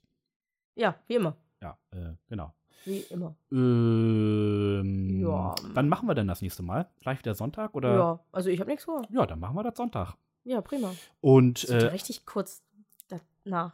[0.75, 1.35] Ja, wie immer.
[1.61, 2.53] Ja, äh, genau.
[2.85, 3.35] Wie immer.
[3.51, 5.55] Ähm, Ja.
[5.73, 6.87] Wann machen wir denn das nächste Mal?
[7.01, 7.95] Gleich wieder Sonntag oder?
[7.95, 9.01] Ja, also ich habe nichts vor.
[9.09, 10.15] Ja, dann machen wir das Sonntag.
[10.43, 10.93] Ja, prima.
[11.21, 12.63] Und Das äh, richtig kurz
[13.43, 13.73] danach.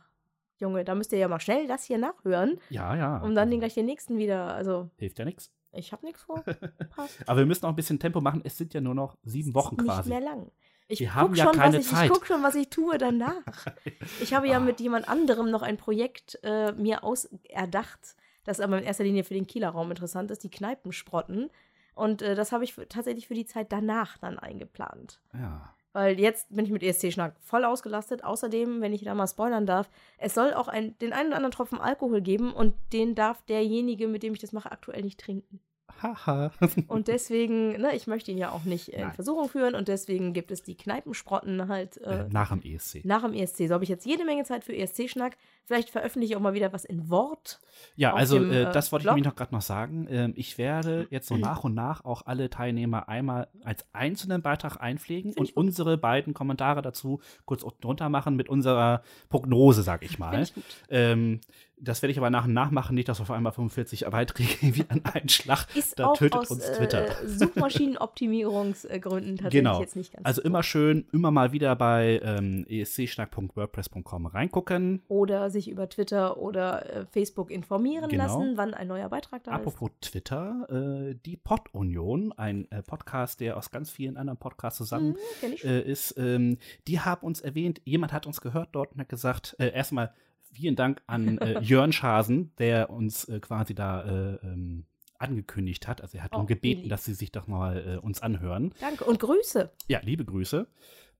[0.64, 3.18] Junge, da müsst ihr ja mal schnell das hier nachhören, ja, ja.
[3.20, 4.54] um dann den gleich den nächsten wieder.
[4.56, 5.52] Also, Hilft ja nichts.
[5.74, 6.44] ich habe nichts vor.
[7.28, 8.42] Aber wir müssen auch ein bisschen Tempo machen.
[8.44, 10.10] Es sind ja nur noch sieben Wochen nicht quasi.
[10.10, 10.52] mehr lang.
[10.88, 12.06] Ich Wir guck haben ja schon, keine was ich, Zeit.
[12.08, 13.42] Ich gucke schon, was ich tue danach.
[14.22, 14.60] Ich habe ja Ah.
[14.60, 19.34] mit jemand anderem noch ein Projekt äh, mir auserdacht, das aber in erster Linie für
[19.34, 21.50] den Kieler Raum interessant ist, die Kneipensprotten.
[21.96, 25.22] Und äh, das habe ich tatsächlich für die Zeit danach dann eingeplant.
[25.34, 25.74] Ja.
[25.94, 28.24] Weil jetzt bin ich mit ESC-Schnack voll ausgelastet.
[28.24, 31.52] Außerdem, wenn ich da mal spoilern darf, es soll auch ein, den einen oder anderen
[31.52, 35.60] Tropfen Alkohol geben und den darf derjenige, mit dem ich das mache, aktuell nicht trinken.
[36.02, 36.52] Haha.
[36.88, 39.14] Und deswegen, ne, ich möchte ihn ja auch nicht in Nein.
[39.14, 43.06] Versuchung führen und deswegen gibt es die Kneipensprotten halt äh, äh, nach dem ESC.
[43.06, 43.68] nach dem ESC.
[43.68, 45.38] So habe ich jetzt jede Menge Zeit für ESC-Schnack.
[45.66, 47.60] Vielleicht veröffentliche ich auch mal wieder was in Wort.
[47.96, 50.08] Ja, also dem, äh, äh, das wollte ich nämlich noch gerade noch sagen.
[50.10, 54.82] Ähm, ich werde jetzt so nach und nach auch alle Teilnehmer einmal als einzelnen Beitrag
[54.82, 55.58] einpflegen und gut.
[55.58, 60.42] unsere beiden Kommentare dazu kurz unten drunter machen mit unserer Prognose, sag ich mal.
[60.42, 60.64] ich gut.
[60.90, 61.42] Ähm,
[61.78, 64.86] das werde ich aber nach und nach machen, nicht, dass auf einmal 45 Beiträge irgendwie
[64.90, 67.08] an einen Schlag, Ist da auch tötet aus uns Twitter.
[67.22, 69.82] äh, Suchmaschinenoptimierungsgründen tatsächlich Genau.
[69.82, 70.26] jetzt nicht ganz.
[70.26, 70.48] Also so.
[70.48, 75.02] immer schön, immer mal wieder bei ähm, escschnack.wordpress.com reingucken.
[75.08, 78.24] Oder sich über Twitter oder äh, Facebook informieren Genau.
[78.26, 80.68] lassen, wann ein neuer Beitrag da Apropos Twitter,
[81.12, 84.90] äh, die Pod-Union, ein äh, Podcast, der aus ganz vielen anderen Podcasts ist.
[84.90, 89.00] zusammen Mhm, äh, ist, ähm, die haben uns erwähnt, jemand hat uns gehört dort und
[89.00, 90.12] hat gesagt, äh, erstmal
[90.52, 94.86] vielen Dank an äh, Jörn Schasen, der uns quasi da äh, ähm,
[95.20, 96.02] angekündigt hat.
[96.02, 96.90] Also er hat Oh, um gebeten, lieb.
[96.90, 98.74] dass sie sich doch mal uns anhören.
[98.82, 99.72] Danke und Grüße.
[99.88, 100.68] Ja, liebe Grüße.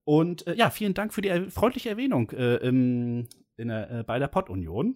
[0.06, 3.28] Und äh, ja, vielen Dank für die er freundliche Erwähnung äh, im,
[3.58, 4.96] in der, äh, bei der Pod-Union.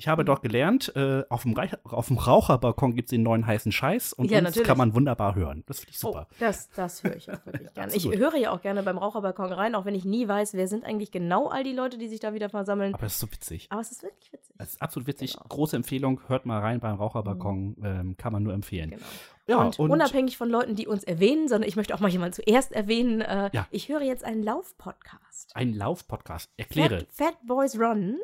[0.00, 0.10] Ich Mhm.
[0.12, 3.72] habe dort gelernt, äh, auf, dem Reich, auf dem Raucherbalkon gibt es den neuen heißen
[3.72, 4.64] Scheiß und Ja, natürlich.
[4.66, 5.64] kann man wunderbar hören.
[5.66, 6.28] Das finde ich super.
[6.30, 7.92] Oh, das, das höre ich auch wirklich gerne.
[7.92, 10.84] Ich höre ja auch gerne beim Raucherbalkon rein, auch wenn ich nie weiß, wer sind
[10.84, 12.94] eigentlich genau all die Leute, die sich da wieder versammeln.
[12.94, 13.66] Aber es ist so witzig.
[13.70, 14.54] Aber es ist wirklich witzig.
[14.58, 15.32] Es ist absolut witzig.
[15.32, 15.46] Genau.
[15.48, 16.20] Große Empfehlung.
[16.28, 17.76] Hört mal rein beim Raucherbalkon.
[17.82, 18.90] Ähm, kann man nur empfehlen.
[18.90, 19.02] Genau.
[19.48, 22.72] Ja, und, unabhängig von Leuten, die uns erwähnen, sondern ich möchte auch mal jemanden zuerst
[22.72, 23.22] erwähnen.
[23.22, 23.66] Äh, Ja.
[23.70, 25.52] Ich höre jetzt einen Lauf-Podcast.
[25.56, 26.50] ein Lauf-Podcast.
[26.56, 26.98] Erkläre.
[26.98, 28.18] Fat, Fat Boys Run.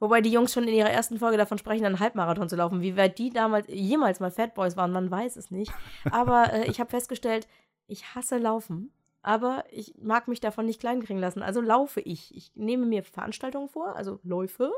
[0.00, 2.82] Wobei die Jungs schon in ihrer ersten Folge davon sprechen, einen Halbmarathon zu laufen.
[2.82, 5.72] Wie weit die damals jemals mal Fat Boys waren, man weiß es nicht.
[6.10, 7.48] Aber äh, ich habe festgestellt,
[7.86, 8.92] ich hasse Laufen.
[9.22, 11.42] Aber ich mag mich davon nicht kleinkriegen lassen.
[11.42, 12.34] Also laufe ich.
[12.36, 14.70] Ich nehme mir Veranstaltungen vor, also Läufe,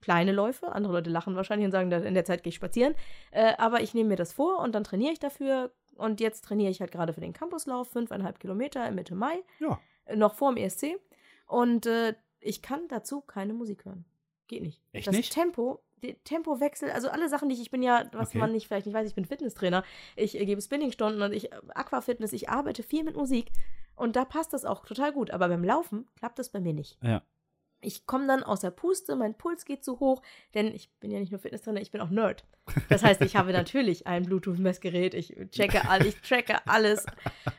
[0.00, 0.72] kleine Läufe.
[0.72, 2.94] Andere Leute lachen wahrscheinlich und sagen, in der Zeit gehe ich spazieren.
[3.30, 5.72] Äh, aber ich nehme mir das vor und dann trainiere ich dafür.
[5.96, 9.80] Und jetzt trainiere ich halt gerade für den Campuslauf, fünfeinhalb Kilometer Mitte Mai Ja.
[10.14, 10.98] noch vor dem ESC.
[11.46, 14.04] Und äh, ich kann dazu keine Musik hören.
[14.46, 14.80] Geht nicht.
[14.92, 15.32] Echt das nicht?
[15.32, 15.80] Tempo,
[16.24, 18.38] Tempowechsel, also alle Sachen, die ich, ich bin ja, was Okay.
[18.38, 19.82] man nicht vielleicht nicht weiß, ich bin Fitnesstrainer,
[20.14, 23.50] ich äh, gebe Spinningstunden und ich äh, Aquafitness, ich arbeite viel mit Musik
[23.96, 25.30] und da passt das auch total gut.
[25.30, 26.98] Aber beim Laufen klappt das bei mir nicht.
[27.02, 27.22] Ja.
[27.80, 30.22] Ich komme dann aus der Puste, mein Puls geht zu hoch,
[30.54, 32.44] denn ich bin ja nicht nur Fitnesstrainer, ich bin auch Nerd.
[32.88, 37.06] Das heißt, ich habe natürlich ein Bluetooth-Messgerät, ich checke all, ich tracke alles.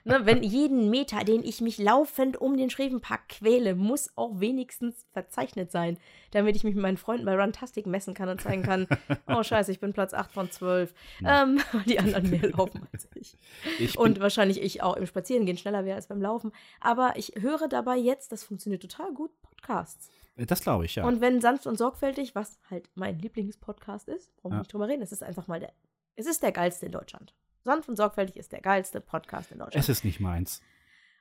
[0.03, 5.05] Ne, wenn jeden Meter, den ich mich laufend um den Schrevenpark quäle, muss auch wenigstens
[5.13, 5.97] verzeichnet sein,
[6.32, 8.88] damit ich mich mit meinen Freunden bei Runtastic messen kann und zeigen kann,
[9.28, 10.93] oh scheiße, ich bin Platz 8 von 12.
[11.25, 13.38] Ähm, weil die anderen mehr laufen als ich.
[13.80, 16.51] Ich Und wahrscheinlich ich auch im Spazierengehen schneller wäre als beim Laufen.
[16.80, 20.09] Aber ich höre dabei jetzt, das funktioniert total gut, Podcasts.
[20.36, 21.05] das glaube ich, ja.
[21.05, 24.59] Und wenn sanft und sorgfältig, was halt mein Lieblingspodcast ist, brauchen wir Ja.
[24.59, 25.71] nicht drüber reden, es ist einfach mal der,
[26.15, 27.34] es ist der geilste in Deutschland.
[27.63, 29.84] Sanft und sorgfältig ist der geilste Podcast in Deutschland.
[29.84, 30.61] es ist nicht meins.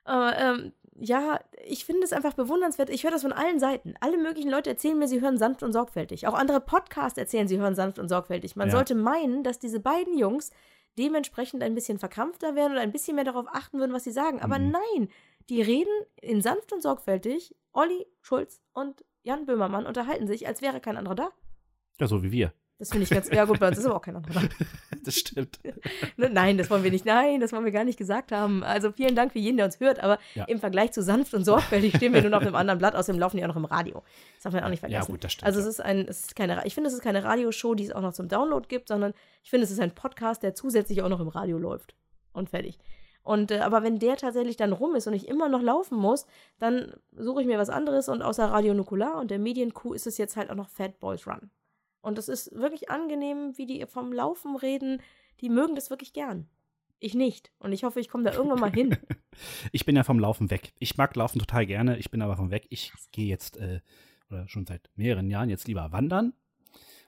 [0.07, 2.89] Aber, ähm, ja, ich finde es einfach bewundernswert.
[2.89, 3.93] Ich höre das von allen Seiten.
[3.99, 6.25] Alle möglichen Leute erzählen mir, sie hören sanft und sorgfältig.
[6.27, 8.55] Auch andere Podcasts erzählen, sie hören sanft und sorgfältig.
[8.55, 8.71] Man Ja.
[8.71, 10.49] sollte meinen, dass diese beiden Jungs
[10.97, 14.41] dementsprechend ein bisschen verkrampfter werden und ein bisschen mehr darauf achten würden, was sie sagen.
[14.41, 14.71] Aber Mhm.
[14.71, 15.09] nein,
[15.49, 15.91] die reden
[16.21, 17.55] in sanft und sorgfältig.
[17.73, 21.29] Olli Schulz und Jan Böhmermann unterhalten sich, als wäre kein anderer da.
[21.99, 22.53] Ja, so wie wir.
[22.79, 23.29] Das finde ich ganz.
[23.31, 24.47] Ja, gut, bei uns ist aber auch kein anderer da.
[25.03, 25.59] Das stimmt.
[26.17, 27.05] Ne, Nein, das wollen wir nicht.
[27.05, 28.63] Nein, das wollen wir gar nicht gesagt haben.
[28.63, 29.99] Also vielen Dank für jeden, der uns hört.
[29.99, 30.43] Aber Ja.
[30.45, 32.93] im Vergleich zu sanft und sorgfältig stehen wir nur noch auf einem anderen Blatt.
[32.95, 34.03] Außerdem laufen die auch noch im Radio.
[34.35, 35.11] Das darf man auch nicht Ja, vergessen.
[35.13, 35.47] gut, das stimmt.
[35.47, 35.69] also es ja.
[35.71, 38.13] ist ein, es ist keine, ich finde, es ist keine Radioshow, die es auch noch
[38.13, 39.13] zum Download gibt, sondern
[39.43, 41.95] ich finde, es ist ein Podcast, der zusätzlich auch noch im Radio läuft.
[42.33, 42.77] Und fertig.
[43.23, 46.27] Und äh, aber wenn der tatsächlich dann rum ist und ich immer noch laufen muss,
[46.59, 50.17] dann suche ich mir was anderes und außer Radio Nukular und der Medienkuh ist es
[50.17, 51.49] jetzt halt auch noch Fat Boys Run.
[52.01, 55.01] Und es ist wirklich angenehm, wie die vom Laufen reden.
[55.41, 56.47] Die mögen das wirklich gern.
[56.99, 57.51] Ich nicht.
[57.59, 58.97] Und ich hoffe, ich komme da irgendwann mal hin.
[59.71, 60.73] Ich bin ja vom Laufen weg.
[60.79, 62.65] Ich mag Laufen total gerne, ich bin aber vom weg.
[62.71, 63.81] Ich gehe jetzt, äh,
[64.31, 66.33] oder schon seit mehreren Jahren jetzt lieber wandern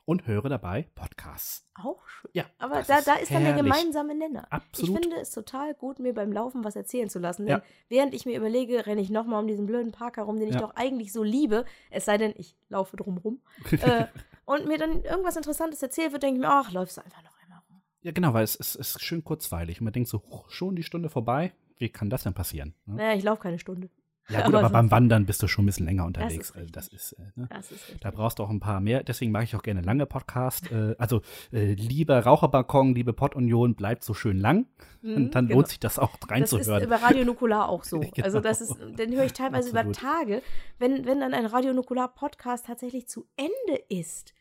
[0.06, 1.68] und höre dabei Podcasts.
[1.74, 2.30] Auch schön.
[2.34, 4.46] Ja, Aber das da, da ist dann der gemeinsame Nenner.
[4.52, 4.98] Absolut.
[4.98, 7.48] Ich finde es total gut, mir beim Laufen was erzählen zu lassen.
[7.48, 7.64] Denn Ja.
[7.88, 10.62] während ich mir überlege, renne ich nochmal um diesen blöden Park herum, den ich Ja.
[10.62, 13.42] doch eigentlich so liebe, es sei denn, ich laufe drumrum,
[13.82, 14.06] äh,
[14.50, 17.38] und mir dann irgendwas Interessantes erzählt wird, denke ich mir, ach, läufst du einfach noch
[17.43, 17.82] einmal rum.
[18.02, 19.80] Ja, genau, weil es ist, es ist schön kurzweilig.
[19.80, 21.54] Und man denkt so, schon die Stunde vorbei.
[21.78, 22.74] Wie kann das denn passieren?
[22.88, 22.95] Ne?
[22.95, 23.91] Naja, ich laufe keine Stunde.
[24.28, 26.52] Ja, gut, aber beim Wandern bist du schon ein bisschen länger unterwegs.
[26.52, 27.47] also das ist, äh, ne?
[27.52, 28.00] Das ist richtig.
[28.02, 29.04] Da brauchst du auch ein paar mehr.
[29.04, 30.72] Deswegen mache ich auch gerne lange Podcasts.
[30.72, 31.22] Äh, also,
[31.52, 34.66] äh, lieber Raucherbalkon, liebe Pod-Union, bleibt so schön lang.
[35.02, 35.60] Mhm, Und dann genau.
[35.60, 36.84] lohnt sich das auch Das ist reinzuhören.
[36.84, 38.00] über Radio Nukular auch so.
[38.14, 38.26] Genau.
[38.26, 39.97] Also das ist, den höre ich teilweise über Absolut.
[39.97, 40.41] Tage.
[40.80, 44.34] Wenn, wenn dann ein Radio Nukular Podcast tatsächlich zu Ende ist,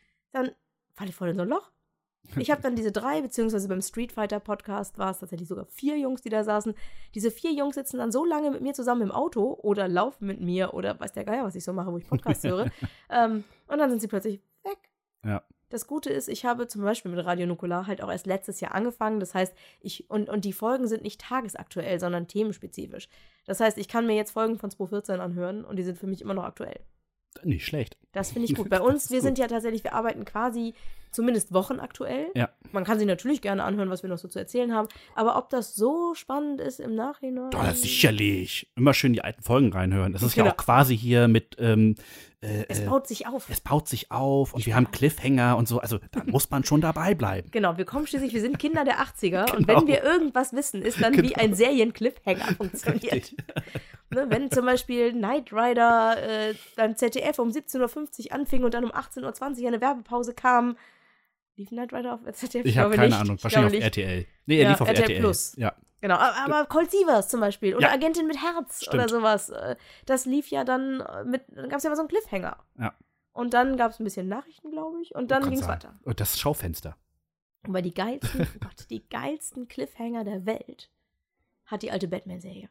[0.42, 0.50] dann
[0.94, 1.70] falle ich voll in so ein Loch.
[2.36, 5.98] Ich habe dann diese drei, beziehungsweise beim Street Fighter Podcast war es tatsächlich sogar vier
[5.98, 6.74] Jungs, die da saßen.
[7.14, 10.40] Diese vier Jungs sitzen dann so lange mit mir zusammen im Auto oder laufen mit
[10.40, 12.70] mir oder weiß der Geier, was ich so mache, wo ich Podcasts höre.
[13.08, 14.78] Ähm, und dann sind sie plötzlich weg.
[15.24, 15.42] Ja.
[15.70, 18.74] Das Gute ist, ich habe zum Beispiel mit Radio Nukular halt auch erst letztes Jahr
[18.74, 19.20] angefangen.
[19.20, 23.08] Das heißt, ich, und, und die Folgen sind nicht tagesaktuell, sondern themenspezifisch.
[23.46, 26.22] Das heißt, ich kann mir jetzt Folgen von 2014 anhören und die sind für mich
[26.22, 26.80] immer noch aktuell.
[27.44, 27.96] Nicht schlecht.
[28.18, 28.68] Das finde ich gut.
[28.70, 30.74] Bei uns, wir sind ja tatsächlich, wir arbeiten quasi
[31.10, 32.26] zumindest wochenaktuell.
[32.34, 32.50] Ja.
[32.72, 34.88] Man kann sich natürlich gerne anhören, was wir noch so zu erzählen haben.
[35.14, 37.48] Aber ob das so spannend ist im Nachhinein.
[37.56, 38.70] Oh, sicherlich.
[38.76, 40.12] Immer schön die alten Folgen reinhören.
[40.12, 40.46] Das ist Genau.
[40.48, 41.56] ja auch quasi hier mit.
[41.58, 41.94] Ähm,
[42.42, 43.48] äh, Es äh, baut sich auf.
[43.48, 45.78] es baut sich auf und wir haben Cliffhanger und so.
[45.80, 47.50] Also da muss man schon dabei bleiben.
[47.52, 49.80] Genau, wir kommen schließlich, wir sind Kinder der 80er und Genau.
[49.80, 51.40] wenn wir irgendwas wissen, ist dann wie Genau.
[51.40, 53.32] ein Serien-Cliffhanger funktioniert.
[54.10, 56.16] Ne, wenn zum Beispiel Knight Rider
[56.50, 57.50] äh, beim ZDF um
[58.14, 60.76] 17.50 Uhr anfing und dann um 18.20 Uhr eine Werbepause kam.
[61.56, 62.64] Lief Knight Rider auf ZDF?
[62.66, 63.20] Ich habe keine nicht.
[63.20, 63.36] Ahnung.
[63.36, 63.98] Ich Wahrscheinlich auf nicht.
[63.98, 64.26] RTL.
[64.46, 65.20] Nee, er Ja, lief auf RTL RTL.
[65.20, 65.54] Plus.
[65.56, 65.74] Ja.
[66.00, 67.92] Genau, aber, Colt Sievers zum Beispiel oder Ja.
[67.94, 68.94] Agentin mit Herz Stimmt.
[68.94, 69.50] oder sowas.
[69.50, 69.74] äh,
[70.06, 72.56] Das lief ja dann äh, mit, dann gab es ja immer so einen Cliffhanger.
[72.78, 72.94] Ja.
[73.32, 75.98] Und dann gab es ein bisschen Nachrichten, glaube ich, und dann ging es weiter.
[76.04, 76.96] Und das Schaufenster.
[77.64, 80.90] Aber die geilsten, oh Gott, die geilsten Cliffhanger der Welt
[81.66, 82.68] hat die alte Batman-Serie.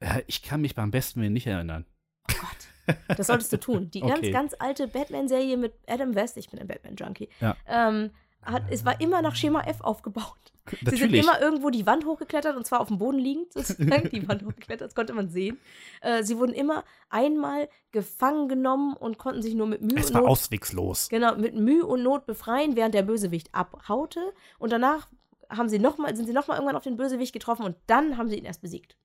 [0.00, 1.86] Äh, Ich kann mich beim besten Willen nicht erinnern.
[2.30, 2.68] Oh Gott.
[3.16, 3.90] Das solltest du tun.
[3.90, 4.30] Die ganz, Okay.
[4.30, 7.56] ganz alte Batman-Serie mit Adam West, ich bin ein Batman-Junkie, Ja.
[7.68, 8.10] ähm,
[8.42, 10.36] hat, es war immer nach Schema F aufgebaut.
[10.70, 11.22] Sie sind Natürlich.
[11.24, 14.08] immer irgendwo die Wand hochgeklettert und zwar auf dem Boden liegend sozusagen.
[14.10, 15.58] die Wand hochgeklettert, das konnte man sehen.
[16.00, 20.16] Äh, sie wurden immer einmal gefangen genommen und konnten sich nur mit Mühe Es und
[20.20, 21.08] Not auswegslos.
[21.08, 24.20] Genau, mit Mühe und Not befreien, während der Bösewicht abhaute.
[24.58, 25.08] Und danach
[25.48, 28.28] haben sie noch mal, sind sie nochmal irgendwann auf den Bösewicht getroffen und dann haben
[28.28, 28.96] sie ihn erst besiegt.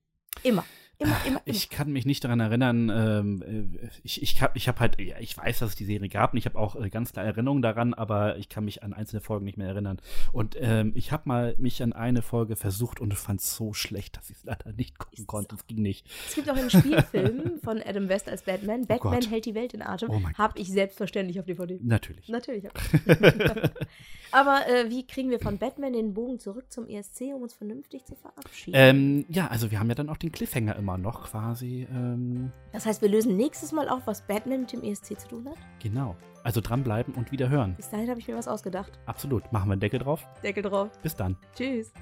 [0.42, 0.64] Immer.
[1.00, 1.56] Immer, immer, immer.
[1.56, 2.90] Ich kann mich nicht daran erinnern.
[2.90, 6.32] Ähm, äh, ich ich habe ich hab halt, ich weiß, dass es die Serie gab
[6.32, 9.20] und ich habe auch äh, ganz klar Erinnerungen daran, aber ich kann mich an einzelne
[9.20, 10.00] Folgen nicht mehr erinnern.
[10.32, 14.16] Und ähm, ich habe mal mich an eine Folge versucht und fand es so schlecht,
[14.16, 15.54] dass ich es leider nicht gucken konnte.
[15.54, 16.06] Es ging nicht.
[16.26, 18.86] Es gibt auch einen Spielfilm von Adam West als Batman.
[18.86, 19.30] Batman Gott.
[19.30, 20.10] hält die Welt in Atem.
[20.10, 21.78] Oh Habe ich selbstverständlich auf DVD.
[21.80, 22.28] Natürlich.
[22.28, 22.64] Natürlich.
[24.30, 28.04] Aber äh, wie kriegen wir von Batman den Bogen zurück zum ESC, um uns vernünftig
[28.04, 28.76] zu verabschieden?
[28.76, 31.86] Ähm, ja, also wir haben ja dann auch den Cliffhanger immer noch quasi.
[31.90, 35.46] Ähm, das heißt, wir lösen nächstes Mal auf, was Batman mit dem ESC zu tun
[35.48, 35.56] hat.
[35.82, 36.16] genau.
[36.44, 37.74] Also dranbleiben und wieder hören.
[37.76, 38.98] Bis dahin habe ich mir was ausgedacht.
[39.04, 39.52] Absolut.
[39.52, 40.26] Machen wir einen Deckel drauf.
[40.42, 40.88] Deckel drauf.
[41.02, 41.36] Bis dann.
[41.54, 41.92] Tschüss.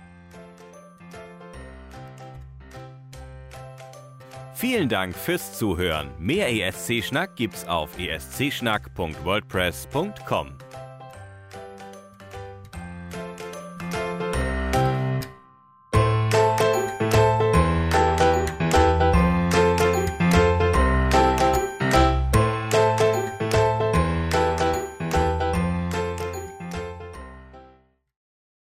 [4.55, 6.11] Vielen Dank fürs Zuhören.
[6.19, 10.49] Mehr ESC-Schnack gibt's auf escschnack.wordpress.com.